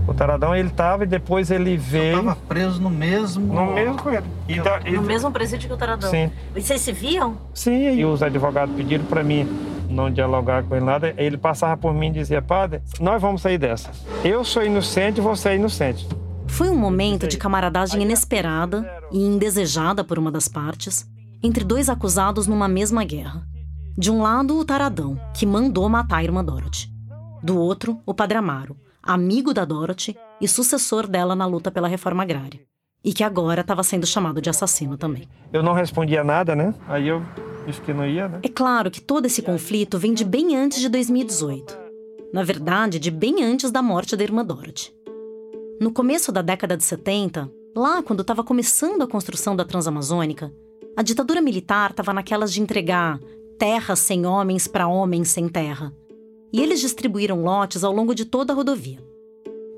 O 0.07 0.15
Taradão 0.15 0.55
ele 0.55 0.69
estava 0.69 1.03
e 1.03 1.07
depois 1.07 1.51
ele 1.51 1.77
veio. 1.77 2.19
Estava 2.19 2.37
preso 2.37 2.81
no 2.81 2.89
mesmo. 2.89 3.53
No 3.53 3.75
mesmo 3.75 4.01
com 4.01 4.11
ele. 4.11 4.27
E 4.49 4.61
da, 4.61 4.81
e... 4.85 4.93
No 4.93 5.03
mesmo 5.03 5.33
presídio 5.33 5.69
que 5.69 5.75
o 5.75 5.77
Taradão. 5.77 6.09
Sim. 6.09 6.31
E 6.55 6.63
vocês 6.63 6.81
se 6.81 6.93
viam? 6.93 7.37
Sim, 7.53 7.99
e 7.99 8.05
os 8.05 8.23
advogados 8.23 8.75
pediram 8.77 9.05
para 9.05 9.25
mim 9.25 9.49
não 9.91 10.11
dialogar 10.11 10.63
com 10.63 10.77
ele 10.77 10.85
nada. 10.85 11.13
Ele 11.17 11.37
passava 11.37 11.77
por 11.77 11.93
mim 11.93 12.09
e 12.09 12.13
dizia: 12.13 12.41
Padre, 12.41 12.83
nós 13.01 13.21
vamos 13.21 13.43
sair 13.43 13.59
dessa. 13.59 13.91
Eu 14.25 14.45
sou 14.45 14.63
inocente, 14.63 15.21
você 15.21 15.51
é 15.51 15.55
inocente. 15.57 16.07
Foi 16.47 16.71
um 16.71 16.77
momento 16.77 17.27
de 17.27 17.37
camaradagem 17.37 18.03
inesperada 18.03 18.89
e 19.11 19.19
indesejada 19.19 20.05
por 20.05 20.19
uma 20.19 20.31
das 20.31 20.47
partes, 20.47 21.05
entre 21.43 21.65
dois 21.65 21.89
acusados 21.89 22.47
numa 22.47 22.69
mesma 22.69 23.05
guerra. 23.05 23.45
De 23.99 24.11
um 24.11 24.21
lado, 24.21 24.59
o 24.59 24.65
Taradão, 24.65 25.19
que 25.33 25.47
mandou 25.47 25.89
matar 25.89 26.19
a 26.19 26.23
irmã 26.23 26.45
Dorothy. 26.45 26.91
Do 27.43 27.59
outro, 27.59 27.99
o 28.05 28.13
Padre 28.13 28.37
Amaro, 28.37 28.77
amigo 29.03 29.55
da 29.55 29.65
Dorothy 29.65 30.15
e 30.39 30.47
sucessor 30.47 31.07
dela 31.07 31.35
na 31.35 31.47
luta 31.47 31.71
pela 31.71 31.89
reforma 31.89 32.23
agrária. 32.23 32.61
E 33.03 33.15
que 33.15 33.25
agora 33.25 33.63
estava 33.63 33.83
sendo 33.83 34.07
chamado 34.07 34.43
de 34.43 34.51
assassino 34.51 34.99
também. 34.99 35.27
Eu 35.51 35.63
não 35.63 35.73
respondia 35.73 36.23
nada, 36.23 36.55
né? 36.55 36.75
Aí 36.87 37.09
eu 37.09 37.23
disse 37.67 37.81
que 37.81 37.95
não 37.95 38.07
ia, 38.07 38.29
né? 38.29 38.41
É 38.43 38.51
claro 38.51 38.91
que 38.91 39.01
todo 39.01 39.25
esse 39.25 39.41
conflito 39.41 39.99
vem 39.99 40.13
de 40.13 40.27
bem 40.27 40.55
antes 40.55 40.79
de 40.79 40.91
2018. 40.91 41.79
Na 42.35 42.43
verdade, 42.43 42.99
de 42.99 43.11
bem 43.11 43.43
antes 43.43 43.71
da 43.71 43.81
morte 43.81 44.15
da 44.15 44.25
irmã 44.25 44.45
Dorothy. 44.45 44.93
No 45.81 45.91
começo 45.91 46.31
da 46.31 46.43
década 46.43 46.77
de 46.77 46.85
70, 46.85 47.51
lá 47.75 48.03
quando 48.03 48.21
estava 48.21 48.45
começando 48.45 49.01
a 49.01 49.07
construção 49.07 49.57
da 49.57 49.65
Transamazônica, 49.65 50.53
a 50.97 51.03
ditadura 51.03 51.41
militar 51.41 51.91
estava 51.91 52.13
naquelas 52.13 52.53
de 52.53 52.61
entregar 52.61 53.21
terra 53.59 53.97
sem 53.97 54.27
homens 54.27 54.67
para 54.67 54.89
homens 54.89 55.29
sem 55.29 55.49
terra. 55.49 55.95
E 56.53 56.61
eles 56.61 56.81
distribuíram 56.81 57.43
lotes 57.43 57.83
ao 57.83 57.93
longo 57.93 58.15
de 58.15 58.25
toda 58.25 58.53
a 58.53 58.57
rodovia. 58.57 58.99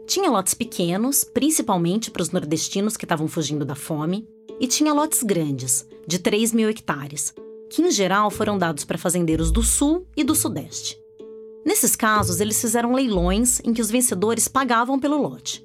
Tinha 0.06 0.30
lotes 0.30 0.54
pequenos, 0.54 1.24
principalmente 1.24 2.10
para 2.10 2.22
os 2.22 2.30
nordestinos 2.30 2.96
que 2.96 3.04
estavam 3.04 3.28
fugindo 3.28 3.64
da 3.64 3.74
fome, 3.74 4.26
e 4.60 4.66
tinha 4.66 4.92
lotes 4.92 5.22
grandes, 5.22 5.86
de 6.06 6.18
3 6.18 6.52
mil 6.52 6.68
hectares, 6.68 7.34
que 7.70 7.82
em 7.82 7.90
geral 7.90 8.30
foram 8.30 8.56
dados 8.58 8.84
para 8.84 8.98
fazendeiros 8.98 9.50
do 9.50 9.62
sul 9.62 10.06
e 10.16 10.24
do 10.24 10.34
sudeste. 10.34 10.98
Nesses 11.64 11.94
casos, 11.94 12.40
eles 12.40 12.60
fizeram 12.60 12.94
leilões 12.94 13.60
em 13.60 13.74
que 13.74 13.82
os 13.82 13.90
vencedores 13.90 14.48
pagavam 14.48 14.98
pelo 14.98 15.20
lote. 15.20 15.62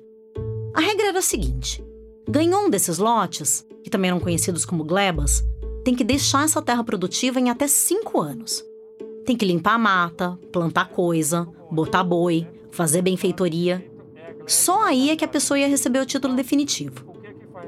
A 0.74 0.82
regra 0.82 1.08
era 1.08 1.20
a 1.20 1.22
seguinte: 1.22 1.84
ganhou 2.30 2.66
um 2.66 2.70
desses 2.70 2.98
lotes, 2.98 3.66
que 3.84 3.90
também 3.90 4.10
eram 4.10 4.20
conhecidos 4.20 4.66
como 4.66 4.84
glebas, 4.84 5.44
tem 5.84 5.94
que 5.94 6.04
deixar 6.04 6.46
essa 6.46 6.62
terra 6.62 6.84
produtiva 6.84 7.40
em 7.40 7.50
até 7.50 7.68
cinco 7.68 8.22
anos. 8.22 8.66
Tem 9.26 9.36
que 9.36 9.46
limpar 9.46 9.76
a 9.76 9.78
mata, 9.78 10.40
plantar 10.52 10.90
coisa, 10.90 11.48
botar 11.70 12.04
boi, 12.04 12.48
fazer 12.72 13.02
benfeitoria. 13.02 13.86
Só 14.48 14.84
aí 14.84 15.10
é 15.10 15.16
que 15.16 15.26
a 15.26 15.28
pessoa 15.28 15.60
ia 15.60 15.68
receber 15.68 16.00
o 16.00 16.06
título 16.06 16.36
definitivo. 16.36 17.06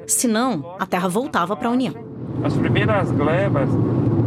Senão, 0.07 0.75
a 0.79 0.85
terra 0.85 1.07
voltava 1.07 1.55
para 1.55 1.69
a 1.69 1.71
União. 1.71 1.93
As 2.43 2.53
primeiras 2.55 3.11
glebas 3.11 3.69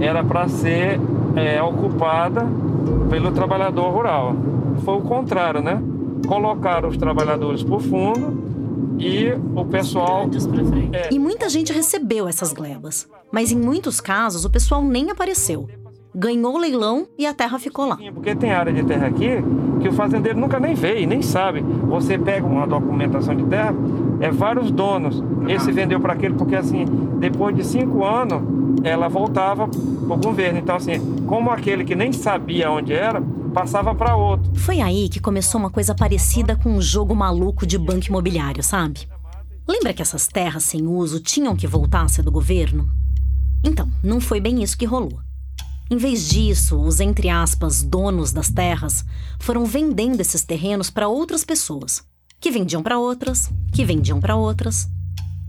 era 0.01 0.25
para 0.25 0.49
ser 0.49 0.99
é, 1.37 1.63
ocupada 1.63 2.47
pelo 3.11 3.33
trabalhador 3.33 3.91
rural. 3.91 4.35
Foi 4.85 4.97
o 4.97 5.03
contrário, 5.03 5.61
né? 5.61 5.83
Colocaram 6.27 6.89
os 6.89 6.97
trabalhadores 6.97 7.63
por 7.63 7.81
fundo 7.81 8.48
e 8.99 9.33
o 9.55 9.65
pessoal. 9.65 10.29
É... 10.93 11.13
E 11.13 11.19
muita 11.19 11.49
gente 11.49 11.73
recebeu 11.73 12.29
essas 12.29 12.53
glebas, 12.53 13.09
mas 13.33 13.53
em 13.53 13.59
muitos 13.59 14.01
casos 14.01 14.45
o 14.45 14.51
pessoal 14.51 14.83
nem 14.83 15.11
apareceu 15.11 15.69
ganhou 16.19 16.55
o 16.55 16.59
leilão 16.59 17.07
e 17.17 17.27
a 17.27 17.33
terra 17.33 17.59
ficou 17.59 17.87
lá. 17.87 17.97
Porque 18.13 18.35
tem 18.35 18.51
área 18.51 18.73
de 18.73 18.83
terra 18.83 19.07
aqui 19.07 19.31
que 19.81 19.89
o 19.89 19.93
fazendeiro 19.93 20.39
nunca 20.39 20.59
nem 20.59 20.75
veio, 20.75 21.07
nem 21.07 21.23
sabe. 21.23 21.61
Você 21.61 22.19
pega 22.19 22.45
uma 22.45 22.67
documentação 22.67 23.37
de 23.37 23.45
terra, 23.45 23.75
é 24.21 24.31
vários 24.31 24.71
donos. 24.71 25.23
Esse 25.47 25.71
vendeu 25.71 26.01
para 26.01 26.15
aquele 26.15 26.35
porque 26.35 26.57
assim, 26.57 26.85
depois 27.19 27.55
de 27.55 27.65
cinco 27.65 28.05
anos, 28.05 28.43
ela 28.83 29.09
voltava 29.09 29.69
para 29.69 30.15
o 30.15 30.19
governo. 30.19 30.59
Então 30.59 30.75
assim, 30.75 30.99
como 31.27 31.51
aquele 31.51 31.85
que 31.85 31.95
nem 31.95 32.13
sabia 32.13 32.69
onde 32.71 32.93
era, 32.93 33.23
passava 33.59 33.93
para 33.93 34.15
outro. 34.15 34.55
Foi 34.55 34.81
aí 34.81 35.09
que 35.09 35.19
começou 35.19 35.59
uma 35.59 35.71
coisa 35.71 35.93
parecida 35.93 36.55
com 36.55 36.71
um 36.71 36.81
jogo 36.81 37.15
maluco 37.15 37.67
de 37.67 37.77
banco 37.77 38.07
imobiliário, 38.07 38.63
sabe? 38.63 39.09
Lembra 39.67 39.93
que 39.93 40.01
essas 40.01 40.29
terras 40.29 40.63
sem 40.63 40.87
uso 40.87 41.19
tinham 41.19 41.57
que 41.57 41.67
voltar 41.67 42.03
a 42.03 42.09
ser 42.09 42.23
do 42.23 42.31
governo? 42.31 42.89
Então, 43.65 43.91
não 44.03 44.21
foi 44.21 44.41
bem 44.41 44.63
isso 44.63 44.79
que 44.79 44.87
rolou. 44.87 45.19
Em 45.91 45.97
vez 45.97 46.29
disso, 46.29 46.79
os 46.79 47.01
entre 47.01 47.29
aspas 47.29 47.83
donos 47.83 48.31
das 48.31 48.49
terras 48.49 49.05
foram 49.41 49.65
vendendo 49.65 50.21
esses 50.21 50.45
terrenos 50.45 50.89
para 50.89 51.09
outras 51.09 51.45
pessoas, 51.45 52.05
que 52.41 52.53
vendiam 52.53 52.83
para 52.83 52.99
outras, 52.99 53.51
que 53.73 53.85
vendiam 53.85 54.21
para 54.21 54.37
outras. 54.37 54.89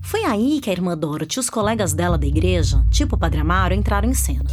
Foi 0.02 0.24
aí 0.24 0.60
que 0.60 0.72
a 0.72 0.74
irmã 0.74 0.98
Dorothy 0.98 1.38
e 1.38 1.40
os 1.42 1.50
colegas 1.50 1.94
dela 1.94 2.18
da 2.18 2.26
igreja, 2.26 2.84
tipo 2.90 3.16
o 3.16 3.20
Padre 3.20 3.42
Amaro, 3.42 3.76
entraram 3.76 4.10
em 4.10 4.16
cena. 4.16 4.50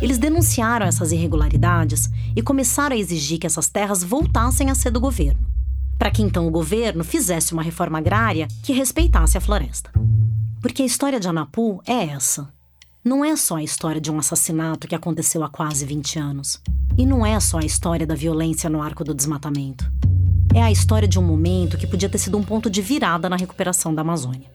Eles 0.00 0.18
denunciaram 0.18 0.86
essas 0.86 1.12
irregularidades 1.12 2.08
e 2.34 2.42
começaram 2.42 2.94
a 2.94 2.98
exigir 2.98 3.38
que 3.38 3.46
essas 3.46 3.68
terras 3.68 4.02
voltassem 4.02 4.70
a 4.70 4.74
ser 4.74 4.90
do 4.90 5.00
governo, 5.00 5.40
para 5.98 6.10
que 6.10 6.22
então 6.22 6.46
o 6.46 6.50
governo 6.50 7.02
fizesse 7.02 7.52
uma 7.52 7.62
reforma 7.62 7.98
agrária 7.98 8.48
que 8.62 8.72
respeitasse 8.72 9.36
a 9.36 9.40
floresta. 9.40 9.90
Porque 10.60 10.82
a 10.82 10.86
história 10.86 11.18
de 11.18 11.28
Anapu 11.28 11.82
é 11.86 12.04
essa 12.04 12.48
não 13.08 13.24
é 13.24 13.34
só 13.36 13.56
a 13.56 13.62
história 13.62 14.00
de 14.00 14.10
um 14.10 14.18
assassinato 14.18 14.86
que 14.86 14.94
aconteceu 14.94 15.42
há 15.42 15.48
quase 15.48 15.86
20 15.86 16.18
anos. 16.18 16.60
E 16.96 17.06
não 17.06 17.24
é 17.24 17.40
só 17.40 17.58
a 17.58 17.64
história 17.64 18.06
da 18.06 18.14
violência 18.14 18.68
no 18.68 18.82
arco 18.82 19.02
do 19.02 19.14
desmatamento. 19.14 19.90
É 20.54 20.62
a 20.62 20.70
história 20.70 21.08
de 21.08 21.18
um 21.18 21.22
momento 21.22 21.78
que 21.78 21.86
podia 21.86 22.08
ter 22.08 22.18
sido 22.18 22.36
um 22.36 22.42
ponto 22.42 22.68
de 22.68 22.82
virada 22.82 23.28
na 23.28 23.36
recuperação 23.36 23.94
da 23.94 24.02
Amazônia. 24.02 24.50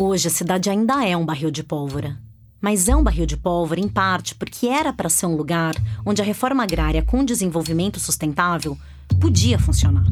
Hoje 0.00 0.28
a 0.28 0.30
cidade 0.30 0.70
ainda 0.70 1.06
é 1.06 1.14
um 1.16 1.26
barril 1.26 1.50
de 1.50 1.62
pólvora. 1.62 2.16
Mas 2.60 2.88
é 2.88 2.96
um 2.96 3.02
barril 3.02 3.24
de 3.24 3.36
pólvora 3.36 3.80
em 3.80 3.88
parte 3.88 4.34
porque 4.34 4.66
era 4.66 4.92
para 4.92 5.08
ser 5.08 5.26
um 5.26 5.36
lugar 5.36 5.74
onde 6.04 6.20
a 6.20 6.24
reforma 6.24 6.62
agrária 6.62 7.02
com 7.02 7.24
desenvolvimento 7.24 8.00
sustentável 8.00 8.76
podia 9.20 9.58
funcionar. 9.58 10.04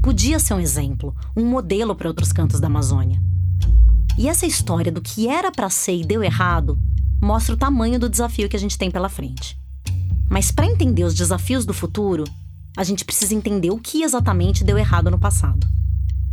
Podia 0.00 0.38
ser 0.38 0.54
um 0.54 0.60
exemplo, 0.60 1.14
um 1.36 1.44
modelo 1.44 1.94
para 1.94 2.08
outros 2.08 2.32
cantos 2.32 2.60
da 2.60 2.66
Amazônia. 2.66 3.20
E 4.18 4.28
essa 4.28 4.46
história 4.46 4.92
do 4.92 5.00
que 5.00 5.28
era 5.28 5.50
para 5.50 5.70
ser 5.70 5.96
e 5.96 6.04
deu 6.04 6.22
errado 6.22 6.78
mostra 7.20 7.54
o 7.54 7.58
tamanho 7.58 7.98
do 7.98 8.08
desafio 8.08 8.48
que 8.48 8.56
a 8.56 8.60
gente 8.60 8.76
tem 8.78 8.90
pela 8.90 9.08
frente. 9.08 9.56
Mas 10.28 10.50
para 10.50 10.66
entender 10.66 11.04
os 11.04 11.14
desafios 11.14 11.64
do 11.64 11.74
futuro, 11.74 12.24
a 12.76 12.84
gente 12.84 13.04
precisa 13.04 13.34
entender 13.34 13.70
o 13.70 13.78
que 13.78 14.02
exatamente 14.02 14.64
deu 14.64 14.78
errado 14.78 15.10
no 15.10 15.18
passado 15.18 15.66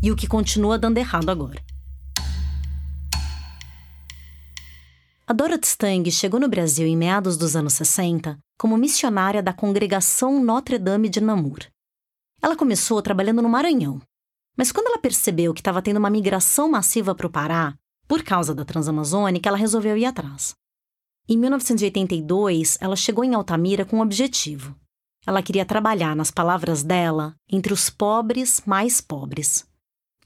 e 0.02 0.12
o 0.12 0.16
que 0.16 0.28
continua 0.28 0.78
dando 0.78 0.97
errado 0.97 1.30
agora. 1.30 1.68
A 5.30 5.34
Dorothy 5.34 5.67
Stang 5.67 6.09
chegou 6.09 6.39
no 6.39 6.49
Brasil 6.49 6.88
em 6.88 6.97
meados 6.97 7.38
dos 7.38 7.55
anos 7.55 7.73
60 7.73 8.39
como 8.57 8.75
missionária 8.75 9.43
da 9.43 9.53
congregação 9.53 10.43
Notre 10.43 10.80
Dame 10.80 11.07
de 11.07 11.21
Namur. 11.21 11.59
Ela 12.41 12.55
começou 12.55 12.99
trabalhando 12.99 13.39
no 13.39 13.47
Maranhão, 13.47 14.01
mas 14.57 14.71
quando 14.71 14.88
ela 14.88 14.97
percebeu 14.97 15.53
que 15.53 15.59
estava 15.59 15.84
tendo 15.84 15.97
uma 15.97 16.09
migração 16.09 16.67
massiva 16.67 17.13
para 17.13 17.27
o 17.27 17.30
Pará, 17.30 17.75
por 18.07 18.23
causa 18.23 18.55
da 18.55 18.65
Transamazônica, 18.65 19.47
ela 19.47 19.55
resolveu 19.55 19.95
ir 19.95 20.05
atrás. 20.05 20.55
Em 21.27 21.38
1982, 21.38 22.80
ela 22.82 22.95
chegou 22.95 23.23
em 23.23 23.36
Altamira 23.36 23.86
com 23.86 23.97
um 23.97 24.01
objetivo. 24.01 24.75
Ela 25.27 25.43
queria 25.43 25.63
trabalhar, 25.63 26.15
nas 26.15 26.32
palavras 26.32 26.82
dela, 26.82 27.36
entre 27.47 27.71
os 27.71 27.88
pobres 27.88 28.63
mais 28.65 28.99
pobres. 28.99 29.63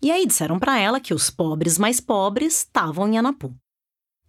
E 0.02 0.10
aí 0.10 0.26
disseram 0.26 0.58
para 0.58 0.80
ela 0.80 1.02
que 1.02 1.14
os 1.14 1.30
pobres 1.30 1.78
mais 1.78 2.00
pobres 2.00 2.60
estavam 2.60 3.06
em 3.10 3.18
Anapu. 3.18 3.54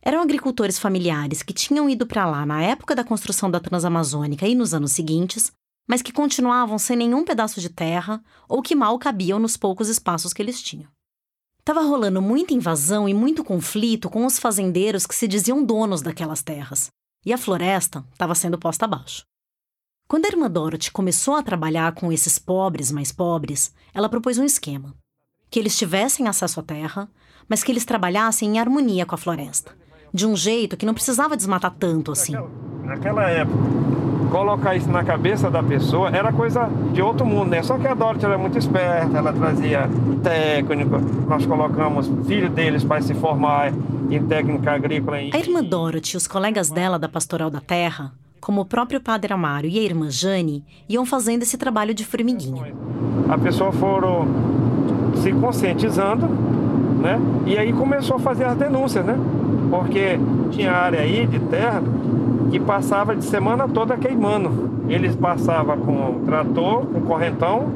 Eram 0.05 0.21
agricultores 0.21 0.79
familiares 0.79 1.43
que 1.43 1.55
tinham 1.55 1.89
ido 1.89 2.07
para 2.07 2.27
lá 2.27 2.45
na 2.45 2.63
época 2.63 2.95
da 2.95 3.03
construção 3.03 3.51
da 3.51 3.59
Transamazônica 3.59 4.47
e 4.47 4.55
nos 4.55 4.75
anos 4.75 4.93
seguintes 4.93 5.51
mas 5.87 6.03
que 6.03 6.13
continuavam 6.13 6.79
sem 6.79 6.97
nenhum 6.97 7.25
pedaço 7.25 7.61
de 7.61 7.69
terra 7.69 8.23
ou 8.49 8.63
que 8.63 8.75
mal 8.75 8.99
cabiam 8.99 9.39
nos 9.39 9.57
poucos 9.57 9.89
espaços 9.89 10.33
que 10.33 10.43
eles 10.43 10.63
tinham. 10.63 10.91
Estava 11.59 11.83
rolando 11.83 12.21
muita 12.21 12.55
invasão 12.55 13.09
e 13.09 13.15
muito 13.15 13.43
conflito 13.43 14.11
com 14.11 14.27
os 14.27 14.39
fazendeiros 14.39 15.07
que 15.07 15.15
se 15.15 15.27
diziam 15.27 15.65
donos 15.65 16.03
daquelas 16.03 16.43
terras, 16.43 16.89
e 17.25 17.33
a 17.33 17.39
floresta 17.39 18.05
estava 18.13 18.35
sendo 18.35 18.59
posta 18.59 18.85
abaixo. 18.85 19.25
Quando 20.07 20.27
a 20.27 20.29
irmã 20.29 20.51
Dorothy 20.51 20.91
começou 20.91 21.35
a 21.35 21.43
trabalhar 21.43 21.95
com 21.95 22.13
esses 22.13 22.39
pobres 22.39 22.91
mais 22.91 23.11
pobres, 23.11 23.73
ela 23.95 24.11
propôs 24.11 24.37
um 24.37 24.45
esquema: 24.45 24.95
que 25.51 25.59
eles 25.59 25.77
tivessem 25.77 26.29
acesso 26.29 26.61
à 26.61 26.63
terra, 26.63 27.11
mas 27.49 27.65
que 27.65 27.73
eles 27.73 27.87
trabalhassem 27.87 28.51
em 28.51 28.59
harmonia 28.59 29.07
com 29.07 29.15
a 29.15 29.19
floresta, 29.19 29.75
de 30.15 30.25
um 30.25 30.37
jeito 30.37 30.77
que 30.77 30.87
não 30.87 30.95
precisava 30.95 31.37
desmatar 31.37 31.75
tanto 31.77 32.13
assim. 32.13 32.37
Naquela 32.85 33.29
época, 33.29 33.59
colocar 34.31 34.77
isso 34.77 34.89
na 34.89 35.03
cabeça 35.03 35.51
da 35.51 35.61
pessoa 35.61 36.09
era 36.09 36.33
coisa 36.33 36.71
de 36.93 37.03
outro 37.03 37.27
mundo, 37.27 37.51
né? 37.51 37.63
Só 37.65 37.77
que 37.77 37.89
a 37.89 37.95
Dorothy 37.95 38.25
era 38.25 38.39
muito 38.39 38.57
esperta, 38.57 39.19
ela 39.19 39.33
trazia 39.33 39.91
técnico, 40.23 40.99
nós 41.29 41.45
colocamos 41.45 42.09
filho 42.27 42.49
deles 42.49 42.85
para 42.85 43.03
se 43.03 43.13
formar 43.13 43.73
em 44.09 44.23
técnica 44.25 44.73
agrícola. 44.73 45.17
A 45.17 45.39
irmã 45.39 45.65
Dorothy 45.65 46.15
e 46.15 46.17
os 46.17 46.29
colegas 46.29 46.71
dela 46.71 46.97
da 46.97 47.09
Pastoral 47.09 47.51
da 47.51 47.61
Terra, 47.61 48.13
como 48.41 48.61
o 48.61 48.65
próprio 48.65 49.01
Padre 49.01 49.33
Amaro 49.33 49.67
e 49.67 49.79
a 49.81 49.83
irmã 49.83 50.09
Jane, 50.11 50.65
iam 50.89 51.05
fazendo 51.05 51.43
esse 51.43 51.59
trabalho 51.59 51.93
de 51.93 52.05
formiguinha. 52.05 52.73
A 53.29 53.37
pessoa 53.37 53.73
foram 53.73 54.29
se 55.23 55.33
conscientizando, 55.33 56.27
né? 57.01 57.19
E 57.47 57.59
aí 57.59 57.73
começou 57.73 58.17
a 58.17 58.21
fazer 58.21 58.45
as 58.45 58.57
denúncias, 58.57 59.05
né? 59.05 59.19
Porque 59.75 60.17
tinha 60.53 60.71
área 60.71 61.01
aí 61.01 61.27
de 61.27 61.41
terra 61.41 61.83
que 62.49 62.61
passava 62.61 63.17
de 63.17 63.25
semana 63.25 63.67
toda 63.67 63.97
queimando. 63.97 64.85
Eles 64.89 65.17
passavam 65.17 65.77
com 65.81 66.25
trator, 66.25 66.87
com 66.87 67.01
correntão, 67.01 67.73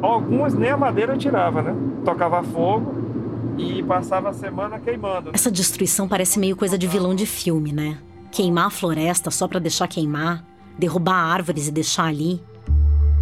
alguns 0.00 0.54
nem 0.54 0.70
a 0.70 0.78
madeira 0.78 1.14
tirava, 1.14 1.60
né? 1.60 1.76
Tocava 2.06 2.42
fogo 2.42 2.94
e 3.58 3.82
passava 3.82 4.30
a 4.30 4.32
semana 4.32 4.78
queimando. 4.78 5.30
Essa 5.34 5.50
destruição 5.50 6.08
parece 6.08 6.38
meio 6.38 6.56
coisa 6.56 6.78
de 6.78 6.86
vilão 6.86 7.14
de 7.14 7.26
filme, 7.26 7.70
né? 7.70 7.98
Queimar 8.32 8.68
a 8.68 8.70
floresta 8.70 9.30
só 9.30 9.46
para 9.46 9.60
deixar 9.60 9.88
queimar, 9.88 10.42
derrubar 10.78 11.16
árvores 11.16 11.68
e 11.68 11.70
deixar 11.70 12.04
ali. 12.04 12.42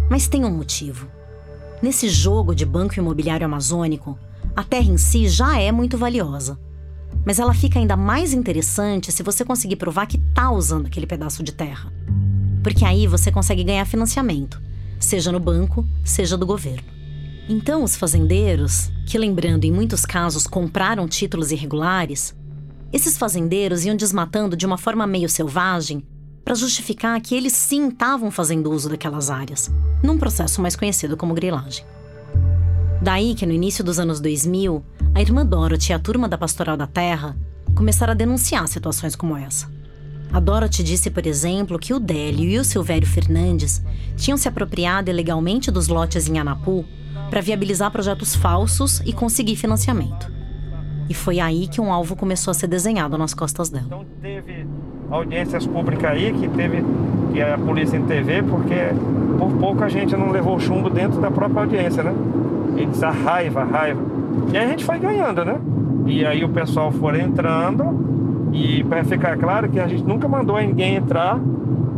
Mas 0.09 0.25
tem 0.25 0.45
um 0.45 0.51
motivo. 0.51 1.05
Nesse 1.81 2.07
jogo 2.07 2.55
de 2.55 2.65
banco 2.65 2.97
imobiliário 2.97 3.45
amazônico, 3.45 4.17
a 4.55 4.63
terra 4.63 4.89
em 4.89 4.97
si 4.97 5.27
já 5.27 5.59
é 5.59 5.69
muito 5.69 5.97
valiosa. 5.97 6.57
Mas 7.25 7.39
ela 7.39 7.53
fica 7.53 7.79
ainda 7.79 7.97
mais 7.97 8.33
interessante 8.33 9.11
se 9.11 9.23
você 9.23 9.43
conseguir 9.43 9.77
provar 9.77 10.05
que 10.05 10.17
está 10.17 10.51
usando 10.51 10.85
aquele 10.85 11.07
pedaço 11.07 11.41
de 11.41 11.51
terra. 11.51 11.91
Porque 12.61 12.85
aí 12.85 13.07
você 13.07 13.31
consegue 13.31 13.63
ganhar 13.63 13.85
financiamento, 13.85 14.61
seja 14.99 15.31
no 15.31 15.39
banco, 15.39 15.85
seja 16.03 16.37
do 16.37 16.45
governo. 16.45 16.95
Então, 17.49 17.83
os 17.83 17.95
fazendeiros, 17.95 18.91
que 19.05 19.17
lembrando 19.17 19.65
em 19.65 19.71
muitos 19.71 20.05
casos 20.05 20.47
compraram 20.47 21.07
títulos 21.07 21.51
irregulares, 21.51 22.35
esses 22.91 23.17
fazendeiros 23.17 23.85
iam 23.85 23.95
desmatando 23.95 24.55
de 24.55 24.65
uma 24.65 24.77
forma 24.77 25.05
meio 25.05 25.29
selvagem 25.29 26.03
para 26.43 26.55
justificar 26.55 27.19
que 27.21 27.35
eles 27.35 27.53
sim 27.53 27.89
estavam 27.89 28.31
fazendo 28.31 28.71
uso 28.71 28.87
daquelas 28.87 29.29
áreas, 29.29 29.71
num 30.03 30.17
processo 30.17 30.61
mais 30.61 30.75
conhecido 30.75 31.17
como 31.17 31.33
grilagem. 31.33 31.83
Daí 33.01 33.35
que 33.35 33.45
no 33.45 33.51
início 33.51 33.83
dos 33.83 33.99
anos 33.99 34.19
2000, 34.19 34.83
a 35.15 35.21
irmã 35.21 35.45
Dorothy 35.45 35.91
e 35.91 35.93
a 35.93 35.99
turma 35.99 36.27
da 36.27 36.37
Pastoral 36.37 36.75
da 36.75 36.85
Terra 36.85 37.37
começaram 37.73 38.11
a 38.11 38.15
denunciar 38.15 38.67
situações 38.67 39.15
como 39.15 39.37
essa. 39.37 39.71
A 40.33 40.41
Dorothy 40.41 40.83
disse, 40.83 41.09
por 41.09 41.25
exemplo, 41.25 41.79
que 41.79 41.93
o 41.93 42.01
Délio 42.01 42.49
e 42.49 42.59
o 42.59 42.65
Silvério 42.65 43.07
Fernandes 43.07 43.81
tinham 44.17 44.37
se 44.37 44.49
apropriado 44.49 45.09
ilegalmente 45.09 45.71
dos 45.71 45.87
lotes 45.87 46.27
em 46.27 46.37
Anapu 46.37 46.83
para 47.29 47.39
viabilizar 47.39 47.91
projetos 47.91 48.35
falsos 48.35 48.99
e 49.05 49.13
conseguir 49.13 49.55
financiamento. 49.55 50.29
E 51.07 51.13
foi 51.13 51.39
aí 51.39 51.69
que 51.69 51.79
um 51.79 51.93
alvo 51.93 52.17
começou 52.17 52.51
a 52.51 52.53
ser 52.53 52.67
desenhado 52.67 53.17
nas 53.17 53.33
costas 53.33 53.69
dela. 53.69 53.85
Então 53.85 54.05
teve 54.21 54.67
audiências 55.09 55.65
públicas 55.65 56.11
aí 56.11 56.33
que 56.33 56.49
teve 56.49 56.83
que 57.31 57.41
a 57.41 57.57
polícia 57.57 57.95
em 57.95 58.05
TV, 58.05 58.43
porque 58.43 58.75
por 59.37 59.53
pouco 59.53 59.81
a 59.81 59.87
gente 59.87 60.13
não 60.17 60.29
levou 60.29 60.59
chumbo 60.59 60.89
dentro 60.89 61.21
da 61.21 61.31
própria 61.31 61.61
audiência, 61.61 62.03
né? 62.03 62.13
Eles 62.75 63.01
a 63.01 63.11
raiva, 63.11 63.61
a 63.61 63.65
raiva. 63.65 64.24
E 64.53 64.57
aí 64.57 64.65
a 64.65 64.67
gente 64.69 64.85
foi 64.85 64.99
ganhando, 64.99 65.43
né? 65.45 65.59
E 66.05 66.25
aí 66.25 66.43
o 66.43 66.49
pessoal 66.49 66.91
foi 66.91 67.21
entrando 67.21 68.49
e 68.53 68.83
para 68.83 69.03
ficar 69.03 69.37
claro 69.37 69.69
que 69.69 69.79
a 69.79 69.87
gente 69.87 70.03
nunca 70.03 70.27
mandou 70.27 70.59
ninguém 70.59 70.95
entrar 70.95 71.39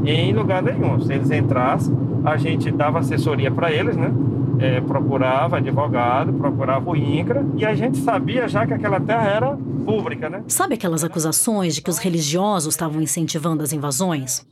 em 0.06 0.34
lugar 0.34 0.64
nenhum. 0.64 1.00
Se 1.02 1.14
eles 1.14 1.30
entrassem, 1.30 1.96
a 2.24 2.38
gente 2.38 2.72
dava 2.72 3.00
assessoria 3.00 3.52
para 3.52 3.72
eles, 3.72 3.96
né? 3.96 4.12
é, 4.60 4.82
procurava 4.82 5.58
advogado, 5.58 6.34
procurava 6.34 6.90
o 6.90 6.96
INCRA, 6.96 7.46
e 7.56 7.66
a 7.66 7.76
gente 7.76 7.98
sabia 7.98 8.48
já 8.48 8.66
que 8.66 8.74
aquela 8.74 9.00
terra 9.00 9.28
era 9.28 9.58
pública, 9.86 10.30
né? 10.30 10.44
Sabe 10.48 10.76
aquelas 10.76 11.04
acusações 11.04 11.76
de 11.76 11.82
que 11.82 11.90
os 11.90 11.98
religiosos 11.98 12.74
estavam 12.74 13.02
incentivando 13.02 13.64
as 13.64 13.72
invasões? 13.72 14.46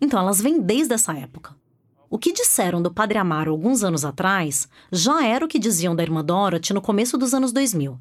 Então, 0.00 0.18
elas 0.18 0.40
vêm 0.40 0.60
desde 0.60 0.94
essa 0.94 1.12
época. 1.12 1.50
O 2.12 2.18
que 2.18 2.32
disseram 2.32 2.82
do 2.82 2.92
Padre 2.92 3.18
Amaro 3.18 3.52
alguns 3.52 3.84
anos 3.84 4.04
atrás 4.04 4.68
já 4.90 5.24
era 5.24 5.44
o 5.44 5.48
que 5.48 5.60
diziam 5.60 5.94
da 5.94 6.02
irmã 6.02 6.24
Dorothy 6.24 6.74
no 6.74 6.82
começo 6.82 7.16
dos 7.16 7.32
anos 7.32 7.52
2000. 7.52 7.96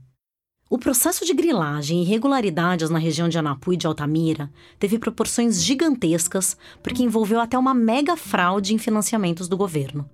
O 0.68 0.80
processo 0.80 1.24
de 1.24 1.32
grilagem 1.32 2.00
e 2.00 2.02
irregularidades 2.02 2.90
na 2.90 2.98
região 2.98 3.30
de 3.30 3.38
Anapu 3.38 3.72
e 3.72 3.78
de 3.78 3.86
Altamira 3.86 4.52
teve 4.80 4.98
proporções 4.98 5.64
gigantescas 5.64 6.58
porque 6.82 7.04
envolveu 7.04 7.40
até 7.40 7.56
uma 7.56 7.76
mega 7.76 8.18
fraude 8.18 8.74
em 8.74 8.80
financiamentos 8.80 9.48
do 9.48 9.56
governo. 9.56 10.10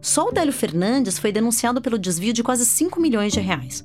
Só 0.00 0.28
o 0.28 0.32
Délio 0.32 0.52
Fernandes 0.52 1.18
foi 1.18 1.32
denunciado 1.32 1.82
pelo 1.82 1.98
desvio 1.98 2.32
de 2.32 2.44
quase 2.44 2.64
5 2.64 3.00
milhões 3.00 3.32
de 3.32 3.40
reais. 3.40 3.84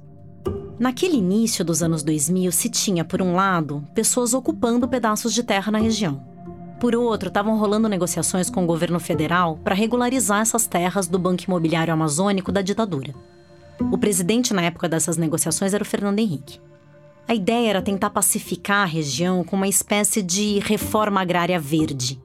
Naquele 0.77 1.17
início 1.17 1.65
dos 1.65 1.81
anos 1.81 2.03
2000, 2.03 2.51
se 2.51 2.69
tinha, 2.69 3.03
por 3.03 3.19
um 3.19 3.33
lado, 3.33 3.83
pessoas 3.95 4.35
ocupando 4.35 4.87
pedaços 4.87 5.33
de 5.33 5.41
terra 5.41 5.71
na 5.71 5.79
região. 5.79 6.34
Por 6.79 6.95
outro, 6.95 7.29
estavam 7.29 7.57
rolando 7.57 7.87
negociações 7.87 8.49
com 8.49 8.63
o 8.63 8.67
governo 8.67 8.99
federal 8.99 9.59
para 9.63 9.75
regularizar 9.75 10.41
essas 10.41 10.67
terras 10.67 11.07
do 11.07 11.17
Banco 11.17 11.43
Imobiliário 11.43 11.93
Amazônico 11.93 12.51
da 12.51 12.61
ditadura. 12.61 13.13
O 13.91 13.97
presidente 13.97 14.53
na 14.53 14.61
época 14.63 14.87
dessas 14.87 15.17
negociações 15.17 15.73
era 15.73 15.83
o 15.83 15.87
Fernando 15.87 16.19
Henrique. 16.19 16.59
A 17.27 17.33
ideia 17.33 17.69
era 17.69 17.81
tentar 17.81 18.09
pacificar 18.09 18.83
a 18.83 18.85
região 18.85 19.43
com 19.43 19.55
uma 19.55 19.67
espécie 19.67 20.21
de 20.21 20.59
reforma 20.59 21.21
agrária 21.21 21.59
verde. 21.59 22.21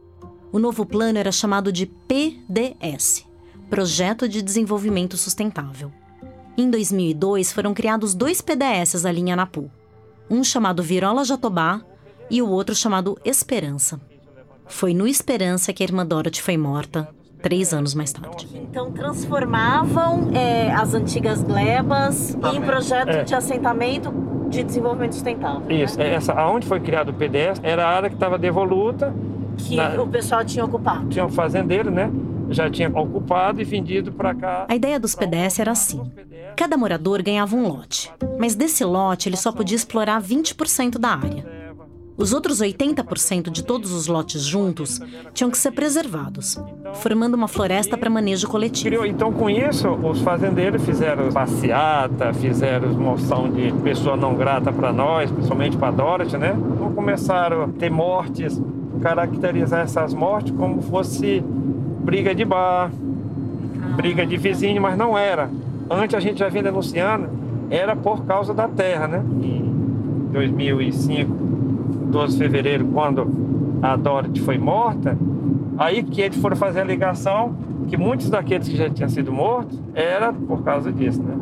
O 0.52 0.58
novo 0.58 0.84
plano 0.84 1.18
era 1.18 1.32
chamado 1.32 1.72
de 1.72 1.86
PDS 1.86 3.24
Projeto 3.70 4.28
de 4.28 4.42
Desenvolvimento 4.42 5.16
Sustentável. 5.16 5.92
Em 6.58 6.68
2002, 6.68 7.52
foram 7.52 7.72
criados 7.72 8.14
dois 8.14 8.40
PDS 8.40 9.06
ali 9.06 9.20
em 9.20 9.32
Anapu. 9.32 9.70
Um 10.28 10.42
chamado 10.42 10.82
Virola 10.82 11.24
Jatobá 11.24 11.80
e 12.28 12.42
o 12.42 12.48
outro 12.48 12.74
chamado 12.74 13.16
Esperança. 13.24 14.00
Foi 14.70 14.94
no 14.94 15.06
Esperança 15.06 15.72
que 15.72 15.82
a 15.82 15.86
irmã 15.86 16.06
Dorothy 16.06 16.40
foi 16.40 16.56
morta, 16.56 17.08
três 17.42 17.74
anos 17.74 17.94
mais 17.94 18.12
tarde. 18.12 18.48
Então 18.54 18.90
transformavam 18.92 20.30
é, 20.34 20.72
as 20.72 20.94
antigas 20.94 21.42
glebas 21.42 22.36
em 22.54 22.60
projeto 22.62 23.10
é. 23.10 23.24
de 23.24 23.34
assentamento 23.34 24.12
de 24.48 24.62
desenvolvimento 24.64 25.12
sustentável. 25.12 25.70
Isso, 25.70 25.98
né? 25.98 26.14
essa, 26.14 26.32
aonde 26.32 26.66
foi 26.66 26.80
criado 26.80 27.10
o 27.10 27.14
PDS 27.14 27.60
era 27.62 27.86
a 27.86 27.88
área 27.88 28.08
que 28.08 28.16
estava 28.16 28.38
devoluta. 28.38 29.14
Que 29.56 29.76
na, 29.76 30.00
o 30.00 30.08
pessoal 30.08 30.44
tinha 30.44 30.64
ocupado. 30.64 31.08
Tinha 31.08 31.24
um 31.24 31.28
fazendeiro, 31.28 31.90
né? 31.90 32.10
já 32.50 32.68
tinha 32.68 32.88
ocupado 32.88 33.60
e 33.60 33.64
vendido 33.64 34.12
para 34.12 34.34
cá. 34.34 34.66
A 34.68 34.74
ideia 34.74 34.98
dos 34.98 35.14
PDS 35.14 35.60
era 35.60 35.70
assim: 35.70 36.00
cada 36.56 36.76
morador 36.76 37.22
ganhava 37.22 37.54
um 37.56 37.68
lote, 37.68 38.10
mas 38.38 38.54
desse 38.54 38.84
lote 38.84 39.28
ele 39.28 39.36
só 39.36 39.52
podia 39.52 39.76
explorar 39.76 40.20
20% 40.20 40.98
da 40.98 41.10
área. 41.10 41.59
Os 42.20 42.34
outros 42.34 42.60
80% 42.60 43.48
de 43.48 43.64
todos 43.64 43.92
os 43.92 44.06
lotes 44.06 44.42
juntos 44.42 45.00
tinham 45.32 45.50
que 45.50 45.56
ser 45.56 45.70
preservados, 45.70 46.62
formando 46.96 47.32
uma 47.32 47.48
floresta 47.48 47.96
para 47.96 48.10
manejo 48.10 48.46
coletivo. 48.46 49.06
Então, 49.06 49.32
com 49.32 49.48
isso, 49.48 49.88
os 49.88 50.20
fazendeiros 50.20 50.84
fizeram 50.84 51.32
passeata, 51.32 52.30
fizeram 52.34 52.90
moção 52.90 53.50
de 53.50 53.72
pessoa 53.82 54.18
não 54.18 54.34
grata 54.34 54.70
para 54.70 54.92
nós, 54.92 55.30
principalmente 55.30 55.78
para 55.78 55.92
Dorothy, 55.92 56.36
né? 56.36 56.54
Então, 56.74 56.92
começaram 56.92 57.62
a 57.62 57.68
ter 57.68 57.90
mortes, 57.90 58.60
caracterizar 59.00 59.80
essas 59.80 60.12
mortes 60.12 60.52
como 60.54 60.82
fosse 60.82 61.42
briga 62.04 62.34
de 62.34 62.44
bar, 62.44 62.90
briga 63.96 64.26
de 64.26 64.36
vizinho, 64.36 64.82
mas 64.82 64.94
não 64.94 65.16
era. 65.16 65.50
Antes 65.88 66.14
a 66.14 66.20
gente 66.20 66.40
já 66.40 66.50
vinha 66.50 66.64
denunciando, 66.64 67.30
era 67.70 67.96
por 67.96 68.26
causa 68.26 68.52
da 68.52 68.68
terra, 68.68 69.08
né? 69.08 69.24
Em 69.42 70.28
2005, 70.32 71.49
12 72.10 72.36
de 72.36 72.42
fevereiro, 72.42 72.86
quando 72.86 73.26
a 73.82 73.96
Dorothy 73.96 74.40
foi 74.40 74.58
morta, 74.58 75.16
aí 75.78 76.02
que 76.02 76.20
eles 76.20 76.36
foram 76.38 76.56
fazer 76.56 76.80
a 76.80 76.84
ligação 76.84 77.56
que 77.88 77.96
muitos 77.96 78.28
daqueles 78.28 78.68
que 78.68 78.76
já 78.76 78.88
tinham 78.90 79.08
sido 79.08 79.32
mortos 79.32 79.80
era 79.94 80.32
por 80.32 80.62
causa 80.62 80.92
disso, 80.92 81.22
né? 81.22 81.36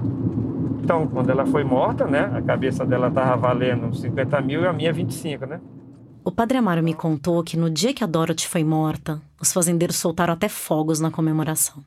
Então, 0.82 1.06
quando 1.06 1.28
ela 1.28 1.44
foi 1.44 1.64
morta, 1.64 2.06
né, 2.06 2.30
a 2.34 2.40
cabeça 2.40 2.86
dela 2.86 3.08
estava 3.08 3.36
valendo 3.36 3.94
50 3.94 4.40
mil 4.40 4.62
e 4.62 4.66
a 4.66 4.72
minha 4.72 4.92
25, 4.92 5.44
né? 5.44 5.60
O 6.24 6.30
padre 6.32 6.58
Amaro 6.58 6.82
me 6.82 6.94
contou 6.94 7.42
que 7.42 7.56
no 7.56 7.68
dia 7.68 7.92
que 7.92 8.04
a 8.04 8.06
Dorothy 8.06 8.46
foi 8.46 8.64
morta, 8.64 9.20
os 9.40 9.52
fazendeiros 9.52 9.96
soltaram 9.96 10.32
até 10.32 10.48
fogos 10.48 11.00
na 11.00 11.10
comemoração. 11.10 11.82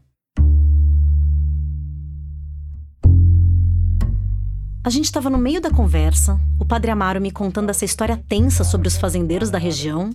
A 4.83 4.89
gente 4.89 5.05
estava 5.05 5.29
no 5.29 5.37
meio 5.37 5.61
da 5.61 5.69
conversa, 5.69 6.41
o 6.59 6.65
padre 6.65 6.89
Amaro 6.89 7.21
me 7.21 7.29
contando 7.29 7.69
essa 7.69 7.85
história 7.85 8.17
tensa 8.17 8.63
sobre 8.63 8.87
os 8.87 8.97
fazendeiros 8.97 9.51
da 9.51 9.59
região. 9.59 10.09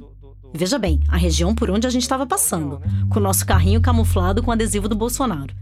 Veja 0.53 0.77
bem, 0.77 0.99
a 1.07 1.17
região 1.17 1.55
por 1.55 1.71
onde 1.71 1.87
a 1.87 1.91
gente 1.91 2.03
estava 2.03 2.27
passando, 2.27 2.83
com 3.09 3.21
o 3.21 3.23
nosso 3.23 3.47
carrinho 3.47 3.81
camuflado 3.81 4.43
com 4.43 4.51
adesivo 4.51 4.89
do 4.89 4.97
Bolsonaro. 4.97 5.55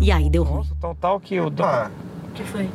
E 0.00 0.10
aí 0.10 0.28
deu 0.28 0.42
ruim. 0.42 0.66
Total 0.80 1.20
que 1.20 1.38
o 1.38 1.46
O 1.46 2.30
que 2.34 2.42
foi? 2.42 2.68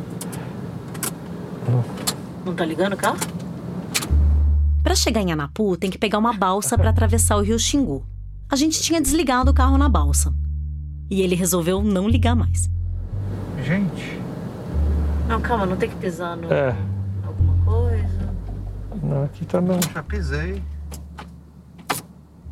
Não 2.45 2.55
tá 2.55 2.63
ligando 2.63 2.93
o 2.93 2.97
carro? 2.97 3.19
Para 4.81 4.95
chegar 4.95 5.21
em 5.21 5.33
Anapu, 5.33 5.75
tem 5.75 5.91
que 5.91 5.97
pegar 5.97 6.19
uma 6.19 6.31
balsa 6.31 6.77
para 6.77 6.89
atravessar 6.89 7.35
o 7.35 7.41
rio 7.41 7.59
Xingu. 7.59 8.05
A 8.49 8.55
gente 8.55 8.81
tinha 8.81 9.01
desligado 9.01 9.51
o 9.51 9.53
carro 9.53 9.77
na 9.77 9.89
balsa. 9.89 10.33
E 11.09 11.21
ele 11.21 11.35
resolveu 11.35 11.83
não 11.83 12.07
ligar 12.07 12.33
mais. 12.33 12.69
Gente. 13.65 14.18
Não, 15.29 15.39
calma, 15.39 15.65
não 15.67 15.77
tem 15.77 15.87
que 15.87 15.95
pisar 15.97 16.35
no. 16.35 16.51
É. 16.51 16.75
Alguma 17.23 17.63
coisa. 17.63 18.33
Não, 19.03 19.23
aqui 19.25 19.45
tá 19.45 19.61
não. 19.61 19.79
Já 19.93 20.01
pisei. 20.01 20.63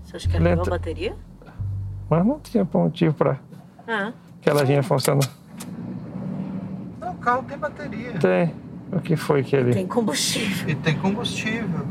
Você 0.03 0.15
acha 0.17 0.29
que 0.29 0.35
ela 0.37 0.43
Lenta. 0.45 0.61
a 0.61 0.69
bateria? 0.69 1.15
Mas 2.07 2.23
não 2.25 2.39
tinha 2.39 2.67
motivo 2.71 3.15
pra. 3.15 3.37
Ah. 3.87 4.13
Que 4.39 4.47
ela 4.49 4.63
vinha 4.63 4.83
funcionando. 4.83 5.27
Não, 7.01 7.11
o 7.13 7.15
carro 7.15 7.43
tem 7.43 7.57
bateria. 7.57 8.13
Tem. 8.19 8.53
O 8.93 8.99
que 9.01 9.15
foi 9.15 9.43
que 9.43 9.55
ele. 9.55 9.73
Tem 9.73 9.87
combustível. 9.87 10.69
E 10.69 10.75
tem 10.75 10.97
combustível. 10.99 11.85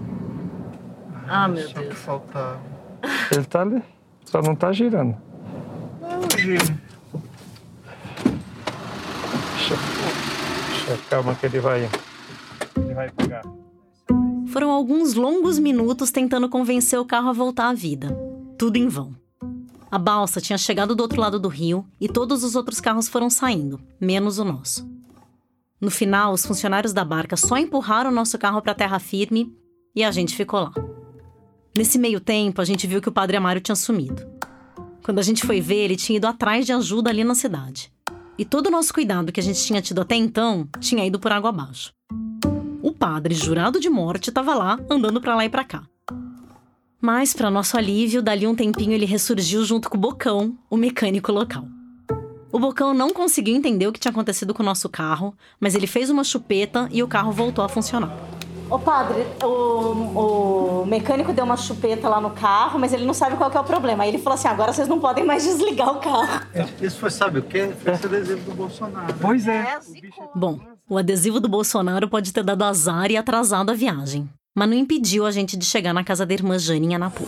Ah, 1.26 1.49
meu 1.49 1.66
Só 1.68 1.80
Deus. 1.80 1.89
que 1.89 1.95
faltava. 1.97 2.61
Ele 3.32 3.45
tá 3.45 3.62
ali. 3.62 3.82
Só 4.24 4.41
não 4.41 4.55
tá 4.55 4.72
girando. 4.72 5.16
Não, 6.01 6.39
gira. 6.39 6.64
Deixa, 9.57 9.74
deixa, 9.74 10.06
calma 11.09 11.34
que 11.34 11.47
ele 11.47 11.61
vai. 11.61 11.89
Ele 12.76 12.95
vai 12.95 13.11
pegar. 13.11 13.43
Foram 14.49 14.70
alguns 14.70 15.14
longos 15.14 15.59
minutos 15.59 16.11
tentando 16.11 16.49
convencer 16.49 16.99
o 16.99 17.05
carro 17.05 17.28
a 17.28 17.32
voltar 17.32 17.68
à 17.68 17.74
vida. 17.74 18.16
Tudo 18.59 18.76
em 18.76 18.89
vão. 18.89 19.14
A 19.91 19.99
balsa 19.99 20.41
tinha 20.41 20.59
chegado 20.59 20.95
do 20.95 21.01
outro 21.01 21.20
lado 21.20 21.39
do 21.39 21.49
rio 21.49 21.87
e 22.01 22.09
todos 22.09 22.43
os 22.43 22.57
outros 22.57 22.80
carros 22.80 23.09
foram 23.09 23.30
saindo, 23.30 23.80
menos 24.01 24.39
o 24.39 24.45
nosso. 24.45 24.89
No 25.80 25.91
final, 25.91 26.32
os 26.32 26.45
funcionários 26.45 26.93
da 26.93 27.05
barca 27.05 27.37
só 27.37 27.57
empurraram 27.57 28.11
o 28.11 28.14
nosso 28.14 28.39
carro 28.39 28.62
para 28.62 28.74
terra 28.74 28.99
firme 28.99 29.55
e 29.95 30.03
a 30.03 30.11
gente 30.11 30.34
ficou 30.34 30.61
lá. 30.61 30.72
Nesse 31.76 31.99
meio 31.99 32.20
tempo, 32.20 32.61
a 32.61 32.64
gente 32.64 32.87
viu 32.87 33.01
que 33.01 33.09
o 33.09 33.12
padre 33.12 33.37
Amário 33.37 33.61
tinha 33.61 33.76
sumido. 33.76 34.26
Quando 35.05 35.18
a 35.18 35.22
gente 35.22 35.47
foi 35.47 35.61
ver, 35.61 35.84
ele 35.84 35.97
tinha 35.97 36.16
ido 36.16 36.26
atrás 36.26 36.64
de 36.64 36.72
ajuda 36.72 37.11
ali 37.11 37.22
na 37.22 37.34
cidade. 37.34 37.93
E 38.39 38.45
todo 38.45 38.66
o 38.66 38.70
nosso 38.70 38.93
cuidado 38.93 39.32
que 39.32 39.41
a 39.41 39.43
gente 39.43 39.62
tinha 39.64 39.80
tido 39.80 40.01
até 40.01 40.14
então 40.14 40.68
tinha 40.78 41.07
ido 41.07 41.18
por 41.18 41.32
água 41.32 41.51
abaixo. 41.51 41.93
O 42.82 42.93
padre, 42.93 43.34
jurado 43.34 43.80
de 43.80 43.89
morte, 43.89 44.28
estava 44.28 44.55
lá, 44.55 44.78
andando 44.91 45.20
para 45.20 45.34
lá 45.34 45.45
e 45.45 45.49
para 45.49 45.64
cá. 45.64 45.82
Mas, 47.01 47.32
para 47.34 47.51
nosso 47.51 47.76
alívio, 47.76 48.22
dali 48.22 48.47
um 48.47 48.55
tempinho 48.55 48.93
ele 48.93 49.07
ressurgiu 49.07 49.64
junto 49.64 49.89
com 49.89 49.97
o 49.97 50.01
Bocão, 50.01 50.57
o 50.68 50.76
mecânico 50.76 51.32
local. 51.32 51.66
O 52.53 52.59
Bocão 52.59 52.95
não 52.95 53.11
conseguiu 53.11 53.57
entender 53.57 53.87
o 53.87 53.93
que 53.93 54.01
tinha 54.01 54.11
acontecido 54.11 54.55
com 54.55 54.62
o 54.62 54.66
nosso 54.66 54.89
carro, 54.89 55.34
mas 55.59 55.74
ele 55.74 55.87
fez 55.87 56.11
uma 56.11 56.24
chupeta 56.24 56.89
e 56.93 57.03
o 57.03 57.09
carro 57.09 57.32
voltou 57.32 57.64
a 57.64 57.68
funcionar. 57.68 58.36
Ô 58.69 58.81
padre, 58.81 59.25
o, 59.45 60.81
o 60.83 60.87
mecânico 60.87 61.33
deu 61.33 61.45
uma 61.45 61.57
chupeta 61.57 62.09
lá 62.09 62.21
no 62.21 62.31
carro, 62.31 62.81
mas 62.81 62.93
ele 62.93 63.05
não 63.05 63.14
sabe 63.14 63.37
qual 63.37 63.49
que 63.49 63.57
é 63.57 63.61
o 63.61 63.64
problema. 63.64 64.03
Aí 64.03 64.11
ele 64.11 64.19
falou 64.19 64.35
assim: 64.35 64.49
agora 64.49 64.73
vocês 64.73 64.89
não 64.89 64.99
podem 64.99 65.25
mais 65.25 65.45
desligar 65.45 65.93
o 65.93 66.01
carro. 66.01 66.41
Isso 66.81 66.99
foi, 66.99 67.11
sabe 67.11 67.39
o 67.39 67.43
quê? 67.43 67.71
Foi 67.81 67.93
esse 67.93 68.07
adesivo 68.07 68.51
do 68.51 68.57
Bolsonaro. 68.57 69.14
Pois 69.21 69.47
é. 69.47 69.79
Bom, 70.35 70.59
o 70.89 70.99
adesivo 70.99 71.39
do 71.39 71.49
Bolsonaro 71.49 72.09
pode 72.09 72.33
ter 72.33 72.43
dado 72.43 72.64
azar 72.64 73.09
e 73.11 73.17
atrasado 73.17 73.71
a 73.71 73.75
viagem, 73.75 74.29
mas 74.53 74.69
não 74.69 74.77
impediu 74.77 75.25
a 75.27 75.31
gente 75.31 75.57
de 75.57 75.64
chegar 75.64 75.93
na 75.93 76.03
casa 76.03 76.27
da 76.27 76.35
irmã 76.35 76.59
Jane 76.59 76.89
em 76.89 76.95
Anapu. 76.97 77.27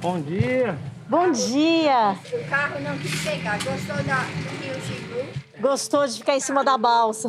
Bom 0.00 0.20
dia. 0.20 0.76
Bom 1.08 1.30
dia! 1.30 2.16
O 2.32 2.48
carro 2.48 2.80
não 2.80 2.96
quis 2.98 3.22
pegar. 3.22 3.58
Gostou 3.58 3.96
da, 4.04 4.22
do 4.22 4.64
Rio 4.64 4.74
Chico? 4.82 5.60
Gostou 5.60 6.06
de 6.06 6.18
ficar 6.18 6.36
em 6.36 6.40
cima 6.40 6.64
da 6.64 6.78
balsa. 6.78 7.28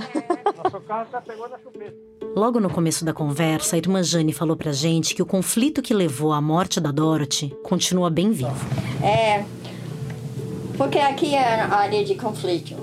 Nosso 0.64 0.80
carro 0.82 1.08
tá 1.12 1.20
pegando 1.20 1.56
a 1.56 1.60
chupeta. 1.60 2.11
Logo 2.36 2.62
no 2.62 2.70
começo 2.70 3.04
da 3.04 3.14
conversa, 3.14 3.76
a 3.76 3.80
irmã 3.80 4.02
Jane 4.02 4.32
falou 4.32 4.56
pra 4.56 4.72
gente 4.72 5.14
que 5.14 5.22
o 5.22 5.26
conflito 5.26 5.82
que 5.82 5.94
levou 5.94 6.32
à 6.32 6.40
morte 6.40 6.80
da 6.80 6.90
Dorothy 6.90 7.54
continua 7.62 8.10
bem 8.10 8.32
vivo. 8.32 8.56
É. 9.04 9.44
Porque 10.78 10.98
aqui 10.98 11.36
é 11.36 11.62
a 11.62 11.76
área 11.76 12.04
de 12.06 12.16
conflito. 12.16 12.76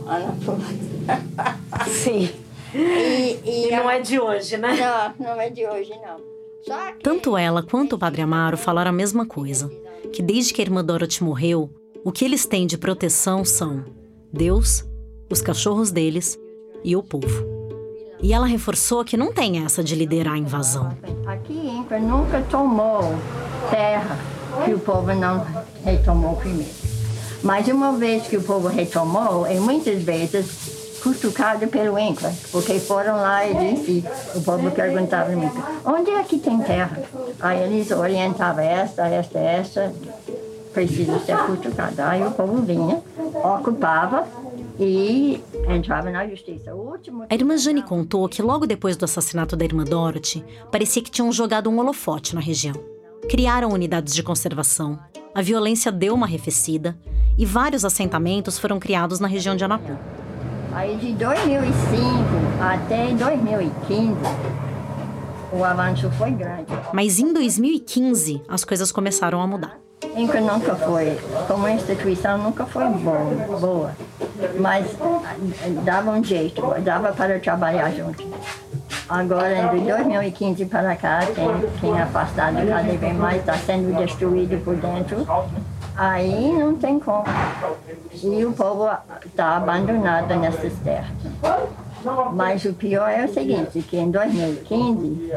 Sim. 1.89 2.29
E, 2.75 3.39
E 3.45 3.71
não 3.71 3.89
é 3.89 4.01
de 4.01 4.21
hoje, 4.21 4.59
né? 4.59 5.15
Não, 5.19 5.27
não 5.27 5.41
é 5.41 5.49
de 5.49 5.67
hoje, 5.67 5.91
não. 5.91 6.19
Que 6.63 7.03
Tanto 7.03 7.37
ela 7.37 7.63
quanto 7.63 7.97
o 7.97 7.99
Padre 7.99 8.21
Amaro 8.21 8.59
falaram 8.59 8.91
a 8.91 8.95
mesma 8.95 9.25
coisa: 9.25 9.71
que 10.13 10.23
desde 10.23 10.53
que 10.53 10.61
a 10.61 10.65
irmã 10.65 10.85
Dorothy 10.85 11.25
morreu, 11.25 11.71
o 12.05 12.13
que 12.13 12.25
eles 12.25 12.45
têm 12.45 12.67
de 12.67 12.77
proteção 12.77 13.45
são 13.45 13.85
Deus, 14.31 14.85
os 15.31 15.41
cachorros 15.41 15.91
deles 15.91 16.39
e 16.85 16.95
o 16.95 17.03
povo. 17.03 17.48
E 18.21 18.33
ela 18.33 18.47
reforçou 18.47 19.05
que 19.05 19.17
não 19.17 19.33
tem 19.33 19.65
essa 19.65 19.83
de 19.83 19.95
liderar 19.95 20.35
a 20.35 20.39
invasão. 20.39 20.93
aqui 21.27 21.53
Inca 21.53 21.99
nunca 21.99 22.43
tomou 22.51 23.15
terra 23.71 24.19
que 24.65 24.75
o 24.75 24.79
povo 24.79 25.15
não 25.15 25.47
retomou 25.85 26.37
primeiro. 26.37 26.73
Mas 27.43 27.69
uma 27.69 27.93
vez 27.93 28.27
que 28.27 28.37
o 28.37 28.43
povo 28.43 28.67
retomou, 28.67 29.47
e 29.47 29.61
muitas 29.61 30.03
vezes 30.03 30.99
cutucado 31.01 31.69
pelo 31.69 31.97
Inca, 31.97 32.33
porque 32.51 32.81
foram 32.81 33.17
lá 33.17 33.47
e 33.47 33.55
disse, 33.55 34.05
o 34.35 34.43
povo 34.43 34.69
perguntava 34.73 35.33
Inca, 35.33 35.63
onde 35.85 36.11
é 36.11 36.23
que 36.25 36.39
tem 36.39 36.59
terra? 36.59 37.01
Aí 37.39 37.63
eles 37.63 37.91
orientavam 37.93 38.65
esta, 38.65 39.07
esta, 39.07 39.39
esta, 39.39 39.93
precisa 40.75 41.21
ser 41.21 41.37
cutucada. 41.39 42.09
Aí 42.09 42.27
o 42.27 42.33
povo 42.33 42.63
vinha, 42.63 43.01
ocupava 43.35 44.27
e 44.79 45.43
entrava 45.69 46.11
na 46.11 46.27
justiça. 46.29 46.75
Último 46.75 47.25
A 47.29 47.35
irmã 47.35 47.57
Jane 47.57 47.83
contou 47.83 48.29
que 48.29 48.43
logo 48.43 48.67
depois 48.67 48.97
do 48.97 49.05
assassinato 49.05 49.57
da 49.57 49.65
irmã 49.65 49.85
Dorothy, 49.85 50.45
parecia 50.71 51.03
que 51.03 51.11
tinham 51.11 51.33
jogado 51.33 51.69
um 51.69 51.79
holofote 51.79 52.35
na 52.35 52.41
região. 52.41 52.75
Criaram 53.29 53.71
unidades 53.71 54.15
de 54.15 54.23
conservação, 54.23 54.99
a 55.35 55.43
violência 55.43 55.91
deu 55.91 56.15
uma 56.15 56.27
arrefecida 56.27 56.97
e 57.37 57.45
vários 57.45 57.85
assentamentos 57.85 58.59
foram 58.59 58.79
criados 58.79 59.21
na 59.21 59.29
região 59.29 59.57
de 59.57 59.65
Anapu. 59.65 59.99
Aí 60.73 60.97
de 60.97 61.13
2005 61.15 61.79
até 62.61 63.13
2015, 63.15 64.17
o 65.53 65.65
avanço 65.65 66.11
foi 66.13 66.31
grande. 66.31 66.67
Mas 66.93 67.19
em 67.19 67.33
2015, 67.33 68.43
as 68.49 68.65
coisas 68.65 68.93
começaram 68.93 69.41
a 69.41 69.47
mudar. 69.47 69.79
Inca 70.17 70.41
nunca 70.41 70.75
foi, 70.77 71.19
como 71.47 71.69
instituição, 71.69 72.39
nunca 72.39 72.67
foi 72.67 72.85
boa, 72.89 73.59
boa. 73.59 73.97
Mas 74.59 74.87
dava 75.85 76.11
um 76.11 76.23
jeito, 76.23 76.63
dava 76.83 77.13
para 77.13 77.39
trabalhar 77.39 77.91
junto. 77.91 78.25
Agora, 79.09 79.69
de 79.69 79.81
2015 79.81 80.67
para 80.67 80.95
cá, 80.95 81.21
tem, 81.35 81.71
tem 81.81 82.01
afastado 82.01 82.57
cada 82.57 82.83
vez 82.83 83.17
mais, 83.17 83.41
está 83.41 83.55
sendo 83.55 83.97
destruído 83.97 84.63
por 84.63 84.77
dentro. 84.77 85.27
Aí 85.97 86.53
não 86.53 86.75
tem 86.75 87.01
como. 87.01 87.25
E 88.23 88.45
o 88.45 88.53
povo 88.53 88.89
está 89.25 89.57
abandonado 89.57 90.35
nessas 90.37 90.75
terras. 90.85 91.11
Mas 92.35 92.65
o 92.65 92.75
pior 92.75 93.09
é 93.09 93.25
o 93.25 93.33
seguinte, 93.33 93.83
que 93.83 93.97
em 93.97 94.11
2015, 94.11 95.33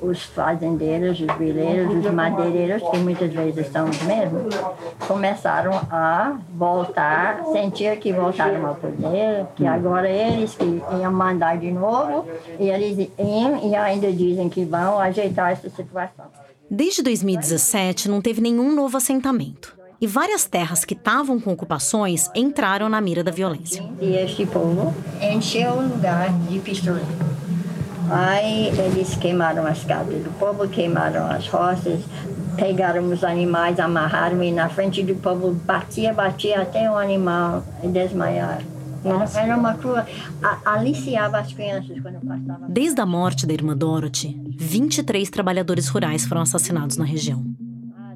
os 0.00 0.22
fazendeiros, 0.22 1.20
os 1.20 1.36
vileiros, 1.36 2.04
os 2.04 2.12
madeireiros, 2.12 2.82
que 2.90 2.98
muitas 2.98 3.32
vezes 3.32 3.66
são 3.68 3.88
os 3.88 4.02
mesmos, 4.02 4.54
começaram 5.06 5.72
a 5.90 6.36
voltar, 6.54 7.44
sentir 7.52 7.98
que 7.98 8.12
voltaram 8.12 8.66
ao 8.66 8.74
poder, 8.74 9.46
que 9.54 9.66
agora 9.66 10.08
eles 10.08 10.54
que 10.54 10.82
iam 11.00 11.12
mandar 11.12 11.58
de 11.58 11.70
novo, 11.70 12.26
e 12.58 12.68
eles 12.68 13.10
iam 13.18 13.68
e 13.68 13.74
ainda 13.74 14.12
dizem 14.12 14.48
que 14.48 14.64
vão 14.64 14.98
ajeitar 14.98 15.52
essa 15.52 15.68
situação. 15.68 16.26
Desde 16.70 17.02
2017, 17.02 18.08
não 18.08 18.20
teve 18.20 18.40
nenhum 18.40 18.74
novo 18.74 18.96
assentamento. 18.96 19.76
E 20.00 20.06
várias 20.06 20.44
terras 20.44 20.84
que 20.84 20.92
estavam 20.92 21.40
com 21.40 21.52
ocupações 21.52 22.28
entraram 22.34 22.88
na 22.88 23.00
mira 23.00 23.24
da 23.24 23.30
violência. 23.30 23.82
E 24.00 24.14
este 24.16 24.44
povo 24.44 24.94
encheu 25.22 25.72
o 25.72 25.88
lugar 25.88 26.30
de 26.48 26.58
pistoleiro. 26.58 27.35
Aí 28.10 28.68
eles 28.78 29.14
queimaram 29.16 29.66
as 29.66 29.82
casas 29.84 30.22
do 30.22 30.30
povo, 30.38 30.68
queimaram 30.68 31.26
as 31.30 31.48
roças, 31.48 32.00
pegaram 32.56 33.04
os 33.10 33.24
animais, 33.24 33.78
amarraram 33.80 34.42
e 34.42 34.52
na 34.52 34.68
frente 34.68 35.02
do 35.02 35.14
povo 35.16 35.52
batia, 35.52 36.12
batia 36.12 36.62
até 36.62 36.90
o 36.90 36.96
animal 36.96 37.64
desmaiar. 37.82 38.60
Nossa. 39.04 39.40
Era 39.40 39.56
uma 39.56 39.74
crua. 39.74 40.04
Aliciava 40.64 41.38
as 41.38 41.52
crianças 41.52 42.00
quando 42.00 42.20
passava. 42.26 42.66
Desde 42.68 43.00
a 43.00 43.06
morte 43.06 43.46
da 43.46 43.52
irmã 43.52 43.76
Dorothy, 43.76 44.40
23 44.58 45.30
trabalhadores 45.30 45.88
rurais 45.88 46.26
foram 46.26 46.42
assassinados 46.42 46.96
na 46.96 47.04
região. 47.04 47.44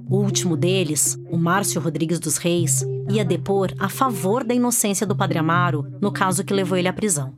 O 0.08 0.16
último 0.16 0.56
deles, 0.56 1.16
o 1.30 1.36
Márcio 1.36 1.80
Rodrigues 1.80 2.18
dos 2.18 2.36
Reis, 2.36 2.84
ia 3.08 3.24
depor 3.24 3.72
a 3.78 3.88
favor 3.88 4.42
da 4.42 4.52
inocência 4.52 5.06
do 5.06 5.14
Padre 5.14 5.38
Amaro 5.38 5.86
no 6.00 6.10
caso 6.10 6.42
que 6.42 6.52
levou 6.52 6.76
ele 6.76 6.88
à 6.88 6.92
prisão. 6.92 7.32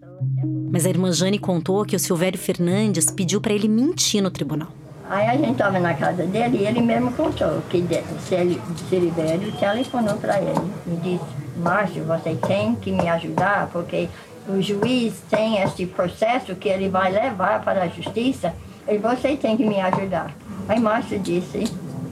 Mas 0.72 0.86
a 0.86 0.88
irmã 0.88 1.12
Jane 1.12 1.38
contou 1.38 1.84
que 1.84 1.94
o 1.94 1.98
Silvério 2.00 2.38
Fernandes 2.38 3.10
pediu 3.10 3.42
para 3.42 3.52
ele 3.52 3.68
mentir 3.68 4.22
no 4.22 4.30
tribunal. 4.30 4.68
Aí 5.10 5.28
a 5.28 5.32
gente 5.36 5.52
estava 5.52 5.78
na 5.78 5.92
casa 5.92 6.24
dele 6.24 6.60
e 6.62 6.66
ele 6.66 6.80
mesmo 6.80 7.12
contou 7.12 7.60
que 7.68 7.84
Celi- 8.26 8.58
Silvério 8.88 9.52
telefonou 9.52 10.14
para 10.16 10.40
ele 10.40 10.72
e 10.86 10.96
disse: 10.96 11.24
Márcio, 11.58 12.04
você 12.04 12.34
tem 12.36 12.74
que 12.76 12.90
me 12.90 13.06
ajudar 13.06 13.68
porque 13.70 14.08
o 14.48 14.62
juiz 14.62 15.12
tem 15.28 15.58
esse 15.62 15.84
processo 15.84 16.54
que 16.56 16.70
ele 16.70 16.88
vai 16.88 17.12
levar 17.12 17.62
para 17.62 17.82
a 17.82 17.88
justiça 17.88 18.54
e 18.88 18.96
você 18.96 19.36
tem 19.36 19.54
que 19.58 19.66
me 19.66 19.78
ajudar. 19.78 20.34
Aí 20.66 20.80
Márcio 20.80 21.18
disse: 21.18 21.64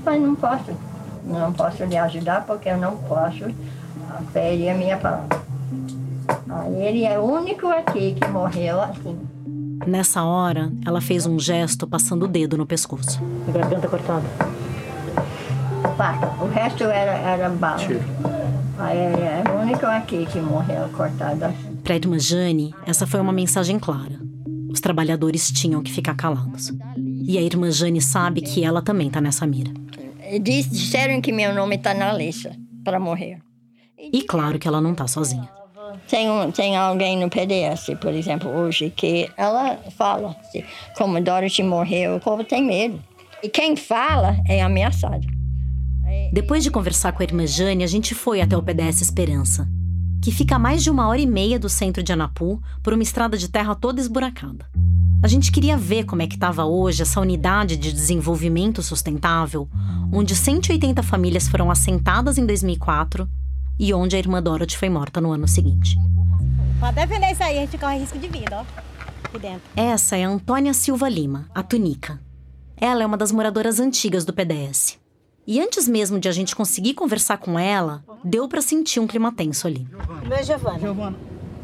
Mas 0.05 0.21
não 0.21 0.35
posso, 0.35 0.71
não 1.25 1.51
posso 1.55 1.83
lhe 1.85 1.97
ajudar 1.97 2.45
porque 2.45 2.69
eu 2.69 2.77
não 2.77 2.99
posso 2.99 3.47
ferir 4.35 4.69
a 4.69 4.75
minha 4.75 4.99
palavra. 4.99 5.41
Ele 6.79 7.05
é 7.05 7.19
o 7.19 7.23
único 7.23 7.67
aqui 7.69 8.15
que 8.15 8.29
morreu 8.29 8.81
assim. 8.81 9.19
Nessa 9.87 10.23
hora, 10.23 10.71
ela 10.87 11.01
fez 11.01 11.27
um 11.27 11.39
gesto 11.39 11.87
passando 11.87 12.25
o 12.25 12.29
dedo 12.29 12.57
no 12.57 12.67
pescoço. 12.67 13.21
Garganta 13.53 13.89
cortada. 13.89 14.27
O 16.41 16.47
resto 16.47 16.85
era, 16.85 17.13
era 17.13 17.49
bala. 17.49 17.81
Aí 18.79 18.99
é 18.99 19.43
o 19.51 19.61
único 19.61 19.87
aqui 19.87 20.27
que 20.27 20.39
morreu 20.41 20.89
cortado. 20.91 21.53
Para 21.83 21.95
a 21.95 21.97
irmã 21.97 22.19
Jane, 22.19 22.75
essa 22.87 23.07
foi 23.07 23.21
uma 23.21 23.33
mensagem 23.33 23.79
clara. 23.79 24.19
Os 24.71 24.81
trabalhadores 24.81 25.51
tinham 25.51 25.83
que 25.83 25.93
ficar 25.93 26.15
calados. 26.15 26.73
E 27.27 27.37
a 27.37 27.43
irmã 27.43 27.71
Jane 27.71 28.01
sabe 28.01 28.41
que 28.41 28.65
ela 28.65 28.81
também 28.81 29.09
está 29.09 29.21
nessa 29.21 29.47
mira. 29.47 29.73
Disseram 30.41 31.21
que 31.21 31.33
meu 31.33 31.55
nome 31.55 31.77
está 31.77 31.93
na 31.93 32.13
lista 32.13 32.55
para 32.85 33.01
morrer. 33.01 33.39
E 33.99 34.23
claro 34.23 34.59
que 34.59 34.69
ela 34.69 34.81
não 34.81 34.95
tá 34.95 35.07
sozinha. 35.07 35.49
Tem, 36.09 36.29
um, 36.29 36.51
tem 36.51 36.77
alguém 36.77 37.19
no 37.19 37.31
PDS, 37.31 37.97
por 38.01 38.13
exemplo, 38.13 38.51
hoje, 38.51 38.93
que 38.95 39.31
ela 39.37 39.79
fala, 39.97 40.37
se, 40.51 40.65
como 40.97 41.21
Dorothy 41.21 41.63
morreu, 41.63 42.17
o 42.17 42.21
povo 42.21 42.45
tem 42.45 42.65
medo. 42.65 43.03
E 43.43 43.49
quem 43.49 43.77
fala 43.77 44.37
é 44.49 44.61
ameaçado. 44.61 45.27
Depois 46.33 46.63
de 46.63 46.71
conversar 46.71 47.13
com 47.13 47.23
a 47.23 47.25
irmã 47.25 47.47
Jane, 47.47 47.83
a 47.83 47.87
gente 47.87 48.15
foi 48.15 48.41
até 48.41 48.57
o 48.57 48.63
PDS 48.63 49.01
Esperança, 49.01 49.69
que 50.23 50.31
fica 50.31 50.57
a 50.57 50.59
mais 50.59 50.83
de 50.83 50.91
uma 50.91 51.09
hora 51.09 51.21
e 51.21 51.27
meia 51.27 51.59
do 51.59 51.69
centro 51.69 52.03
de 52.03 52.13
Anapu, 52.13 52.61
por 52.83 52.93
uma 52.93 53.03
estrada 53.03 53.37
de 53.37 53.49
terra 53.49 53.75
toda 53.75 54.01
esburacada. 54.01 54.67
A 55.23 55.29
gente 55.29 55.53
queria 55.53 55.77
ver 55.77 56.05
como 56.05 56.23
é 56.23 56.27
que 56.27 56.35
estava 56.35 56.65
hoje 56.65 57.03
essa 57.03 57.21
unidade 57.21 57.77
de 57.77 57.93
desenvolvimento 57.93 58.83
sustentável, 58.83 59.69
onde 60.13 60.35
180 60.35 61.03
famílias 61.03 61.47
foram 61.47 61.71
assentadas 61.71 62.39
em 62.39 62.47
2004 62.47 63.29
e 63.81 63.95
onde 63.95 64.15
a 64.15 64.19
irmã 64.19 64.43
Dorothy 64.43 64.77
foi 64.77 64.91
morta 64.91 65.23
no 65.23 65.33
ano 65.33 65.49
seguinte. 65.49 65.97
Pode 66.79 66.95
defender 66.97 67.33
isso 67.33 67.43
aí, 67.43 67.57
a 67.57 67.61
gente 67.63 67.79
corre 67.79 67.99
risco 67.99 68.19
de 68.19 68.29
vida, 68.29 68.59
ó. 68.59 68.65
Aqui 69.25 69.39
dentro. 69.39 69.63
Essa 69.75 70.19
é 70.19 70.25
a 70.25 70.29
Antônia 70.29 70.75
Silva 70.75 71.09
Lima, 71.09 71.49
a 71.55 71.63
Tunica. 71.63 72.21
Ela 72.77 73.03
é 73.03 73.07
uma 73.07 73.17
das 73.17 73.33
moradoras 73.33 73.81
antigas 73.81 74.27
do 74.27 74.35
PDS. 74.35 74.99
E 75.47 75.59
antes 75.59 75.89
mesmo 75.89 76.19
de 76.21 76.29
a 76.29 76.33
gente 76.33 76.55
conseguir 76.55 76.93
conversar 76.93 77.39
com 77.39 77.59
ela, 77.59 78.05
deu 78.23 78.47
pra 78.47 78.61
sentir 78.61 79.01
um 79.01 79.07
clima 79.07 79.33
tenso 79.33 79.67
ali. 79.67 79.89
Meu 80.29 80.45
Giovana. 80.45 80.79
Giovana, 80.79 81.17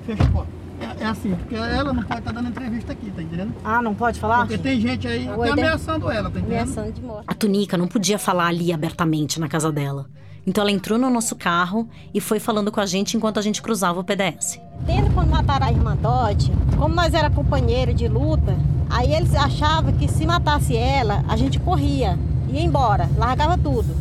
fecha 0.06 0.22
a 0.22 0.26
porta. 0.28 0.50
É, 0.80 1.02
é 1.02 1.06
assim, 1.06 1.34
porque 1.34 1.54
ela 1.54 1.92
não 1.92 2.02
pode 2.02 2.20
estar 2.20 2.32
dando 2.32 2.48
entrevista 2.48 2.92
aqui, 2.92 3.10
tá 3.10 3.22
entendendo? 3.22 3.54
Ah, 3.62 3.82
não 3.82 3.94
pode 3.94 4.18
falar? 4.18 4.40
Porque 4.40 4.56
tem 4.56 4.80
gente 4.80 5.06
aí 5.06 5.28
até 5.28 5.50
ameaçando 5.50 6.10
ela, 6.10 6.30
tá 6.30 6.38
entendendo? 6.38 6.62
Ameaçando 6.62 6.92
de 6.92 7.02
morte. 7.02 7.24
A 7.26 7.34
Tunica 7.34 7.76
não 7.76 7.86
podia 7.86 8.18
falar 8.18 8.46
ali 8.46 8.72
abertamente 8.72 9.38
na 9.38 9.48
casa 9.48 9.70
dela. 9.70 10.08
Então 10.46 10.62
ela 10.62 10.70
entrou 10.70 10.98
no 10.98 11.10
nosso 11.10 11.34
carro 11.34 11.88
e 12.14 12.20
foi 12.20 12.38
falando 12.38 12.70
com 12.70 12.80
a 12.80 12.86
gente 12.86 13.16
enquanto 13.16 13.38
a 13.38 13.42
gente 13.42 13.60
cruzava 13.60 13.98
o 13.98 14.04
PDS. 14.04 14.60
Tendo 14.86 15.12
quando 15.12 15.30
mataram 15.30 15.66
a 15.66 15.72
irmã 15.72 15.96
Dodge, 15.96 16.52
como 16.78 16.94
nós 16.94 17.12
era 17.14 17.28
companheiro 17.28 17.92
de 17.92 18.06
luta, 18.06 18.56
aí 18.88 19.12
eles 19.12 19.34
achavam 19.34 19.92
que 19.92 20.06
se 20.06 20.24
matasse 20.24 20.76
ela, 20.76 21.24
a 21.26 21.36
gente 21.36 21.58
corria, 21.58 22.16
ia 22.48 22.60
embora, 22.60 23.10
largava 23.16 23.58
tudo. 23.58 23.96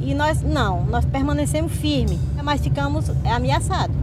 E 0.00 0.14
nós 0.14 0.42
não, 0.42 0.84
nós 0.86 1.04
permanecemos 1.04 1.72
firmes, 1.72 2.18
mas 2.42 2.60
ficamos 2.60 3.10
ameaçados. 3.24 3.96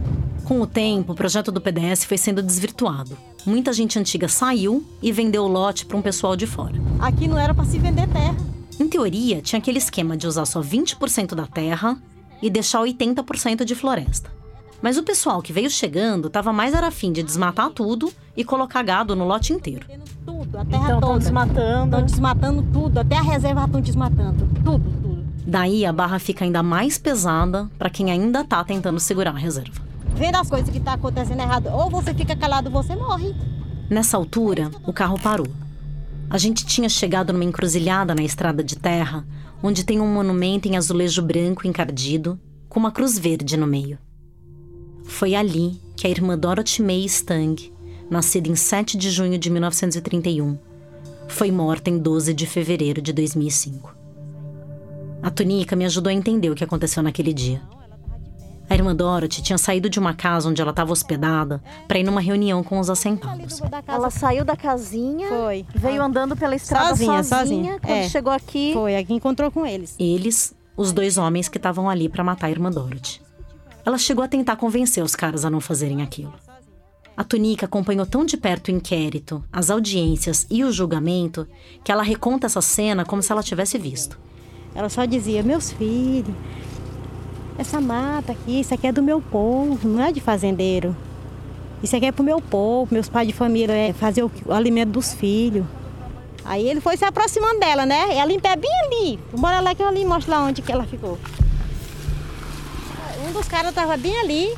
Com 0.44 0.60
o 0.60 0.66
tempo, 0.66 1.12
o 1.12 1.14
projeto 1.14 1.52
do 1.52 1.60
PDS 1.60 2.04
foi 2.04 2.18
sendo 2.18 2.42
desvirtuado. 2.42 3.16
Muita 3.46 3.72
gente 3.72 3.98
antiga 3.98 4.28
saiu 4.28 4.84
e 5.00 5.12
vendeu 5.12 5.44
o 5.44 5.48
lote 5.48 5.86
para 5.86 5.96
um 5.96 6.02
pessoal 6.02 6.36
de 6.36 6.46
fora. 6.46 6.74
Aqui 6.98 7.28
não 7.28 7.38
era 7.38 7.54
para 7.54 7.64
se 7.64 7.78
vender 7.78 8.08
terra. 8.08 8.36
Em 8.80 8.88
teoria, 8.88 9.42
tinha 9.42 9.58
aquele 9.58 9.76
esquema 9.76 10.16
de 10.16 10.26
usar 10.26 10.46
só 10.46 10.62
20% 10.62 11.34
da 11.34 11.46
terra 11.46 11.98
e 12.40 12.48
deixar 12.48 12.80
80% 12.80 13.62
de 13.62 13.74
floresta. 13.74 14.30
Mas 14.80 14.96
o 14.96 15.02
pessoal 15.02 15.42
que 15.42 15.52
veio 15.52 15.68
chegando 15.68 16.28
estava 16.28 16.50
mais 16.50 16.72
era 16.72 16.86
afim 16.86 17.12
de 17.12 17.22
desmatar 17.22 17.68
tudo 17.68 18.10
e 18.34 18.42
colocar 18.42 18.82
gado 18.82 19.14
no 19.14 19.26
lote 19.26 19.52
inteiro. 19.52 19.86
Tudo, 20.24 20.58
a 20.58 20.64
terra 20.64 20.84
então, 20.84 21.00
toda. 21.00 21.18
desmatando. 21.18 21.84
Estão 21.84 22.06
desmatando 22.06 22.62
tudo, 22.72 22.98
até 23.00 23.18
a 23.18 23.22
reserva 23.22 23.66
estão 23.66 23.82
desmatando. 23.82 24.48
Tudo, 24.64 24.90
tudo. 25.02 25.24
Daí 25.46 25.84
a 25.84 25.92
barra 25.92 26.18
fica 26.18 26.46
ainda 26.46 26.62
mais 26.62 26.96
pesada 26.96 27.68
para 27.78 27.90
quem 27.90 28.10
ainda 28.10 28.40
está 28.40 28.64
tentando 28.64 28.98
segurar 28.98 29.32
a 29.32 29.38
reserva. 29.38 29.82
Vendo 30.14 30.36
as 30.36 30.48
coisas 30.48 30.70
que 30.70 30.78
estão 30.78 30.94
tá 30.94 30.98
acontecendo 30.98 31.40
errado, 31.40 31.66
ou 31.66 31.90
você 31.90 32.14
fica 32.14 32.34
calado 32.34 32.70
ou 32.74 32.82
você 32.82 32.96
morre. 32.96 33.34
Nessa 33.90 34.16
altura, 34.16 34.70
o 34.86 34.92
carro 34.92 35.20
parou. 35.20 35.48
A 36.30 36.38
gente 36.38 36.64
tinha 36.64 36.88
chegado 36.88 37.32
numa 37.32 37.44
encruzilhada 37.44 38.14
na 38.14 38.22
estrada 38.22 38.62
de 38.62 38.76
terra, 38.76 39.26
onde 39.60 39.82
tem 39.82 40.00
um 40.00 40.06
monumento 40.06 40.68
em 40.68 40.76
azulejo 40.76 41.20
branco 41.22 41.66
encardido, 41.66 42.38
com 42.68 42.78
uma 42.78 42.92
cruz 42.92 43.18
verde 43.18 43.56
no 43.56 43.66
meio. 43.66 43.98
Foi 45.02 45.34
ali 45.34 45.80
que 45.96 46.06
a 46.06 46.10
irmã 46.10 46.38
Dorothy 46.38 46.82
May 46.82 47.04
Stang, 47.06 47.72
nascida 48.08 48.48
em 48.48 48.54
7 48.54 48.96
de 48.96 49.10
junho 49.10 49.36
de 49.36 49.50
1931, 49.50 50.56
foi 51.26 51.50
morta 51.50 51.90
em 51.90 51.98
12 51.98 52.32
de 52.32 52.46
fevereiro 52.46 53.02
de 53.02 53.12
2005. 53.12 53.92
A 55.20 55.30
Tunica 55.30 55.74
me 55.74 55.84
ajudou 55.84 56.10
a 56.10 56.14
entender 56.14 56.48
o 56.48 56.54
que 56.54 56.62
aconteceu 56.62 57.02
naquele 57.02 57.32
dia. 57.32 57.60
A 58.70 58.74
irmã 58.74 58.94
Dorothy 58.94 59.42
tinha 59.42 59.58
saído 59.58 59.90
de 59.90 59.98
uma 59.98 60.14
casa 60.14 60.48
onde 60.48 60.62
ela 60.62 60.70
estava 60.70 60.92
hospedada 60.92 61.60
para 61.88 61.98
ir 61.98 62.04
numa 62.04 62.20
reunião 62.20 62.62
com 62.62 62.78
os 62.78 62.88
assentados. 62.88 63.60
Ela 63.84 64.10
saiu 64.10 64.44
da 64.44 64.54
casinha, 64.54 65.28
foi. 65.28 65.66
veio 65.74 66.00
andando 66.00 66.36
pela 66.36 66.54
estrada 66.54 66.90
sozinha. 66.90 67.24
sozinha. 67.24 67.40
sozinha. 67.40 67.80
Quando 67.80 67.98
é. 67.98 68.08
chegou 68.08 68.32
aqui, 68.32 68.70
foi 68.72 68.96
aqui 68.96 69.12
encontrou 69.12 69.50
com 69.50 69.66
eles. 69.66 69.96
Eles, 69.98 70.54
os 70.76 70.92
dois 70.92 71.18
homens 71.18 71.48
que 71.48 71.58
estavam 71.58 71.90
ali 71.90 72.08
para 72.08 72.22
matar 72.22 72.46
a 72.46 72.50
irmã 72.50 72.70
Dorothy. 72.70 73.20
Ela 73.84 73.98
chegou 73.98 74.22
a 74.22 74.28
tentar 74.28 74.54
convencer 74.54 75.02
os 75.02 75.16
caras 75.16 75.44
a 75.44 75.50
não 75.50 75.60
fazerem 75.60 76.00
aquilo. 76.00 76.32
A 77.16 77.24
Tunica 77.24 77.66
acompanhou 77.66 78.06
tão 78.06 78.24
de 78.24 78.36
perto 78.36 78.68
o 78.68 78.70
inquérito, 78.70 79.42
as 79.52 79.68
audiências 79.68 80.46
e 80.48 80.62
o 80.62 80.70
julgamento 80.70 81.44
que 81.82 81.90
ela 81.90 82.04
reconta 82.04 82.46
essa 82.46 82.62
cena 82.62 83.04
como 83.04 83.20
se 83.20 83.32
ela 83.32 83.42
tivesse 83.42 83.76
visto. 83.76 84.16
Ela 84.76 84.88
só 84.88 85.04
dizia: 85.04 85.42
Meus 85.42 85.72
filhos, 85.72 86.34
essa 87.60 87.78
mata 87.78 88.32
aqui, 88.32 88.60
isso 88.60 88.72
aqui 88.72 88.86
é 88.86 88.92
do 88.92 89.02
meu 89.02 89.20
povo, 89.20 89.86
não 89.86 90.02
é 90.02 90.10
de 90.10 90.18
fazendeiro. 90.18 90.96
Isso 91.82 91.94
aqui 91.94 92.06
é 92.06 92.12
pro 92.12 92.24
meu 92.24 92.40
povo, 92.40 92.92
meus 92.92 93.08
pais 93.08 93.28
de 93.28 93.34
família 93.34 93.74
é 93.74 93.92
fazer 93.92 94.22
o, 94.22 94.30
o 94.46 94.52
alimento 94.52 94.92
dos 94.92 95.12
filhos. 95.12 95.66
Aí 96.42 96.66
ele 96.66 96.80
foi 96.80 96.96
se 96.96 97.04
aproximando 97.04 97.60
dela, 97.60 97.84
né? 97.84 98.16
Ela 98.16 98.32
em 98.32 98.40
pé 98.40 98.56
bem 98.56 98.70
ali. 98.86 99.18
Bora 99.32 99.60
lá 99.60 99.74
que 99.74 99.82
eu 99.82 99.88
ali 99.88 100.06
mostro 100.06 100.30
lá 100.30 100.42
onde 100.42 100.62
que 100.62 100.72
ela 100.72 100.84
ficou. 100.84 101.18
Um 103.28 103.32
dos 103.32 103.46
caras 103.46 103.74
tava 103.74 103.94
bem 103.98 104.18
ali. 104.18 104.56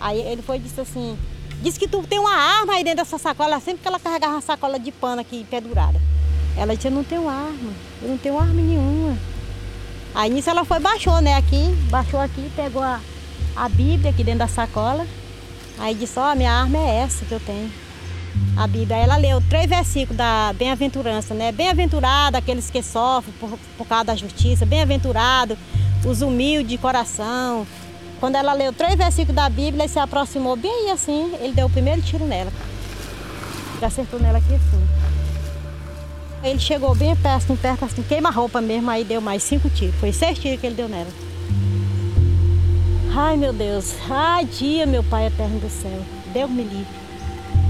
Aí 0.00 0.20
ele 0.20 0.42
foi 0.42 0.56
e 0.56 0.60
disse 0.60 0.80
assim: 0.80 1.18
Diz 1.60 1.76
que 1.76 1.88
tu 1.88 2.02
tem 2.02 2.20
uma 2.20 2.34
arma 2.34 2.74
aí 2.74 2.84
dentro 2.84 2.98
dessa 2.98 3.18
sacola, 3.18 3.58
sempre 3.58 3.82
que 3.82 3.88
ela 3.88 3.98
carregava 3.98 4.34
uma 4.34 4.40
sacola 4.40 4.78
de 4.78 4.92
pano 4.92 5.20
aqui 5.20 5.44
pendurada. 5.50 6.00
Ela 6.56 6.76
disse: 6.76 6.86
Eu 6.86 6.92
não 6.92 7.02
tenho 7.02 7.28
arma, 7.28 7.72
eu 8.00 8.08
não 8.08 8.16
tenho 8.16 8.38
arma 8.38 8.54
nenhuma. 8.54 9.18
Aí 10.16 10.30
nisso 10.30 10.48
ela 10.48 10.64
foi, 10.64 10.80
baixou, 10.80 11.20
né, 11.20 11.34
aqui, 11.34 11.76
baixou 11.90 12.18
aqui, 12.18 12.50
pegou 12.56 12.82
a, 12.82 13.00
a 13.54 13.68
Bíblia 13.68 14.10
aqui 14.10 14.24
dentro 14.24 14.38
da 14.38 14.48
sacola. 14.48 15.06
Aí 15.78 15.94
disse, 15.94 16.18
ó, 16.18 16.32
oh, 16.32 16.34
minha 16.34 16.50
arma 16.50 16.78
é 16.78 17.02
essa 17.02 17.22
que 17.26 17.32
eu 17.32 17.40
tenho. 17.40 17.70
A 18.56 18.66
Bíblia. 18.66 18.96
Aí 18.96 19.02
ela 19.02 19.16
leu 19.16 19.42
três 19.42 19.68
versículos 19.68 20.16
da 20.16 20.54
bem-aventurança, 20.54 21.34
né? 21.34 21.52
Bem-aventurado 21.52 22.34
aqueles 22.38 22.70
que 22.70 22.82
sofrem 22.82 23.34
por, 23.38 23.58
por 23.76 23.86
causa 23.86 24.04
da 24.04 24.16
justiça, 24.16 24.64
bem-aventurado 24.64 25.56
os 26.02 26.22
humildes 26.22 26.70
de 26.70 26.78
coração. 26.78 27.66
Quando 28.18 28.36
ela 28.36 28.54
leu 28.54 28.72
três 28.72 28.94
versículos 28.94 29.36
da 29.36 29.50
Bíblia, 29.50 29.82
ele 29.82 29.92
se 29.92 29.98
aproximou 29.98 30.56
bem 30.56 30.90
assim, 30.92 31.34
ele 31.40 31.52
deu 31.52 31.66
o 31.66 31.70
primeiro 31.70 32.00
tiro 32.00 32.24
nela. 32.24 32.50
Acertou 33.82 34.18
nela 34.18 34.38
aqui 34.38 34.54
assim. 34.54 35.05
Ele 36.42 36.58
chegou 36.58 36.94
bem 36.94 37.16
perto, 37.16 37.56
perto 37.56 37.84
assim, 37.84 38.02
queima-roupa 38.02 38.60
mesmo, 38.60 38.90
aí 38.90 39.04
deu 39.04 39.20
mais 39.20 39.42
cinco 39.42 39.68
tiros. 39.68 39.94
Foi 39.96 40.12
seis 40.12 40.38
tiros 40.38 40.60
que 40.60 40.66
ele 40.66 40.76
deu 40.76 40.88
nela. 40.88 41.10
Ai, 43.14 43.36
meu 43.36 43.52
Deus. 43.52 43.94
Ai, 44.10 44.44
dia, 44.44 44.84
meu 44.84 45.02
Pai 45.02 45.26
eterno 45.26 45.58
do 45.58 45.70
céu. 45.70 46.02
Deus 46.32 46.50
me 46.50 46.62
livre. 46.62 46.86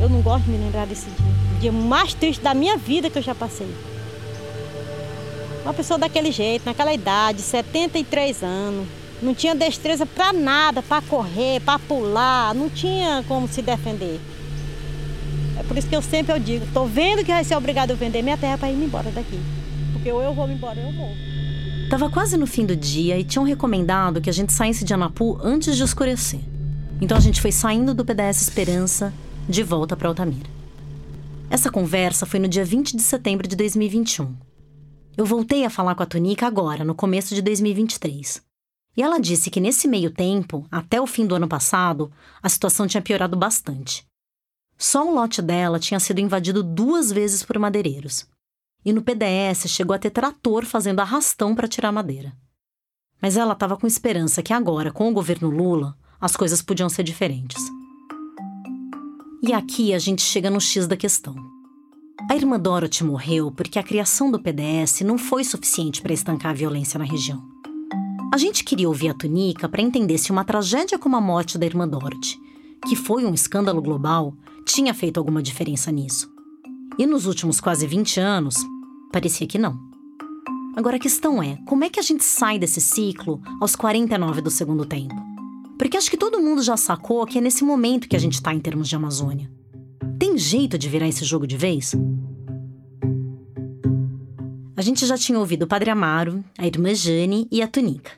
Eu 0.01 0.09
não 0.09 0.21
gosto 0.21 0.45
de 0.45 0.51
me 0.51 0.59
lembrar 0.59 0.87
desse 0.87 1.07
dia. 1.07 1.33
O 1.57 1.61
dia 1.61 1.73
mais 1.73 2.13
triste 2.13 2.43
da 2.43 2.53
minha 2.53 2.77
vida 2.77 3.09
que 3.09 3.19
eu 3.19 3.23
já 3.23 3.35
passei. 3.35 3.73
Uma 5.63 5.73
pessoa 5.73 5.99
daquele 5.99 6.31
jeito, 6.31 6.67
naquela 6.67 6.93
idade, 6.93 7.43
73 7.43 8.43
anos. 8.43 8.87
Não 9.23 9.35
tinha 9.35 9.55
destreza 9.55 10.05
para 10.05 10.33
nada, 10.33 10.83
para 10.83 11.01
correr, 11.03 11.61
para 11.61 11.79
pular. 11.79 12.55
Não 12.55 12.69
tinha 12.69 13.25
como 13.27 13.49
se 13.49 13.63
defender. 13.63 14.21
É 15.59 15.63
por 15.63 15.77
isso 15.77 15.89
que 15.89 15.97
eu 15.97 16.03
sempre 16.03 16.33
eu 16.33 16.39
digo, 16.39 16.65
estou 16.65 16.87
vendo 16.87 17.25
que 17.25 17.33
vai 17.33 17.45
ser 17.45 17.57
obrigado 17.57 17.93
a 17.93 17.95
vender 17.95 18.23
minha 18.23 18.37
terra 18.37 18.59
para 18.59 18.71
ir 18.71 18.83
embora 18.83 19.11
daqui. 19.11 19.41
Porque 19.93 20.11
ou 20.11 20.23
eu 20.23 20.35
vou 20.35 20.49
embora 20.49 20.79
eu 20.79 20.93
vou. 20.93 21.11
Tava 21.89 22.11
quase 22.11 22.37
no 22.37 22.47
fim 22.47 22.67
do 22.67 22.75
dia 22.75 23.19
e 23.19 23.25
tinham 23.25 23.45
recomendado 23.45 24.21
que 24.21 24.29
a 24.29 24.33
gente 24.33 24.53
saísse 24.53 24.85
de 24.85 24.93
Anapu 24.93 25.39
antes 25.43 25.77
de 25.77 25.83
escurecer. 25.83 26.41
Então 27.01 27.17
a 27.17 27.21
gente 27.21 27.41
foi 27.41 27.53
saindo 27.53 27.95
do 27.95 28.05
PDS 28.05 28.43
Esperança 28.43 29.13
de 29.49 29.63
volta 29.63 29.97
para 29.97 30.09
Altamira. 30.09 30.51
Essa 31.49 31.71
conversa 31.71 32.27
foi 32.27 32.41
no 32.41 32.49
dia 32.49 32.65
20 32.65 32.97
de 32.97 33.03
setembro 33.03 33.47
de 33.47 33.55
2021. 33.55 34.35
Eu 35.17 35.25
voltei 35.25 35.65
a 35.65 35.71
falar 35.71 35.95
com 35.95 36.03
a 36.03 36.07
Tonica 36.07 36.47
agora, 36.47 36.85
no 36.85 36.95
começo 36.95 37.35
de 37.35 37.41
2023. 37.41 38.43
E 38.97 39.03
ela 39.03 39.21
disse 39.21 39.51
que 39.51 39.61
nesse 39.61 39.87
meio 39.87 40.11
tempo, 40.11 40.67
até 40.71 41.01
o 41.01 41.07
fim 41.07 41.27
do 41.27 41.35
ano 41.35 41.47
passado, 41.47 42.11
a 42.43 42.49
situação 42.49 42.87
tinha 42.87 43.03
piorado 43.03 43.37
bastante. 43.37 44.05
Só 44.79 45.07
o 45.07 45.15
lote 45.15 45.41
dela 45.41 45.79
tinha 45.79 45.99
sido 45.99 46.21
invadido 46.21 46.63
duas 46.63 47.11
vezes 47.11 47.43
por 47.43 47.59
madeireiros. 47.59 48.27
E 48.85 48.93
no 48.93 49.03
PDS 49.03 49.69
chegou 49.69 49.95
a 49.95 49.99
ter 49.99 50.11
trator 50.11 50.65
fazendo 50.65 51.01
arrastão 51.01 51.55
para 51.55 51.69
tirar 51.69 51.91
madeira. 51.91 52.33
Mas 53.21 53.37
ela 53.37 53.55
estava 53.55 53.77
com 53.77 53.87
esperança 53.87 54.43
que 54.43 54.53
agora, 54.53 54.93
com 54.93 55.09
o 55.09 55.13
governo 55.13 55.51
Lula, 55.51 55.97
as 56.21 56.37
coisas 56.37 56.63
podiam 56.63 56.89
ser 56.89 57.03
diferentes. 57.03 57.63
E 59.43 59.53
aqui 59.53 59.95
a 59.95 59.99
gente 59.99 60.23
chega 60.23 60.51
no 60.51 60.61
X 60.61 60.87
da 60.87 60.97
questão. 60.97 61.35
A 62.31 62.35
irmã 62.35 62.59
Dorothy 62.59 63.05
morreu 63.05 63.53
porque 63.53 63.79
a 63.79 63.83
criação 63.83 64.31
do 64.31 64.41
PDS 64.41 65.03
não 65.03 65.17
foi 65.17 65.45
suficiente 65.45 66.03
para 66.03 66.13
estancar 66.13 66.51
a 66.51 66.55
violência 66.55 66.99
na 66.99 67.05
região. 67.05 67.43
A 68.33 68.39
gente 68.39 68.65
queria 68.65 68.89
ouvir 68.89 69.09
a 69.09 69.15
Tunica 69.15 69.69
para 69.69 69.81
entender 69.81 70.19
se 70.19 70.33
uma 70.33 70.45
tragédia 70.45 70.99
como 70.99 71.17
a 71.17 71.21
morte 71.21 71.57
da 71.57 71.65
irmã 71.65 71.87
Dorothy, 71.87 72.39
que 72.89 72.97
foi 72.97 73.25
um 73.25 73.33
escândalo 73.33 73.81
global, 73.81 74.35
tinha 74.67 74.93
feito 74.93 75.19
alguma 75.19 75.41
diferença 75.41 75.93
nisso. 75.93 76.29
E 76.99 77.07
nos 77.07 77.25
últimos 77.25 77.61
quase 77.61 77.87
20 77.87 78.19
anos, 78.19 78.57
parecia 79.13 79.47
que 79.47 79.59
não. 79.59 79.79
Agora 80.77 80.97
a 80.97 81.01
questão 81.01 81.43
é: 81.43 81.57
como 81.67 81.85
é 81.85 81.89
que 81.89 82.01
a 82.01 82.03
gente 82.03 82.25
sai 82.25 82.59
desse 82.59 82.81
ciclo 82.81 83.41
aos 83.61 83.77
49 83.77 84.43
do 84.43 84.51
segundo 84.51 84.85
tempo? 84.85 85.15
Porque 85.79 85.97
acho 85.97 86.11
que 86.11 86.17
todo 86.17 86.41
mundo 86.41 86.63
já 86.63 86.77
sacou 86.77 87.25
que 87.27 87.39
é 87.39 87.41
nesse 87.41 87.63
momento 87.63 88.09
que 88.09 88.17
a 88.17 88.19
gente 88.19 88.35
está 88.35 88.53
em 88.53 88.59
termos 88.59 88.89
de 88.89 88.97
Amazônia. 88.97 89.51
Tem 90.19 90.37
jeito 90.37 90.77
de 90.77 90.89
virar 90.89 91.07
esse 91.07 91.25
jogo 91.25 91.47
de 91.47 91.57
vez? 91.57 91.95
A 94.77 94.83
gente 94.83 95.07
já 95.07 95.17
tinha 95.17 95.39
ouvido 95.39 95.63
o 95.63 95.67
Padre 95.67 95.91
Amaro, 95.91 96.45
a 96.59 96.67
irmã 96.67 96.95
Jane 96.95 97.47
e 97.51 97.63
a 97.63 97.69
Tunica. 97.69 98.11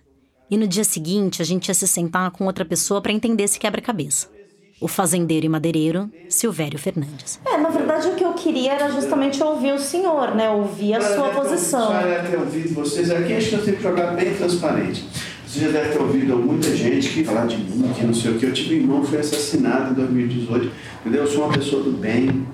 E 0.51 0.57
no 0.57 0.67
dia 0.67 0.85
seguinte 0.85 1.43
a 1.43 1.45
gente 1.45 1.69
ia 1.69 1.75
se 1.75 1.87
sentar 1.87 2.31
com 2.31 2.47
outra 2.47 2.65
pessoa 2.65 3.03
para 3.03 3.13
entender 3.13 3.45
esse 3.45 3.59
quebra-cabeça 3.59 4.38
o 4.81 4.87
fazendeiro 4.87 5.47
e 5.47 5.49
madeireiro 5.49 6.11
Silvério 6.29 6.79
Fernandes. 6.79 7.41
É, 7.45 7.57
na 7.57 7.69
verdade 7.69 8.09
o 8.09 8.15
que 8.15 8.25
eu 8.25 8.33
queria 8.33 8.75
era 8.75 8.91
justamente 8.91 9.43
ouvir 9.43 9.73
o 9.73 9.79
senhor, 9.79 10.35
né? 10.35 10.51
Ouvir 10.51 10.95
a 10.95 11.01
sua 11.01 11.31
posição. 11.31 11.89
Só 11.89 12.01
ter 12.31 12.39
ouvido 12.39 12.75
vocês 12.75 13.11
aqui, 13.11 13.35
acho 13.35 13.49
que 13.49 13.55
eu 13.55 13.65
tenho 13.65 13.77
que 13.77 13.83
jogar 13.83 14.13
bem 14.13 14.35
transparente. 14.35 15.05
Você 15.47 15.61
já 15.61 15.69
deve 15.69 15.93
ter 15.95 15.99
ouvido 15.99 16.37
muita 16.37 16.77
gente 16.77 17.09
que 17.09 17.25
falar 17.25 17.47
de 17.47 17.57
mim, 17.57 17.91
que 17.97 18.05
não 18.05 18.13
sei 18.13 18.33
o 18.33 18.39
que. 18.39 18.45
Eu 18.45 18.53
tive 18.53 18.75
um 18.75 18.79
irmão 18.81 19.01
que 19.01 19.09
foi 19.09 19.21
assassinado 19.21 19.93
em 19.93 19.95
2018. 19.95 20.71
Entendeu? 21.01 21.23
Eu 21.23 21.27
sou 21.27 21.45
uma 21.45 21.53
pessoa 21.55 21.83
do 21.83 21.91
bem, 21.91 22.47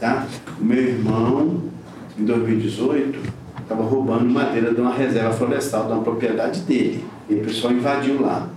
tá? 0.00 0.26
O 0.58 0.64
meu 0.64 0.82
irmão, 0.82 1.64
em 2.18 2.24
2018, 2.24 3.18
estava 3.60 3.82
roubando 3.82 4.24
madeira 4.24 4.72
de 4.72 4.80
uma 4.80 4.94
reserva 4.94 5.34
florestal, 5.34 5.86
de 5.86 5.92
uma 5.92 6.02
propriedade 6.02 6.60
dele. 6.60 7.04
E 7.28 7.34
o 7.34 7.44
pessoal 7.44 7.74
invadiu 7.74 8.22
lá, 8.22 8.48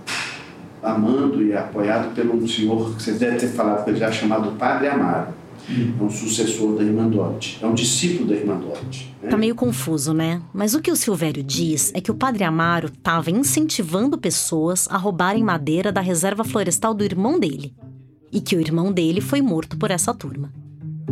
amando 0.82 1.42
e 1.42 1.54
apoiado 1.54 2.14
por 2.14 2.26
um 2.26 2.46
senhor 2.46 2.94
que 2.94 3.02
vocês 3.02 3.18
devem 3.18 3.38
ter 3.38 3.48
falado 3.48 3.84
com 3.84 3.90
ele 3.90 3.98
já 3.98 4.10
chamado 4.10 4.52
Padre 4.52 4.88
Amaro. 4.88 5.34
É 5.68 6.02
um 6.02 6.08
sucessor 6.08 6.76
da 6.76 6.82
Irmã 6.82 7.06
Dorte, 7.08 7.58
é 7.60 7.66
um 7.66 7.74
discípulo 7.74 8.28
da 8.28 8.34
Irmã 8.34 8.56
Dorte. 8.56 9.14
Né? 9.22 9.28
Tá 9.28 9.36
meio 9.36 9.54
confuso, 9.54 10.14
né? 10.14 10.40
Mas 10.54 10.74
o 10.74 10.80
que 10.80 10.90
o 10.90 10.96
Silvério 10.96 11.42
diz 11.42 11.92
é 11.94 12.00
que 12.00 12.10
o 12.10 12.14
Padre 12.14 12.44
Amaro 12.44 12.88
estava 12.88 13.30
incentivando 13.30 14.16
pessoas 14.16 14.88
a 14.90 14.96
roubarem 14.96 15.44
madeira 15.44 15.92
da 15.92 16.00
reserva 16.00 16.42
florestal 16.42 16.94
do 16.94 17.04
irmão 17.04 17.38
dele. 17.38 17.74
E 18.32 18.40
que 18.40 18.56
o 18.56 18.60
irmão 18.60 18.90
dele 18.90 19.20
foi 19.20 19.42
morto 19.42 19.76
por 19.76 19.90
essa 19.90 20.14
turma. 20.14 20.50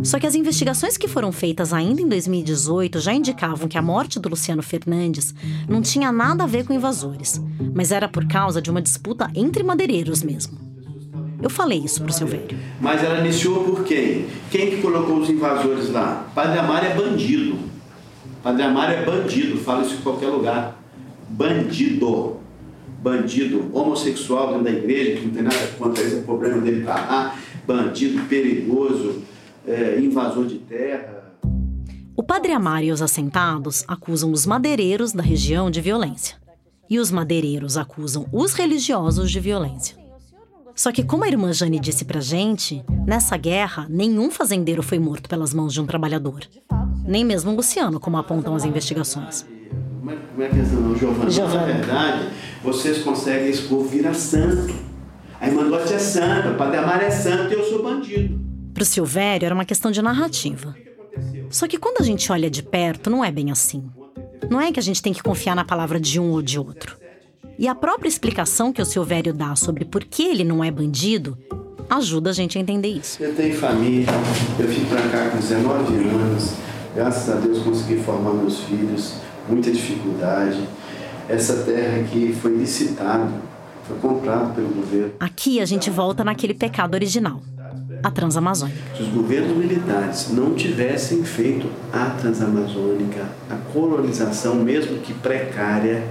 Só 0.03 0.19
que 0.19 0.27
as 0.27 0.35
investigações 0.35 0.97
que 0.97 1.09
foram 1.09 1.33
feitas 1.33 1.73
ainda 1.73 2.01
em 2.01 2.09
2018 2.09 3.01
já 3.01 3.13
indicavam 3.13 3.67
que 3.67 3.79
a 3.79 3.83
morte 3.83 4.21
do 4.21 4.29
Luciano 4.29 4.63
Fernandes 4.63 5.35
não 5.69 5.81
tinha 5.81 6.13
nada 6.13 6.45
a 6.45 6.47
ver 6.47 6.65
com 6.67 6.73
invasores, 6.73 7.41
mas 7.75 7.93
era 7.93 8.09
por 8.09 8.27
causa 8.27 8.61
de 8.61 8.71
uma 8.71 8.83
disputa 8.83 9.31
entre 9.35 9.63
madeireiros 9.63 10.23
mesmo. 10.23 10.59
Eu 11.43 11.51
falei 11.51 11.79
isso 11.79 12.03
pro 12.03 12.13
Silvério. 12.13 12.59
Mas 12.81 13.03
ela 13.03 13.21
iniciou 13.21 13.65
por 13.65 13.85
quem? 13.85 14.27
Quem 14.51 14.71
que 14.71 14.83
colocou 14.83 15.19
os 15.19 15.29
invasores 15.29 15.91
lá? 15.91 16.27
Padre 16.35 16.59
Amaro 16.59 16.87
é 16.87 16.95
bandido. 16.95 17.59
Padre 18.43 18.63
Amaro 18.63 18.93
é 18.93 19.05
bandido, 19.05 19.59
fala 19.59 19.83
isso 19.83 19.95
em 19.95 20.01
qualquer 20.03 20.29
lugar. 20.29 20.81
Bandido. 21.29 22.37
Bandido 23.03 23.71
homossexual 23.73 24.49
dentro 24.49 24.65
da 24.65 24.71
igreja, 24.71 25.21
que 25.21 25.27
não 25.27 25.35
tem 25.35 25.43
nada 25.43 25.67
contra 25.79 26.03
isso, 26.03 26.17
é 26.17 26.21
problema 26.21 26.61
dele 26.61 26.85
tá 26.85 26.95
lá. 26.95 27.37
Bandido 27.67 28.23
perigoso 28.25 29.23
é, 29.67 29.99
invasor 30.01 30.47
de 30.47 30.59
terra. 30.59 31.33
O 32.17 32.23
padre 32.23 32.53
Amaro 32.53 32.85
e 32.85 32.93
os 32.93 33.03
assentados 33.03 33.85
acusam 33.87 34.33
os 34.33 34.47
madeireiros 34.47 35.13
da 35.13 35.23
região 35.23 35.71
de 35.71 35.81
violência. 35.81 36.37
E 36.89 36.99
os 36.99 37.11
madeireiros 37.11 37.77
acusam 37.77 38.27
os 38.33 38.55
religiosos 38.55 39.31
de 39.31 39.41
violência. 39.41 39.97
Só 40.75 40.93
que, 40.93 41.03
como 41.03 41.25
a 41.25 41.29
irmã 41.29 41.53
Jane 41.53 41.81
disse 41.81 42.05
pra 42.05 42.21
gente, 42.21 42.85
nessa 43.07 43.37
guerra, 43.37 43.87
nenhum 43.89 44.31
fazendeiro 44.31 44.83
foi 44.83 44.99
morto 44.99 45.29
pelas 45.29 45.53
mãos 45.53 45.73
de 45.73 45.81
um 45.81 45.87
trabalhador. 45.87 46.41
Nem 47.05 47.25
mesmo 47.25 47.55
Luciano, 47.55 47.99
como 47.99 48.19
apontam 48.19 48.55
as 48.55 48.65
investigações. 48.65 49.47
Como 49.99 50.11
é, 50.11 50.17
como 50.17 50.43
é 50.43 50.49
que 50.49 50.59
é 50.59 50.63
não, 50.63 50.97
Giovana? 50.97 51.31
Giovana? 51.31 51.61
Na 51.61 51.67
verdade, 51.67 52.29
vocês 52.63 52.99
conseguem 52.99 53.57
povo 53.69 53.89
virar 53.89 54.15
santo. 54.15 54.75
A 55.41 55.49
irmã 55.49 55.63
Lote 55.63 55.93
é 55.93 55.99
santa, 55.99 56.51
o 56.51 56.55
Padre 56.57 56.79
Amaro 56.79 57.05
é 57.05 57.11
santo 57.11 57.53
e 57.53 57.57
eu 57.57 57.65
sou 57.65 57.83
bandido. 57.83 58.56
Para 58.77 58.83
o 58.83 58.85
Silvério 58.85 59.47
era 59.47 59.55
uma 59.55 59.65
questão 59.65 59.91
de 59.91 60.03
narrativa. 60.03 60.77
Só 61.49 61.67
que 61.67 61.79
quando 61.79 62.03
a 62.03 62.05
gente 62.05 62.31
olha 62.31 62.51
de 62.51 62.63
perto, 62.63 63.09
não 63.09 63.25
é 63.25 63.33
bem 63.33 63.51
assim. 63.51 63.83
Não 64.51 64.61
é 64.61 64.71
que 64.71 64.79
a 64.79 64.83
gente 64.83 65.01
tem 65.01 65.15
que 65.15 65.23
confiar 65.23 65.57
na 65.57 65.65
palavra 65.65 65.99
de 65.99 66.21
um 66.21 66.33
ou 66.33 66.43
de 66.43 66.59
outro. 66.59 66.99
E 67.59 67.67
a 67.67 67.75
própria 67.75 68.07
explicação 68.07 68.75
que 68.75 68.83
o 68.83 68.85
Silvério 68.85 69.33
dá 69.33 69.57
sobre 69.57 69.87
por 69.87 70.05
que 70.05 70.25
ele 70.25 70.45
não 70.45 70.63
é 70.63 70.71
bandido 70.71 71.39
ajuda 71.89 72.29
a 72.29 72.33
gente 72.35 72.59
a 72.59 72.61
entender 72.61 72.89
isso. 72.89 73.23
Eu 73.23 73.35
tenho 73.35 73.57
família, 73.57 74.09
eu 74.59 74.69
vim 74.69 74.85
para 74.85 75.09
cá 75.09 75.31
com 75.31 75.39
19 75.39 75.95
anos, 75.95 76.53
graças 76.95 77.35
a 77.35 77.41
Deus 77.41 77.63
consegui 77.63 78.03
formar 78.03 78.35
meus 78.35 78.61
filhos, 78.61 79.15
muita 79.49 79.73
dificuldade. 79.73 80.61
Essa 81.31 81.63
terra 81.63 82.03
aqui 82.03 82.37
foi 82.43 82.55
licitada, 82.55 83.33
foi 83.89 83.97
comprada 84.01 84.53
pelo 84.53 84.69
governo. 84.69 85.15
Aqui 85.19 85.61
a 85.61 85.65
gente 85.65 85.89
volta 85.89 86.23
naquele 86.23 86.53
pecado 86.53 86.95
original 86.95 87.41
a 88.03 88.11
Transamazônica. 88.11 88.97
Se 88.97 89.03
os 89.03 89.09
governos 89.09 89.57
militares 89.57 90.33
não 90.33 90.55
tivessem 90.55 91.25
feito 91.25 91.69
a 91.93 92.11
Transamazônica, 92.11 93.27
a 93.51 93.57
colonização, 93.73 94.57
mesmo 94.57 94.99
que 94.99 95.13
precária, 95.15 96.03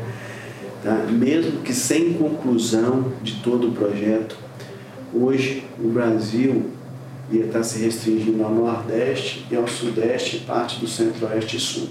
tá? 0.83 1.05
mesmo 1.09 1.61
que 1.61 1.73
sem 1.73 2.13
conclusão 2.13 3.11
de 3.21 3.36
todo 3.41 3.69
o 3.69 3.71
projeto, 3.71 4.38
hoje 5.13 5.63
o 5.79 5.89
Brasil 5.89 6.71
ia 7.31 7.45
estar 7.45 7.63
se 7.63 7.83
restringindo 7.83 8.43
ao 8.43 8.53
Nordeste 8.53 9.45
e 9.49 9.55
ao 9.55 9.67
Sudeste, 9.67 10.39
parte 10.39 10.79
do 10.79 10.88
Centro-Oeste 10.88 11.57
e 11.57 11.59
Sul. 11.59 11.89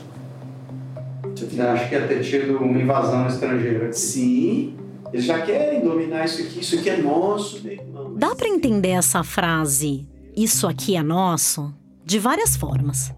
Você 1.34 1.61
acha 1.61 1.88
que 1.88 1.95
ia 1.95 2.07
ter 2.07 2.22
tido 2.22 2.57
uma 2.59 2.80
invasão 2.80 3.26
estrangeira? 3.26 3.92
Sim, 3.92 4.74
eles 5.15 5.27
já 5.27 5.41
querem 5.43 5.81
dominar 5.81 6.25
isso 6.25 6.43
aqui, 6.43 6.59
isso 6.59 6.77
aqui 6.77 6.91
é 6.91 6.97
nosso, 6.97 7.62
meu 7.62 7.75
irmão. 7.75 8.17
Dá 8.17 8.35
para 8.35 8.49
entender 8.49 8.89
essa 8.89 9.23
frase, 9.23 10.09
isso 10.37 10.67
aqui 10.67 10.97
é 10.97 11.05
nosso, 11.05 11.73
de 12.05 12.19
várias 12.19 12.57
formas. 12.57 13.15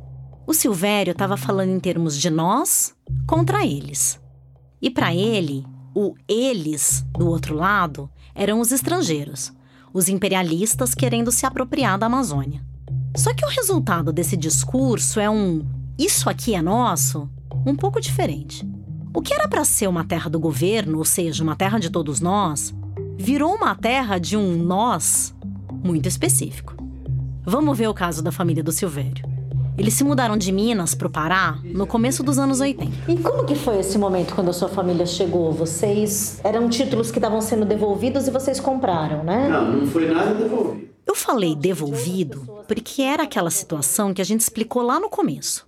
O 0.47 0.53
Silvério 0.53 1.13
estava 1.13 1.39
falando 1.39 1.71
em 1.71 1.81
termos 1.81 2.19
de 2.19 2.29
nós 2.29 2.95
contra 3.27 3.65
eles. 3.65 4.21
E 4.81 4.91
para 4.91 5.15
ele, 5.15 5.65
o 5.95 6.15
eles 6.29 7.03
do 7.19 7.27
outro 7.31 7.55
lado 7.55 8.11
eram 8.35 8.61
os 8.61 8.73
estrangeiros, 8.73 9.51
os 9.91 10.11
imperialistas 10.11 10.95
querendo 10.95 11.33
se 11.33 11.47
apropriar 11.47 11.99
da 11.99 12.05
Amazônia. 12.05 12.61
Só 13.17 13.33
que 13.33 13.47
o 13.47 13.49
resultado 13.49 14.13
desse 14.13 14.37
discurso 14.37 15.19
é 15.19 15.31
um 15.31 15.65
isso 15.99 16.29
aqui 16.29 16.55
é 16.55 16.61
nosso 16.61 17.27
um 17.65 17.75
pouco 17.75 18.03
diferente. 18.03 18.69
O 19.17 19.23
que 19.23 19.33
era 19.33 19.49
para 19.49 19.65
ser 19.65 19.89
uma 19.89 20.05
terra 20.05 20.29
do 20.29 20.39
governo, 20.39 20.99
ou 20.99 21.05
seja, 21.05 21.43
uma 21.43 21.57
terra 21.57 21.79
de 21.79 21.89
todos 21.89 22.21
nós, 22.21 22.75
virou 23.17 23.55
uma 23.55 23.75
terra 23.75 24.19
de 24.19 24.37
um 24.37 24.59
nós 24.59 25.35
muito 25.83 26.07
específico. 26.07 26.77
Vamos 27.43 27.79
ver 27.79 27.89
o 27.89 27.95
caso 27.95 28.23
da 28.23 28.31
família 28.31 28.63
do 28.63 28.71
Silvério. 28.71 29.27
Eles 29.79 29.95
se 29.95 30.05
mudaram 30.05 30.37
de 30.37 30.53
Minas 30.53 30.95
para 30.95 31.07
o 31.07 31.11
Pará 31.11 31.59
no 31.65 31.87
começo 31.87 32.23
dos 32.23 32.39
anos 32.39 32.61
80. 32.61 33.11
E 33.11 33.17
como 33.17 33.47
que 33.47 33.55
foi 33.55 33.79
esse 33.79 33.97
momento 33.97 34.35
quando 34.35 34.51
a 34.51 34.53
sua 34.53 34.69
família 34.69 35.07
chegou? 35.07 35.51
Vocês 35.51 36.39
eram 36.45 36.69
títulos 36.69 37.11
que 37.11 37.17
estavam 37.17 37.41
sendo 37.41 37.65
devolvidos 37.65 38.29
e 38.29 38.31
vocês 38.31 38.61
compraram, 38.61 39.25
né? 39.25 39.49
Não, 39.49 39.79
não 39.79 39.87
foi 39.87 40.13
nada 40.13 40.35
devolvido. 40.35 40.89
Eu 41.07 41.15
falei 41.15 41.57
devolvido 41.57 42.47
porque 42.69 43.01
era 43.01 43.23
aquela 43.23 43.51
situação 43.51 44.13
que 44.13 44.21
a 44.21 44.27
gente 44.27 44.41
explicou 44.43 44.83
lá 44.83 45.01
no 45.01 45.09
começo. 45.09 45.67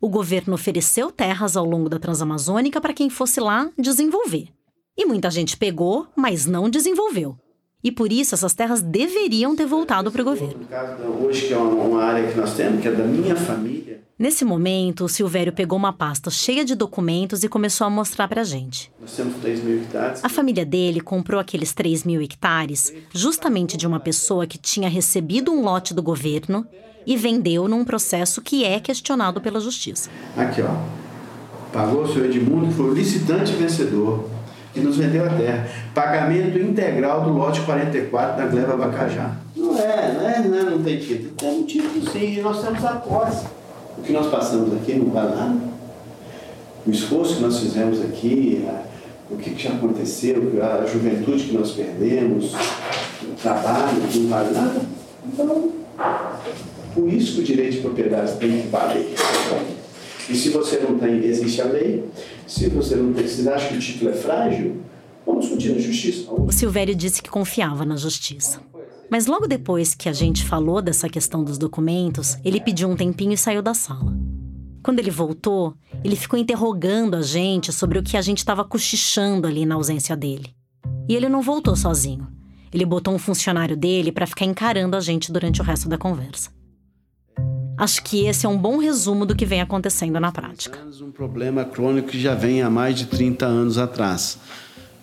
O 0.00 0.08
governo 0.10 0.54
ofereceu 0.54 1.10
terras 1.10 1.56
ao 1.56 1.64
longo 1.64 1.88
da 1.88 1.98
Transamazônica 1.98 2.80
para 2.80 2.92
quem 2.92 3.08
fosse 3.08 3.40
lá 3.40 3.70
desenvolver. 3.78 4.48
E 4.96 5.06
muita 5.06 5.30
gente 5.30 5.56
pegou, 5.56 6.06
mas 6.14 6.44
não 6.44 6.68
desenvolveu. 6.68 7.36
E 7.82 7.90
por 7.90 8.12
isso 8.12 8.34
essas 8.34 8.52
terras 8.52 8.82
deveriam 8.82 9.56
ter 9.56 9.64
voltado 9.64 10.10
para 10.10 10.20
o 10.20 10.24
governo. 10.24 10.66
Hoje, 11.22 11.48
que 11.48 11.54
é 11.54 11.56
uma 11.56 12.02
área 12.02 12.30
que 12.30 12.36
nós 12.36 12.54
temos, 12.54 12.82
que 12.82 12.88
é 12.88 12.92
da 12.92 13.04
minha 13.04 13.36
família. 13.36 14.02
Nesse 14.18 14.44
momento, 14.46 15.04
o 15.04 15.08
Silvério 15.08 15.52
pegou 15.52 15.78
uma 15.78 15.92
pasta 15.92 16.30
cheia 16.30 16.64
de 16.64 16.74
documentos 16.74 17.44
e 17.44 17.48
começou 17.48 17.86
a 17.86 17.90
mostrar 17.90 18.26
para 18.28 18.40
a 18.40 18.44
gente. 18.44 18.90
Nós 19.00 19.14
temos 19.14 19.36
3 19.36 19.62
mil 19.62 19.82
hectares. 19.82 20.24
A 20.24 20.28
família 20.28 20.64
dele 20.64 21.00
comprou 21.00 21.38
aqueles 21.38 21.74
3 21.74 22.04
mil 22.04 22.20
hectares 22.22 22.92
justamente 23.12 23.76
de 23.76 23.86
uma 23.86 24.00
pessoa 24.00 24.46
que 24.46 24.56
tinha 24.56 24.88
recebido 24.88 25.52
um 25.52 25.62
lote 25.62 25.92
do 25.92 26.02
governo 26.02 26.66
e 27.06 27.16
vendeu 27.16 27.68
num 27.68 27.84
processo 27.84 28.42
que 28.42 28.64
é 28.64 28.80
questionado 28.80 29.40
pela 29.40 29.60
justiça. 29.60 30.10
Aqui, 30.36 30.62
ó. 30.62 30.74
Pagou 31.72 32.02
o 32.02 32.12
senhor 32.12 32.26
Edmundo, 32.26 32.68
que 32.68 32.74
foi 32.74 32.90
o 32.90 32.94
licitante 32.94 33.52
vencedor, 33.52 34.28
que 34.72 34.80
nos 34.80 34.96
vendeu 34.96 35.24
a 35.24 35.28
terra. 35.28 35.68
Pagamento 35.94 36.58
integral 36.58 37.22
do 37.22 37.32
lote 37.32 37.60
44 37.60 38.36
da 38.36 38.46
Gleba 38.46 38.76
Bacajá. 38.76 39.36
Não 39.54 39.78
é, 39.78 40.12
não 40.12 40.28
é, 40.28 40.48
não, 40.48 40.58
é, 40.58 40.62
não 40.70 40.82
tem 40.82 40.98
título. 40.98 41.30
Tem 41.32 41.50
um 41.50 41.64
título 41.64 42.10
sim, 42.10 42.40
nós 42.40 42.62
temos 42.62 42.84
a 42.84 42.92
posse. 42.96 43.46
O 43.98 44.02
que 44.02 44.12
nós 44.12 44.26
passamos 44.26 44.74
aqui 44.74 44.94
não 44.94 45.10
vale 45.10 45.34
nada. 45.34 45.56
O 46.86 46.90
esforço 46.90 47.36
que 47.36 47.42
nós 47.42 47.58
fizemos 47.58 48.00
aqui, 48.02 48.66
a, 48.68 48.82
o 49.30 49.36
que, 49.36 49.50
que 49.50 49.62
já 49.62 49.70
aconteceu, 49.70 50.52
a 50.62 50.86
juventude 50.86 51.44
que 51.44 51.56
nós 51.56 51.72
perdemos, 51.72 52.54
o 53.22 53.34
trabalho, 53.40 54.02
não 54.14 54.28
vale 54.28 54.54
nada. 54.54 54.80
Então, 55.26 55.72
por 56.96 57.12
isso 57.12 57.34
que 57.34 57.40
o 57.40 57.44
direito 57.44 57.72
de 57.72 57.80
propriedade 57.80 58.38
tem 58.38 58.62
que 58.62 58.68
valer. 58.68 59.14
E 60.30 60.34
se 60.34 60.48
você 60.48 60.78
não 60.78 60.98
tem, 60.98 61.22
existe 61.22 61.60
a 61.60 61.66
lei. 61.66 62.04
Se 62.46 62.68
você 62.70 62.96
não 62.96 63.12
tem, 63.12 63.28
se 63.28 63.46
acha 63.48 63.68
que 63.68 63.76
o 63.76 63.78
título 63.78 64.10
é 64.10 64.14
frágil, 64.14 64.80
vamos 65.24 65.44
discutir 65.44 65.72
na 65.74 65.78
justiça. 65.78 66.32
O 66.32 66.50
Silvério 66.50 66.94
disse 66.94 67.22
que 67.22 67.28
confiava 67.28 67.84
na 67.84 67.96
justiça. 67.96 68.60
Mas 69.10 69.26
logo 69.26 69.46
depois 69.46 69.94
que 69.94 70.08
a 70.08 70.12
gente 70.12 70.42
falou 70.42 70.80
dessa 70.80 71.08
questão 71.08 71.44
dos 71.44 71.58
documentos, 71.58 72.38
ele 72.42 72.60
pediu 72.60 72.88
um 72.88 72.96
tempinho 72.96 73.34
e 73.34 73.38
saiu 73.38 73.62
da 73.62 73.74
sala. 73.74 74.16
Quando 74.82 74.98
ele 74.98 75.10
voltou, 75.10 75.74
ele 76.02 76.16
ficou 76.16 76.38
interrogando 76.38 77.16
a 77.16 77.22
gente 77.22 77.72
sobre 77.72 77.98
o 77.98 78.02
que 78.02 78.16
a 78.16 78.22
gente 78.22 78.38
estava 78.38 78.64
cochichando 78.64 79.46
ali 79.46 79.66
na 79.66 79.74
ausência 79.74 80.16
dele. 80.16 80.50
E 81.08 81.14
ele 81.14 81.28
não 81.28 81.42
voltou 81.42 81.76
sozinho. 81.76 82.26
Ele 82.72 82.84
botou 82.84 83.14
um 83.14 83.18
funcionário 83.18 83.76
dele 83.76 84.10
para 84.10 84.26
ficar 84.26 84.44
encarando 84.44 84.96
a 84.96 85.00
gente 85.00 85.30
durante 85.30 85.60
o 85.60 85.64
resto 85.64 85.88
da 85.88 85.98
conversa. 85.98 86.55
Acho 87.78 88.02
que 88.02 88.26
esse 88.26 88.46
é 88.46 88.48
um 88.48 88.56
bom 88.56 88.78
resumo 88.78 89.26
do 89.26 89.36
que 89.36 89.44
vem 89.44 89.60
acontecendo 89.60 90.18
na 90.18 90.32
prática. 90.32 90.78
Um 91.00 91.10
problema 91.10 91.64
crônico 91.64 92.08
que 92.08 92.20
já 92.20 92.34
vem 92.34 92.62
há 92.62 92.70
mais 92.70 92.96
de 92.96 93.06
30 93.06 93.44
anos 93.46 93.78
atrás. 93.78 94.38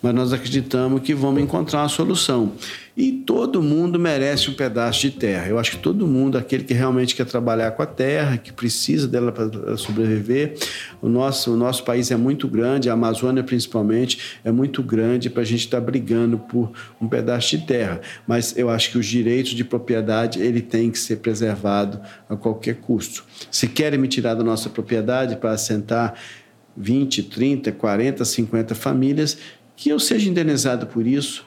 mas 0.02 0.14
nós 0.14 0.32
acreditamos 0.34 1.00
que 1.00 1.14
vamos 1.14 1.42
encontrar 1.42 1.82
uma 1.82 1.88
solução. 1.88 2.52
E 2.96 3.10
todo 3.10 3.60
mundo 3.60 3.98
merece 3.98 4.48
um 4.48 4.54
pedaço 4.54 5.00
de 5.00 5.10
terra. 5.10 5.48
Eu 5.48 5.58
acho 5.58 5.72
que 5.72 5.78
todo 5.78 6.06
mundo, 6.06 6.38
aquele 6.38 6.62
que 6.62 6.72
realmente 6.72 7.16
quer 7.16 7.26
trabalhar 7.26 7.72
com 7.72 7.82
a 7.82 7.86
terra, 7.86 8.38
que 8.38 8.52
precisa 8.52 9.08
dela 9.08 9.32
para 9.32 9.76
sobreviver. 9.76 10.54
O 11.02 11.08
nosso, 11.08 11.52
o 11.52 11.56
nosso 11.56 11.82
país 11.82 12.12
é 12.12 12.16
muito 12.16 12.46
grande, 12.46 12.88
a 12.88 12.92
Amazônia 12.92 13.42
principalmente 13.42 14.38
é 14.44 14.52
muito 14.52 14.80
grande 14.80 15.28
para 15.28 15.42
a 15.42 15.44
gente 15.44 15.64
estar 15.64 15.80
tá 15.80 15.84
brigando 15.84 16.38
por 16.38 16.70
um 17.00 17.08
pedaço 17.08 17.56
de 17.56 17.66
terra. 17.66 18.00
Mas 18.28 18.56
eu 18.56 18.70
acho 18.70 18.92
que 18.92 18.98
os 18.98 19.06
direitos 19.06 19.54
de 19.54 19.64
propriedade 19.64 20.40
ele 20.40 20.62
tem 20.62 20.88
que 20.88 20.98
ser 20.98 21.16
preservado 21.16 22.00
a 22.28 22.36
qualquer 22.36 22.76
custo. 22.76 23.24
Se 23.50 23.66
querem 23.66 23.98
me 23.98 24.06
tirar 24.06 24.34
da 24.34 24.44
nossa 24.44 24.70
propriedade 24.70 25.34
para 25.34 25.50
assentar 25.50 26.14
20, 26.76 27.24
30, 27.24 27.72
40, 27.72 28.24
50 28.24 28.74
famílias, 28.76 29.36
que 29.76 29.88
eu 29.88 29.98
seja 29.98 30.30
indenizado 30.30 30.86
por 30.86 31.04
isso 31.04 31.44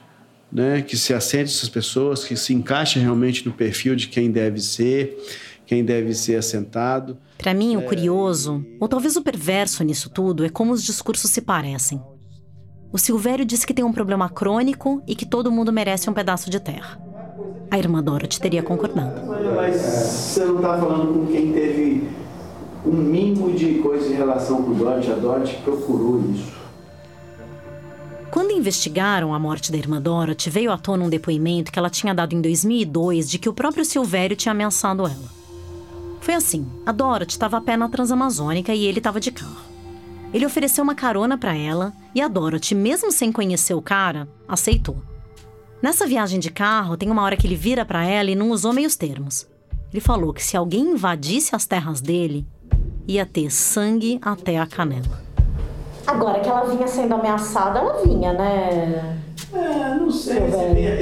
né, 0.52 0.82
que 0.82 0.98
se 0.98 1.14
assente 1.14 1.52
essas 1.52 1.70
pessoas, 1.70 2.24
que 2.24 2.36
se 2.36 2.54
encaixe 2.54 3.00
realmente 3.00 3.46
no 3.46 3.54
perfil 3.54 3.96
de 3.96 4.08
quem 4.08 4.32
deve 4.32 4.60
ser, 4.60 5.18
quem 5.66 5.84
deve 5.84 6.14
ser 6.14 6.36
assentado. 6.36 7.18
Para 7.38 7.54
mim, 7.54 7.76
o 7.76 7.82
é, 7.82 7.84
curioso, 7.84 8.66
ou 8.80 8.88
talvez 8.88 9.16
o 9.16 9.22
perverso 9.22 9.84
nisso 9.84 10.10
tudo, 10.10 10.46
é 10.46 10.50
como 10.50 10.72
os 10.72 10.84
discursos 10.84 11.30
se 11.30 11.42
parecem. 11.42 12.02
O 12.92 12.98
Silvério 12.98 13.46
disse 13.46 13.68
que 13.68 13.74
tem 13.74 13.84
um 13.84 13.92
problema 13.92 14.30
crônico 14.30 15.04
e 15.06 15.14
que 15.14 15.26
todo 15.26 15.52
mundo 15.52 15.74
merece 15.74 16.10
um 16.10 16.14
pedaço 16.14 16.50
de 16.50 16.60
terra. 16.60 17.00
A 17.70 17.78
irmã 17.78 18.02
Dorothy 18.02 18.40
teria 18.40 18.64
concordado. 18.64 19.22
Mas 19.56 19.76
você 19.76 20.46
não 20.46 20.56
está 20.56 20.78
falando 20.78 21.14
com 21.14 21.28
quem 21.28 21.52
teve 21.52 22.10
um 22.86 22.94
mínimo 22.94 23.52
de 23.52 23.76
coisa 23.80 24.08
em 24.08 24.16
relação 24.16 24.64
com 24.64 24.72
o 24.72 24.76
Dorothy. 24.76 25.12
A 25.12 25.16
Dorothy 25.16 25.58
procurou 25.64 26.24
isso. 26.32 26.57
Quando 28.38 28.52
investigaram 28.52 29.34
a 29.34 29.40
morte 29.40 29.72
da 29.72 29.80
irmã 29.80 30.00
Dorothy, 30.00 30.52
veio 30.52 30.72
à 30.72 30.78
tona 30.78 31.04
um 31.04 31.10
depoimento 31.10 31.72
que 31.72 31.80
ela 31.80 31.90
tinha 31.90 32.14
dado 32.14 32.36
em 32.36 32.40
2002 32.40 33.28
de 33.28 33.40
que 33.40 33.50
o 33.50 33.54
próprio 33.54 33.84
Silvério 33.84 34.38
tinha 34.38 34.52
ameaçado 34.52 35.08
ela. 35.08 35.28
Foi 36.22 36.36
assim: 36.36 36.68
a 36.86 36.92
Dorothy 36.92 37.32
estava 37.32 37.58
a 37.58 37.62
pé 37.62 37.76
na 37.76 37.90
Transamazônica 37.90 38.76
e 38.76 38.86
ele 38.86 39.00
estava 39.00 39.20
de 39.20 39.32
carro. 39.32 39.66
Ele 40.32 40.46
ofereceu 40.46 40.84
uma 40.84 40.94
carona 40.94 41.36
para 41.36 41.56
ela 41.56 41.92
e 42.14 42.22
a 42.22 42.28
Dorothy, 42.28 42.76
mesmo 42.76 43.12
sem 43.12 43.32
conhecer 43.32 43.74
o 43.74 43.82
cara, 43.82 44.30
aceitou. 44.48 45.02
Nessa 45.82 46.06
viagem 46.06 46.40
de 46.40 46.52
carro, 46.52 46.96
tem 46.96 47.10
uma 47.10 47.24
hora 47.24 47.36
que 47.36 47.48
ele 47.48 47.56
vira 47.56 47.84
para 47.84 48.06
ela 48.06 48.30
e 48.30 48.36
não 48.36 48.52
usou 48.52 48.72
meios 48.72 48.96
termos. 48.96 49.48
Ele 49.92 50.00
falou 50.00 50.32
que 50.32 50.44
se 50.44 50.56
alguém 50.56 50.92
invadisse 50.92 51.56
as 51.56 51.66
terras 51.66 52.02
dele, 52.02 52.46
ia 53.08 53.26
ter 53.26 53.50
sangue 53.50 54.20
até 54.22 54.60
a 54.60 54.68
canela. 54.68 55.27
Agora 56.08 56.40
que 56.40 56.48
ela 56.48 56.64
vinha 56.64 56.88
sendo 56.88 57.16
ameaçada, 57.16 57.80
ela 57.80 58.02
vinha, 58.02 58.32
né? 58.32 59.20
É, 59.54 59.96
não 59.96 60.10
sei. 60.10 60.38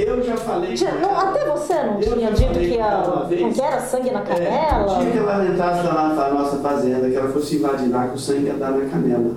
Eu 0.06 0.20
já 0.22 0.36
falei. 0.36 0.74
não, 1.00 1.16
até 1.16 1.44
você 1.44 1.74
não 1.74 2.00
tinha 2.00 2.32
dito 2.32 2.58
que, 2.58 2.80
a, 2.80 3.26
que 3.54 3.62
era 3.62 3.80
sangue 3.80 4.10
na 4.10 4.20
é, 4.20 4.24
canela? 4.24 4.92
É, 4.92 4.98
tinha 4.98 5.12
que 5.12 5.18
ela 5.18 5.44
entrasse 5.46 5.82
na, 5.84 6.08
na 6.08 6.30
nossa 6.30 6.56
fazenda, 6.58 7.08
que 7.08 7.16
ela 7.16 7.30
fosse 7.30 7.56
invadir 7.56 7.88
lá, 7.88 8.08
que 8.08 8.16
o 8.16 8.18
sangue 8.18 8.46
ia 8.46 8.54
dar 8.54 8.72
na 8.72 8.84
canela. 8.86 9.30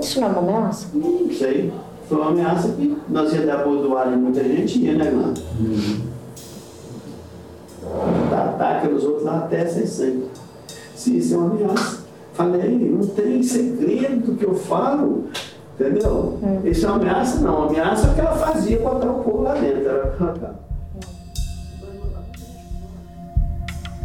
Isso 0.00 0.20
não 0.20 0.28
é 0.28 0.30
uma 0.30 0.40
ameaça? 0.40 0.86
Não 0.94 1.30
sei. 1.30 1.72
Foi 2.08 2.18
uma 2.18 2.30
ameaça 2.30 2.68
que 2.68 2.98
nós 3.08 3.32
ia 3.32 3.46
dar 3.46 3.64
bordoada 3.64 4.10
em 4.10 4.16
muita 4.16 4.42
gente, 4.42 4.78
ia, 4.78 4.94
né, 4.94 5.10
mano? 5.10 5.34
Uhum. 5.60 6.12
Ataca 8.32 8.88
os 8.88 9.04
outros 9.04 9.24
lá 9.24 9.38
até 9.38 9.66
sem 9.66 9.86
sangue. 9.86 10.28
Se 10.94 11.18
isso 11.18 11.34
é 11.34 11.36
uma 11.36 11.50
ameaça. 11.50 12.01
Falei, 12.34 12.78
não 12.78 13.06
tem 13.08 13.42
segredo 13.42 14.36
que 14.36 14.44
eu 14.44 14.54
falo, 14.54 15.28
entendeu? 15.74 16.38
É. 16.64 16.70
Isso 16.70 16.86
é 16.86 16.88
uma 16.88 16.96
ameaça? 16.96 17.40
Não, 17.40 17.64
a 17.64 17.66
ameaça 17.66 18.06
é 18.06 18.10
o 18.10 18.14
que 18.14 18.20
ela 18.20 18.36
fazia 18.36 18.78
botar 18.78 19.10
o 19.10 19.22
povo 19.22 19.42
lá 19.42 19.54
dentro. 19.54 19.82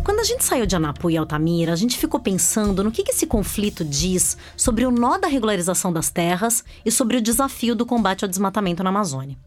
Quando 0.04 0.20
a 0.20 0.24
gente 0.24 0.44
saiu 0.44 0.66
de 0.66 0.76
Anapu 0.76 1.10
e 1.10 1.18
Altamira, 1.18 1.72
a 1.72 1.76
gente 1.76 1.98
ficou 1.98 2.20
pensando 2.20 2.84
no 2.84 2.92
que 2.92 3.04
esse 3.08 3.28
conflito 3.28 3.86
diz 3.86 4.38
sobre 4.56 4.86
o 4.86 4.92
nó 4.92 5.18
da 5.18 5.28
regularização 5.28 5.94
das 5.94 6.10
terras 6.10 6.64
e 6.86 6.92
sobre 6.92 7.18
o 7.18 7.22
desafio 7.22 7.76
do 7.76 7.86
combate 7.86 8.26
ao 8.26 8.30
desmatamento 8.30 8.84
na 8.84 8.90
Amazônia. 8.90 9.38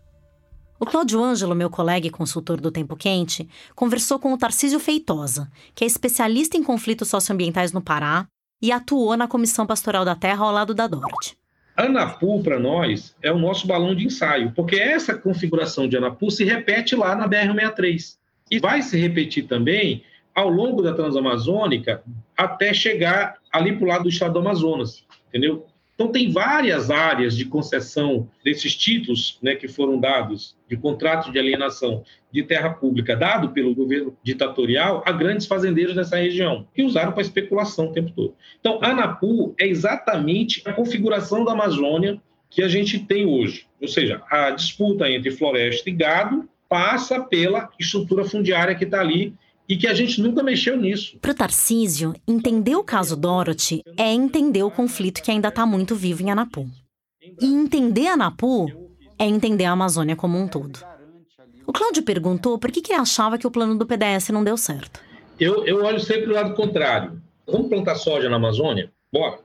O 0.78 0.86
Cláudio 0.86 1.22
Ângelo, 1.22 1.54
meu 1.54 1.68
colega 1.68 2.06
e 2.06 2.10
consultor 2.10 2.58
do 2.60 2.70
Tempo 2.70 2.96
Quente, 2.96 3.46
conversou 3.74 4.18
com 4.18 4.32
o 4.32 4.38
Tarcísio 4.38 4.80
Feitosa, 4.80 5.50
que 5.74 5.84
é 5.84 5.86
especialista 5.86 6.56
em 6.56 6.62
conflitos 6.62 7.08
socioambientais 7.08 7.72
no 7.72 7.82
Pará 7.82 8.26
e 8.60 8.70
atuou 8.72 9.16
na 9.16 9.26
Comissão 9.26 9.66
Pastoral 9.66 10.04
da 10.04 10.14
Terra 10.14 10.44
ao 10.44 10.52
lado 10.52 10.74
da 10.74 10.86
Dorothy. 10.86 11.36
Anapu, 11.76 12.42
para 12.42 12.58
nós, 12.58 13.14
é 13.22 13.32
o 13.32 13.38
nosso 13.38 13.66
balão 13.66 13.94
de 13.94 14.04
ensaio, 14.04 14.52
porque 14.54 14.76
essa 14.76 15.14
configuração 15.14 15.88
de 15.88 15.96
Anapu 15.96 16.30
se 16.30 16.44
repete 16.44 16.94
lá 16.94 17.14
na 17.14 17.28
BR-163. 17.28 18.18
E 18.50 18.58
vai 18.58 18.82
se 18.82 18.98
repetir 18.98 19.46
também 19.46 20.02
ao 20.34 20.48
longo 20.50 20.82
da 20.82 20.92
Transamazônica 20.92 22.02
até 22.36 22.74
chegar 22.74 23.36
ali 23.52 23.76
para 23.76 23.84
o 23.84 23.88
lado 23.88 24.02
do 24.04 24.08
estado 24.08 24.34
do 24.34 24.40
Amazonas, 24.40 25.04
entendeu? 25.28 25.66
Então, 26.00 26.10
tem 26.10 26.32
várias 26.32 26.90
áreas 26.90 27.36
de 27.36 27.44
concessão 27.44 28.26
desses 28.42 28.74
títulos 28.74 29.38
né, 29.42 29.54
que 29.54 29.68
foram 29.68 30.00
dados 30.00 30.56
de 30.66 30.74
contrato 30.74 31.30
de 31.30 31.38
alienação 31.38 32.02
de 32.32 32.42
terra 32.42 32.70
pública 32.70 33.14
dado 33.14 33.50
pelo 33.50 33.74
governo 33.74 34.16
ditatorial 34.22 35.02
a 35.04 35.12
grandes 35.12 35.46
fazendeiros 35.46 35.94
dessa 35.94 36.16
região, 36.16 36.66
que 36.74 36.82
usaram 36.82 37.12
para 37.12 37.20
especulação 37.20 37.88
o 37.88 37.92
tempo 37.92 38.12
todo. 38.12 38.34
Então, 38.58 38.78
Anapu 38.80 39.54
é 39.60 39.66
exatamente 39.66 40.62
a 40.64 40.72
configuração 40.72 41.44
da 41.44 41.52
Amazônia 41.52 42.18
que 42.48 42.62
a 42.62 42.68
gente 42.68 43.00
tem 43.00 43.26
hoje. 43.26 43.66
Ou 43.78 43.86
seja, 43.86 44.22
a 44.30 44.52
disputa 44.52 45.06
entre 45.10 45.30
floresta 45.30 45.90
e 45.90 45.92
gado 45.92 46.48
passa 46.66 47.20
pela 47.20 47.68
estrutura 47.78 48.24
fundiária 48.24 48.74
que 48.74 48.84
está 48.84 49.02
ali 49.02 49.34
e 49.70 49.76
que 49.76 49.86
a 49.86 49.94
gente 49.94 50.20
nunca 50.20 50.42
mexeu 50.42 50.76
nisso. 50.76 51.16
Para 51.20 51.30
o 51.30 51.34
Tarcísio, 51.34 52.12
entender 52.26 52.74
o 52.74 52.82
caso 52.82 53.16
Dorothy 53.16 53.84
é 53.96 54.12
entender 54.12 54.64
o 54.64 54.70
conflito 54.70 55.22
que 55.22 55.30
ainda 55.30 55.46
está 55.46 55.64
muito 55.64 55.94
vivo 55.94 56.24
em 56.24 56.30
Anapu. 56.32 56.68
E 57.40 57.46
entender 57.46 58.08
Anapu 58.08 58.66
é 59.16 59.24
entender 59.24 59.66
a 59.66 59.70
Amazônia 59.70 60.16
como 60.16 60.36
um 60.36 60.48
todo. 60.48 60.80
O 61.64 61.72
Cláudio 61.72 62.02
perguntou 62.02 62.58
por 62.58 62.72
que, 62.72 62.82
que 62.82 62.92
ele 62.92 63.00
achava 63.00 63.38
que 63.38 63.46
o 63.46 63.50
plano 63.50 63.78
do 63.78 63.86
PDS 63.86 64.30
não 64.30 64.42
deu 64.42 64.56
certo. 64.56 65.00
Eu, 65.38 65.64
eu 65.64 65.84
olho 65.84 66.00
sempre 66.00 66.26
do 66.26 66.32
lado 66.32 66.56
contrário. 66.56 67.22
Vamos 67.46 67.68
plantar 67.68 67.94
soja 67.94 68.28
na 68.28 68.36
Amazônia? 68.36 68.90
Bora. 69.12 69.38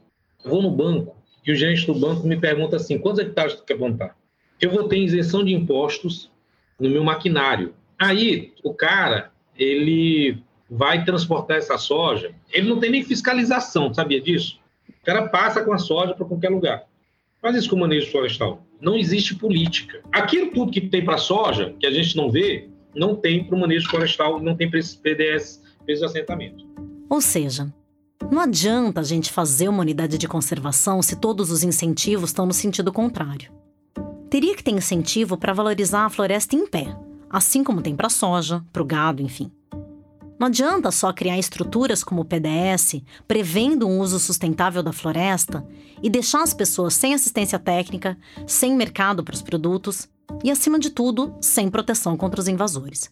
Eu 0.44 0.50
vou 0.50 0.62
no 0.64 0.72
banco 0.72 1.16
e 1.46 1.52
o 1.52 1.56
gerente 1.56 1.86
do 1.86 1.94
banco 1.94 2.26
me 2.26 2.36
pergunta 2.36 2.78
assim: 2.78 2.98
quantos 2.98 3.20
hectares 3.20 3.54
tu 3.54 3.64
quer 3.64 3.78
plantar? 3.78 4.18
Eu 4.60 4.72
vou 4.72 4.88
ter 4.88 4.98
isenção 4.98 5.44
de 5.44 5.54
impostos 5.54 6.32
no 6.80 6.90
meu 6.90 7.04
maquinário. 7.04 7.76
Aí 8.00 8.54
o 8.64 8.74
cara 8.74 9.35
ele 9.58 10.38
vai 10.70 11.04
transportar 11.06 11.58
essa 11.58 11.78
soja, 11.78 12.34
ele 12.52 12.68
não 12.68 12.80
tem 12.80 12.90
nem 12.90 13.04
fiscalização, 13.04 13.94
sabia 13.94 14.20
disso? 14.20 14.60
O 15.02 15.06
cara 15.06 15.28
passa 15.30 15.64
com 15.64 15.74
a 15.74 15.78
soja 15.78 16.14
para 16.14 16.26
qualquer 16.26 16.50
lugar. 16.50 16.84
Faz 17.42 17.56
isso 17.56 17.70
com 17.70 17.76
o 17.76 17.80
manejo 17.80 18.10
florestal. 18.10 18.64
Não 18.82 18.98
existe 18.98 19.36
política. 19.36 20.02
Aquilo 20.12 20.52
tudo 20.52 20.72
que 20.72 20.82
tem 20.82 21.06
para 21.06 21.18
soja, 21.18 21.76
que 21.80 21.86
a 21.86 21.92
gente 21.92 22.18
não 22.18 22.32
vê, 22.32 22.68
não 22.96 23.16
tem 23.16 23.44
para 23.44 23.56
o 23.56 23.60
manejo 23.60 23.90
florestal, 23.90 24.42
não 24.42 24.56
tem 24.56 24.70
para 24.70 24.80
esses 24.80 24.96
PDS, 24.96 25.62
para 25.84 25.94
esses 25.94 26.04
assentamentos. 26.04 26.66
Ou 27.10 27.22
seja, 27.22 27.72
não 28.32 28.40
adianta 28.40 29.02
a 29.02 29.04
gente 29.04 29.32
fazer 29.32 29.70
uma 29.70 29.82
unidade 29.82 30.18
de 30.18 30.28
conservação 30.28 31.02
se 31.02 31.16
todos 31.16 31.52
os 31.52 31.64
incentivos 31.64 32.30
estão 32.30 32.46
no 32.46 32.54
sentido 32.54 32.92
contrário. 32.92 33.52
Teria 34.30 34.56
que 34.56 34.64
ter 34.64 34.72
incentivo 34.72 35.38
para 35.38 35.54
valorizar 35.54 36.06
a 36.06 36.10
floresta 36.10 36.56
em 36.56 36.66
pé, 36.66 36.96
assim 37.30 37.64
como 37.64 37.82
tem 37.82 37.96
para 37.96 38.10
soja, 38.10 38.64
para 38.72 38.82
o 38.82 38.86
gado, 38.86 39.22
enfim. 39.22 39.52
Não 40.38 40.48
adianta 40.48 40.92
só 40.92 41.14
criar 41.14 41.38
estruturas 41.38 42.04
como 42.04 42.22
o 42.22 42.26
PDS, 42.26 43.02
prevendo 43.28 43.88
um 43.88 44.00
uso 44.00 44.20
sustentável 44.20 44.84
da 44.84 44.92
floresta, 44.92 45.66
e 46.04 46.10
deixar 46.10 46.44
as 46.44 46.54
pessoas 46.54 46.94
sem 46.94 47.14
assistência 47.14 47.58
técnica, 47.58 48.18
sem 48.46 48.76
mercado 48.76 49.24
para 49.24 49.34
os 49.34 49.42
produtos 49.42 50.10
e, 50.44 50.52
acima 50.52 50.78
de 50.78 50.90
tudo, 50.90 51.34
sem 51.40 51.70
proteção 51.70 52.18
contra 52.18 52.42
os 52.42 52.48
invasores. 52.48 53.10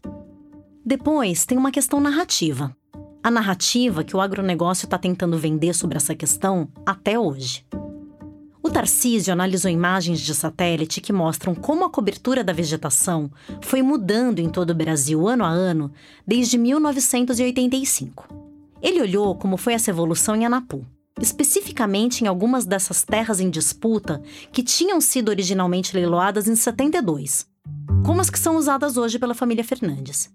Depois, 0.85 1.45
tem 1.45 1.57
uma 1.57 1.71
questão 1.71 2.01
narrativa. 2.01 2.75
A 3.23 3.31
narrativa 3.31 4.03
que 4.03 4.17
o 4.17 4.19
agronegócio 4.19 4.85
está 4.85 4.97
tentando 4.97 5.37
vender 5.37 5.73
sobre 5.73 5.95
essa 5.95 6.13
questão 6.13 6.67
até 6.85 7.17
hoje. 7.17 7.65
O 8.65 8.69
Tarcísio 8.69 9.33
analisou 9.33 9.69
imagens 9.69 10.21
de 10.21 10.33
satélite 10.33 11.01
que 11.01 11.11
mostram 11.11 11.53
como 11.53 11.83
a 11.83 11.89
cobertura 11.89 12.45
da 12.45 12.53
vegetação 12.53 13.29
foi 13.61 13.81
mudando 13.81 14.39
em 14.39 14.47
todo 14.47 14.69
o 14.69 14.75
Brasil 14.75 15.27
ano 15.27 15.43
a 15.43 15.49
ano 15.49 15.91
desde 16.25 16.57
1985. 16.57 18.25
Ele 18.81 19.01
olhou 19.01 19.35
como 19.35 19.57
foi 19.57 19.73
essa 19.73 19.89
evolução 19.89 20.33
em 20.33 20.45
Anapu, 20.45 20.87
especificamente 21.19 22.23
em 22.23 22.27
algumas 22.27 22.63
dessas 22.63 23.03
terras 23.03 23.41
em 23.41 23.49
disputa 23.49 24.23
que 24.49 24.63
tinham 24.63 25.01
sido 25.01 25.27
originalmente 25.27 25.93
leiloadas 25.93 26.47
em 26.47 26.55
72, 26.55 27.45
como 28.05 28.21
as 28.21 28.29
que 28.29 28.39
são 28.39 28.55
usadas 28.55 28.95
hoje 28.95 29.19
pela 29.19 29.33
família 29.33 29.63
Fernandes. 29.65 30.31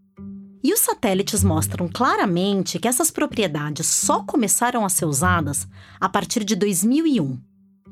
E 0.62 0.74
os 0.74 0.80
satélites 0.80 1.42
mostram 1.42 1.88
claramente 1.88 2.78
que 2.78 2.88
essas 2.88 3.10
propriedades 3.10 3.86
só 3.86 4.22
começaram 4.22 4.84
a 4.84 4.90
ser 4.90 5.06
usadas 5.06 5.66
a 5.98 6.10
partir 6.10 6.44
de 6.44 6.54
2001 6.54 7.47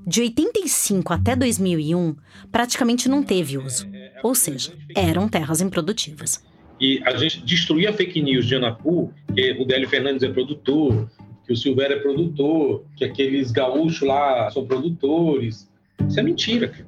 De 0.06 0.20
85 0.20 1.12
até 1.12 1.34
2001, 1.34 2.14
praticamente 2.52 3.08
não 3.08 3.24
teve 3.24 3.58
uso. 3.58 3.88
Ou 4.22 4.36
seja, 4.36 4.72
eram 4.94 5.28
terras 5.28 5.60
improdutivas. 5.60 6.44
E 6.80 7.02
a 7.04 7.16
gente 7.16 7.44
destruía 7.44 7.92
fake 7.92 8.22
news 8.22 8.46
de 8.46 8.54
Anapu, 8.54 9.12
que 9.34 9.52
o 9.58 9.64
Délio 9.64 9.88
Fernandes 9.88 10.22
é 10.22 10.28
produtor, 10.28 11.10
que 11.44 11.52
o 11.52 11.56
Silvério 11.56 11.96
é 11.96 11.98
produtor, 11.98 12.84
que 12.94 13.04
aqueles 13.04 13.50
gaúchos 13.50 14.06
lá 14.06 14.48
são 14.52 14.64
produtores. 14.64 15.68
Isso 16.08 16.20
é 16.20 16.22
mentira, 16.22 16.68
cara. 16.68 16.86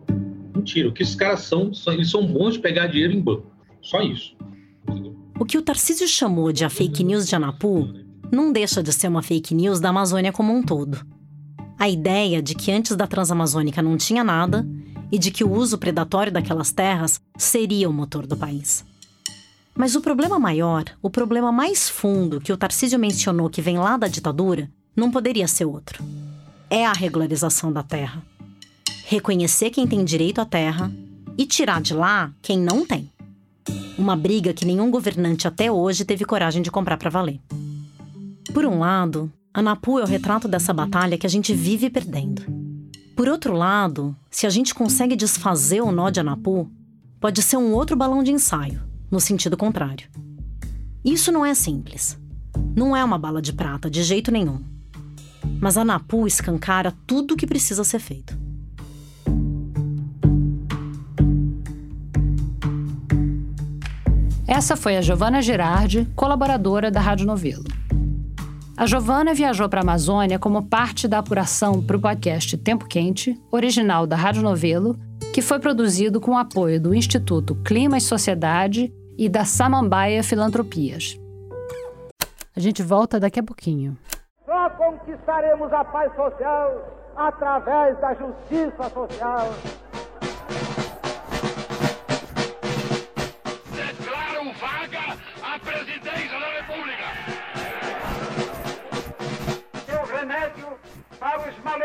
Mentira. 0.54 0.88
O 0.88 0.92
que 0.92 1.02
esses 1.02 1.16
caras 1.16 1.40
são, 1.40 1.72
eles 1.88 2.10
são 2.10 2.24
bons 2.24 2.54
de 2.54 2.60
pegar 2.60 2.86
dinheiro 2.86 3.14
em 3.14 3.20
banco. 3.20 3.50
Só 3.82 4.00
isso. 4.00 4.36
O 5.40 5.44
que 5.44 5.58
o 5.58 5.62
Tarcísio 5.62 6.06
chamou 6.06 6.52
de 6.52 6.64
a 6.64 6.70
fake 6.70 7.02
news 7.02 7.26
de 7.26 7.34
Anapu 7.34 7.92
não 8.30 8.52
deixa 8.52 8.80
de 8.80 8.92
ser 8.92 9.08
uma 9.08 9.22
fake 9.22 9.56
news 9.56 9.80
da 9.80 9.88
Amazônia 9.88 10.30
como 10.30 10.52
um 10.52 10.62
todo. 10.62 11.04
A 11.78 11.88
ideia 11.88 12.42
de 12.42 12.54
que 12.54 12.72
antes 12.72 12.96
da 12.96 13.06
Transamazônica 13.06 13.80
não 13.80 13.96
tinha 13.96 14.24
nada 14.24 14.66
e 15.12 15.18
de 15.18 15.30
que 15.30 15.44
o 15.44 15.52
uso 15.52 15.78
predatório 15.78 16.32
daquelas 16.32 16.72
terras 16.72 17.20
seria 17.36 17.88
o 17.88 17.92
motor 17.92 18.26
do 18.26 18.36
país. 18.36 18.84
Mas 19.76 19.94
o 19.94 20.00
problema 20.00 20.40
maior, 20.40 20.84
o 21.00 21.08
problema 21.08 21.52
mais 21.52 21.88
fundo 21.88 22.40
que 22.40 22.52
o 22.52 22.56
Tarcísio 22.56 22.98
mencionou 22.98 23.48
que 23.48 23.62
vem 23.62 23.78
lá 23.78 23.96
da 23.96 24.08
ditadura, 24.08 24.68
não 24.96 25.08
poderia 25.08 25.46
ser 25.46 25.66
outro. 25.66 26.02
É 26.68 26.84
a 26.84 26.92
regularização 26.92 27.72
da 27.72 27.84
terra. 27.84 28.20
Reconhecer 29.04 29.70
quem 29.70 29.86
tem 29.86 30.04
direito 30.04 30.40
à 30.40 30.44
terra 30.44 30.90
e 31.38 31.46
tirar 31.46 31.80
de 31.80 31.94
lá 31.94 32.32
quem 32.42 32.58
não 32.58 32.84
tem. 32.84 33.08
Uma 33.96 34.16
briga 34.16 34.52
que 34.52 34.64
nenhum 34.64 34.90
governante 34.90 35.46
até 35.46 35.70
hoje 35.70 36.04
teve 36.04 36.24
coragem 36.24 36.60
de 36.60 36.72
comprar 36.72 36.96
para 36.96 37.08
valer. 37.08 37.40
Por 38.52 38.66
um 38.66 38.80
lado, 38.80 39.32
Anapu 39.52 39.98
é 39.98 40.02
o 40.02 40.06
retrato 40.06 40.46
dessa 40.46 40.72
batalha 40.72 41.16
que 41.16 41.26
a 41.26 41.30
gente 41.30 41.54
vive 41.54 41.88
perdendo. 41.88 42.42
Por 43.16 43.28
outro 43.28 43.54
lado, 43.54 44.14
se 44.30 44.46
a 44.46 44.50
gente 44.50 44.74
consegue 44.74 45.16
desfazer 45.16 45.80
o 45.80 45.90
nó 45.90 46.10
de 46.10 46.20
Anapu, 46.20 46.70
pode 47.18 47.42
ser 47.42 47.56
um 47.56 47.72
outro 47.72 47.96
balão 47.96 48.22
de 48.22 48.30
ensaio, 48.30 48.82
no 49.10 49.18
sentido 49.18 49.56
contrário. 49.56 50.08
Isso 51.04 51.32
não 51.32 51.44
é 51.44 51.54
simples. 51.54 52.18
Não 52.76 52.96
é 52.96 53.02
uma 53.02 53.18
bala 53.18 53.40
de 53.40 53.52
prata 53.52 53.90
de 53.90 54.02
jeito 54.02 54.30
nenhum. 54.30 54.62
Mas 55.60 55.76
Anapu 55.76 56.26
escancara 56.26 56.94
tudo 57.06 57.32
o 57.34 57.36
que 57.36 57.46
precisa 57.46 57.82
ser 57.82 57.98
feito. 57.98 58.38
Essa 64.46 64.76
foi 64.76 64.96
a 64.96 65.02
Giovana 65.02 65.42
Girardi, 65.42 66.06
colaboradora 66.14 66.90
da 66.90 67.00
Rádio 67.00 67.26
Novelo. 67.26 67.64
A 68.78 68.86
Giovana 68.86 69.34
viajou 69.34 69.68
para 69.68 69.80
a 69.80 69.82
Amazônia 69.82 70.38
como 70.38 70.62
parte 70.62 71.08
da 71.08 71.18
apuração 71.18 71.82
para 71.82 71.96
o 71.96 72.00
podcast 72.00 72.56
Tempo 72.58 72.86
Quente, 72.86 73.36
original 73.50 74.06
da 74.06 74.14
Rádio 74.14 74.40
Novelo, 74.40 74.96
que 75.34 75.42
foi 75.42 75.58
produzido 75.58 76.20
com 76.20 76.30
o 76.30 76.38
apoio 76.38 76.80
do 76.80 76.94
Instituto 76.94 77.56
Clima 77.56 77.98
e 77.98 78.00
Sociedade 78.00 78.94
e 79.18 79.28
da 79.28 79.44
Samambaia 79.44 80.22
Filantropias. 80.22 81.18
A 82.54 82.60
gente 82.60 82.80
volta 82.80 83.18
daqui 83.18 83.40
a 83.40 83.42
pouquinho. 83.42 83.98
Só 84.46 84.70
conquistaremos 84.70 85.72
a 85.72 85.84
paz 85.84 86.14
social 86.14 87.12
através 87.16 88.00
da 88.00 88.14
justiça 88.14 88.90
social. 88.94 89.54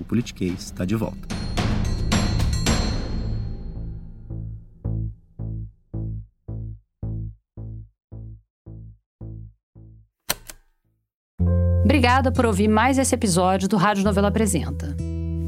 o 0.00 0.04
Politiquês 0.04 0.64
está 0.64 0.84
de 0.84 0.94
volta. 0.94 1.26
Obrigada 11.84 12.32
por 12.32 12.44
ouvir 12.44 12.68
mais 12.68 12.98
esse 12.98 13.14
episódio 13.14 13.68
do 13.68 13.76
Rádio 13.76 14.02
Novela 14.02 14.28
Apresenta. 14.28 14.96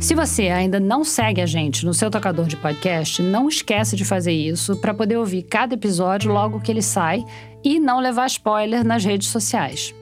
Se 0.01 0.15
você 0.15 0.49
ainda 0.49 0.79
não 0.79 1.03
segue 1.03 1.41
a 1.41 1.47
gente 1.47 1.85
no 1.85 1.93
seu 1.93 2.09
tocador 2.09 2.47
de 2.47 2.57
podcast, 2.57 3.21
não 3.21 3.49
esquece 3.49 3.97
de 3.97 4.05
fazer 4.05 4.33
isso 4.33 4.77
para 4.77 4.95
poder 4.95 5.17
ouvir 5.17 5.43
cada 5.43 5.75
episódio 5.75 6.33
logo 6.33 6.61
que 6.61 6.71
ele 6.71 6.81
sai 6.83 7.25
e 7.65 7.81
não 7.81 7.99
levar 7.99 8.27
spoiler 8.29 8.85
nas 8.85 9.05
redes 9.05 9.29
sociais. 9.29 9.93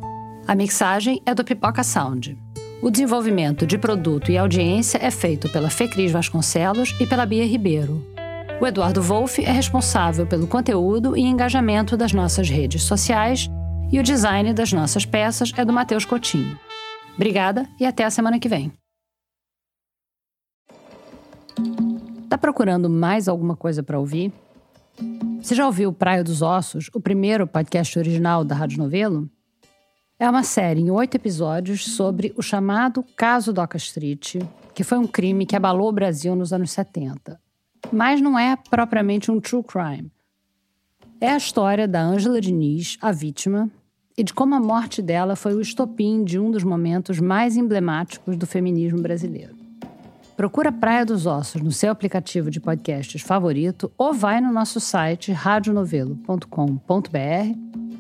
A 0.45 0.53
mixagem 0.53 1.21
é 1.25 1.33
do 1.33 1.45
Pipoca 1.45 1.85
Sound. 1.85 2.37
O 2.81 2.91
desenvolvimento 2.91 3.65
de 3.65 3.77
produto 3.77 4.33
e 4.33 4.37
audiência 4.37 4.99
é 5.01 5.11
feito 5.11 5.47
pela 5.47 5.69
Fecris 5.69 6.11
Vasconcelos 6.11 6.93
e 6.99 7.07
pela 7.07 7.25
Bia 7.25 7.45
Ribeiro. 7.45 8.16
O 8.59 8.65
Eduardo 8.65 9.03
Wolff 9.03 9.43
é 9.45 9.51
responsável 9.51 10.25
pelo 10.25 10.47
conteúdo 10.47 11.15
e 11.15 11.21
engajamento 11.21 11.95
das 11.95 12.11
nossas 12.11 12.49
redes 12.49 12.81
sociais 12.81 13.47
e 13.91 13.99
o 13.99 14.03
design 14.03 14.51
das 14.51 14.73
nossas 14.73 15.05
peças 15.05 15.53
é 15.55 15.63
do 15.63 15.71
Matheus 15.71 16.05
Coutinho. 16.05 16.59
Obrigada 17.13 17.69
e 17.79 17.85
até 17.85 18.03
a 18.03 18.09
semana 18.09 18.39
que 18.39 18.49
vem. 18.49 18.73
Tá 22.27 22.35
procurando 22.35 22.89
mais 22.89 23.27
alguma 23.27 23.55
coisa 23.55 23.83
para 23.83 23.99
ouvir? 23.99 24.33
Você 25.39 25.53
já 25.53 25.67
ouviu 25.67 25.93
Praia 25.93 26.23
dos 26.23 26.41
Ossos, 26.41 26.89
o 26.95 26.99
primeiro 26.99 27.45
podcast 27.45 27.97
original 27.99 28.43
da 28.43 28.55
Rádio 28.55 28.79
Novelo? 28.79 29.29
É 30.19 30.27
uma 30.27 30.41
série 30.41 30.81
em 30.81 30.89
oito 30.89 31.13
episódios 31.13 31.85
sobre 31.85 32.33
o 32.35 32.41
chamado 32.41 33.05
Caso 33.15 33.53
Doca 33.53 33.77
Street, 33.77 34.37
que 34.73 34.83
foi 34.83 34.97
um 34.97 35.05
crime 35.05 35.45
que 35.45 35.55
abalou 35.55 35.89
o 35.89 35.93
Brasil 35.93 36.35
nos 36.35 36.51
anos 36.51 36.71
70. 36.71 37.39
Mas 37.91 38.21
não 38.21 38.37
é 38.37 38.55
propriamente 38.69 39.31
um 39.31 39.39
true 39.39 39.63
crime. 39.63 40.11
É 41.19 41.31
a 41.31 41.37
história 41.37 41.87
da 41.87 42.01
Ângela 42.01 42.39
Diniz, 42.39 42.97
a 43.01 43.11
vítima, 43.11 43.69
e 44.17 44.23
de 44.23 44.33
como 44.33 44.55
a 44.55 44.59
morte 44.59 45.01
dela 45.01 45.35
foi 45.35 45.53
o 45.53 45.61
estopim 45.61 46.23
de 46.23 46.39
um 46.39 46.49
dos 46.51 46.63
momentos 46.63 47.19
mais 47.19 47.55
emblemáticos 47.55 48.35
do 48.35 48.47
feminismo 48.47 49.01
brasileiro. 49.01 49.55
Procura 50.35 50.71
Praia 50.71 51.03
dos 51.03 51.25
Ossos 51.25 51.61
no 51.61 51.71
seu 51.71 51.91
aplicativo 51.91 52.51
de 52.51 52.59
podcasts 52.59 53.21
favorito 53.21 53.91
ou 53.97 54.13
vai 54.13 54.39
no 54.39 54.53
nosso 54.53 54.79
site 54.79 55.31
radionovelo.com.br 55.31 57.17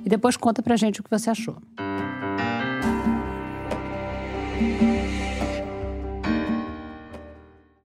e 0.05 0.09
depois 0.09 0.37
conta 0.37 0.61
pra 0.61 0.75
gente 0.75 1.01
o 1.01 1.03
que 1.03 1.09
você 1.09 1.31
achou. 1.31 1.57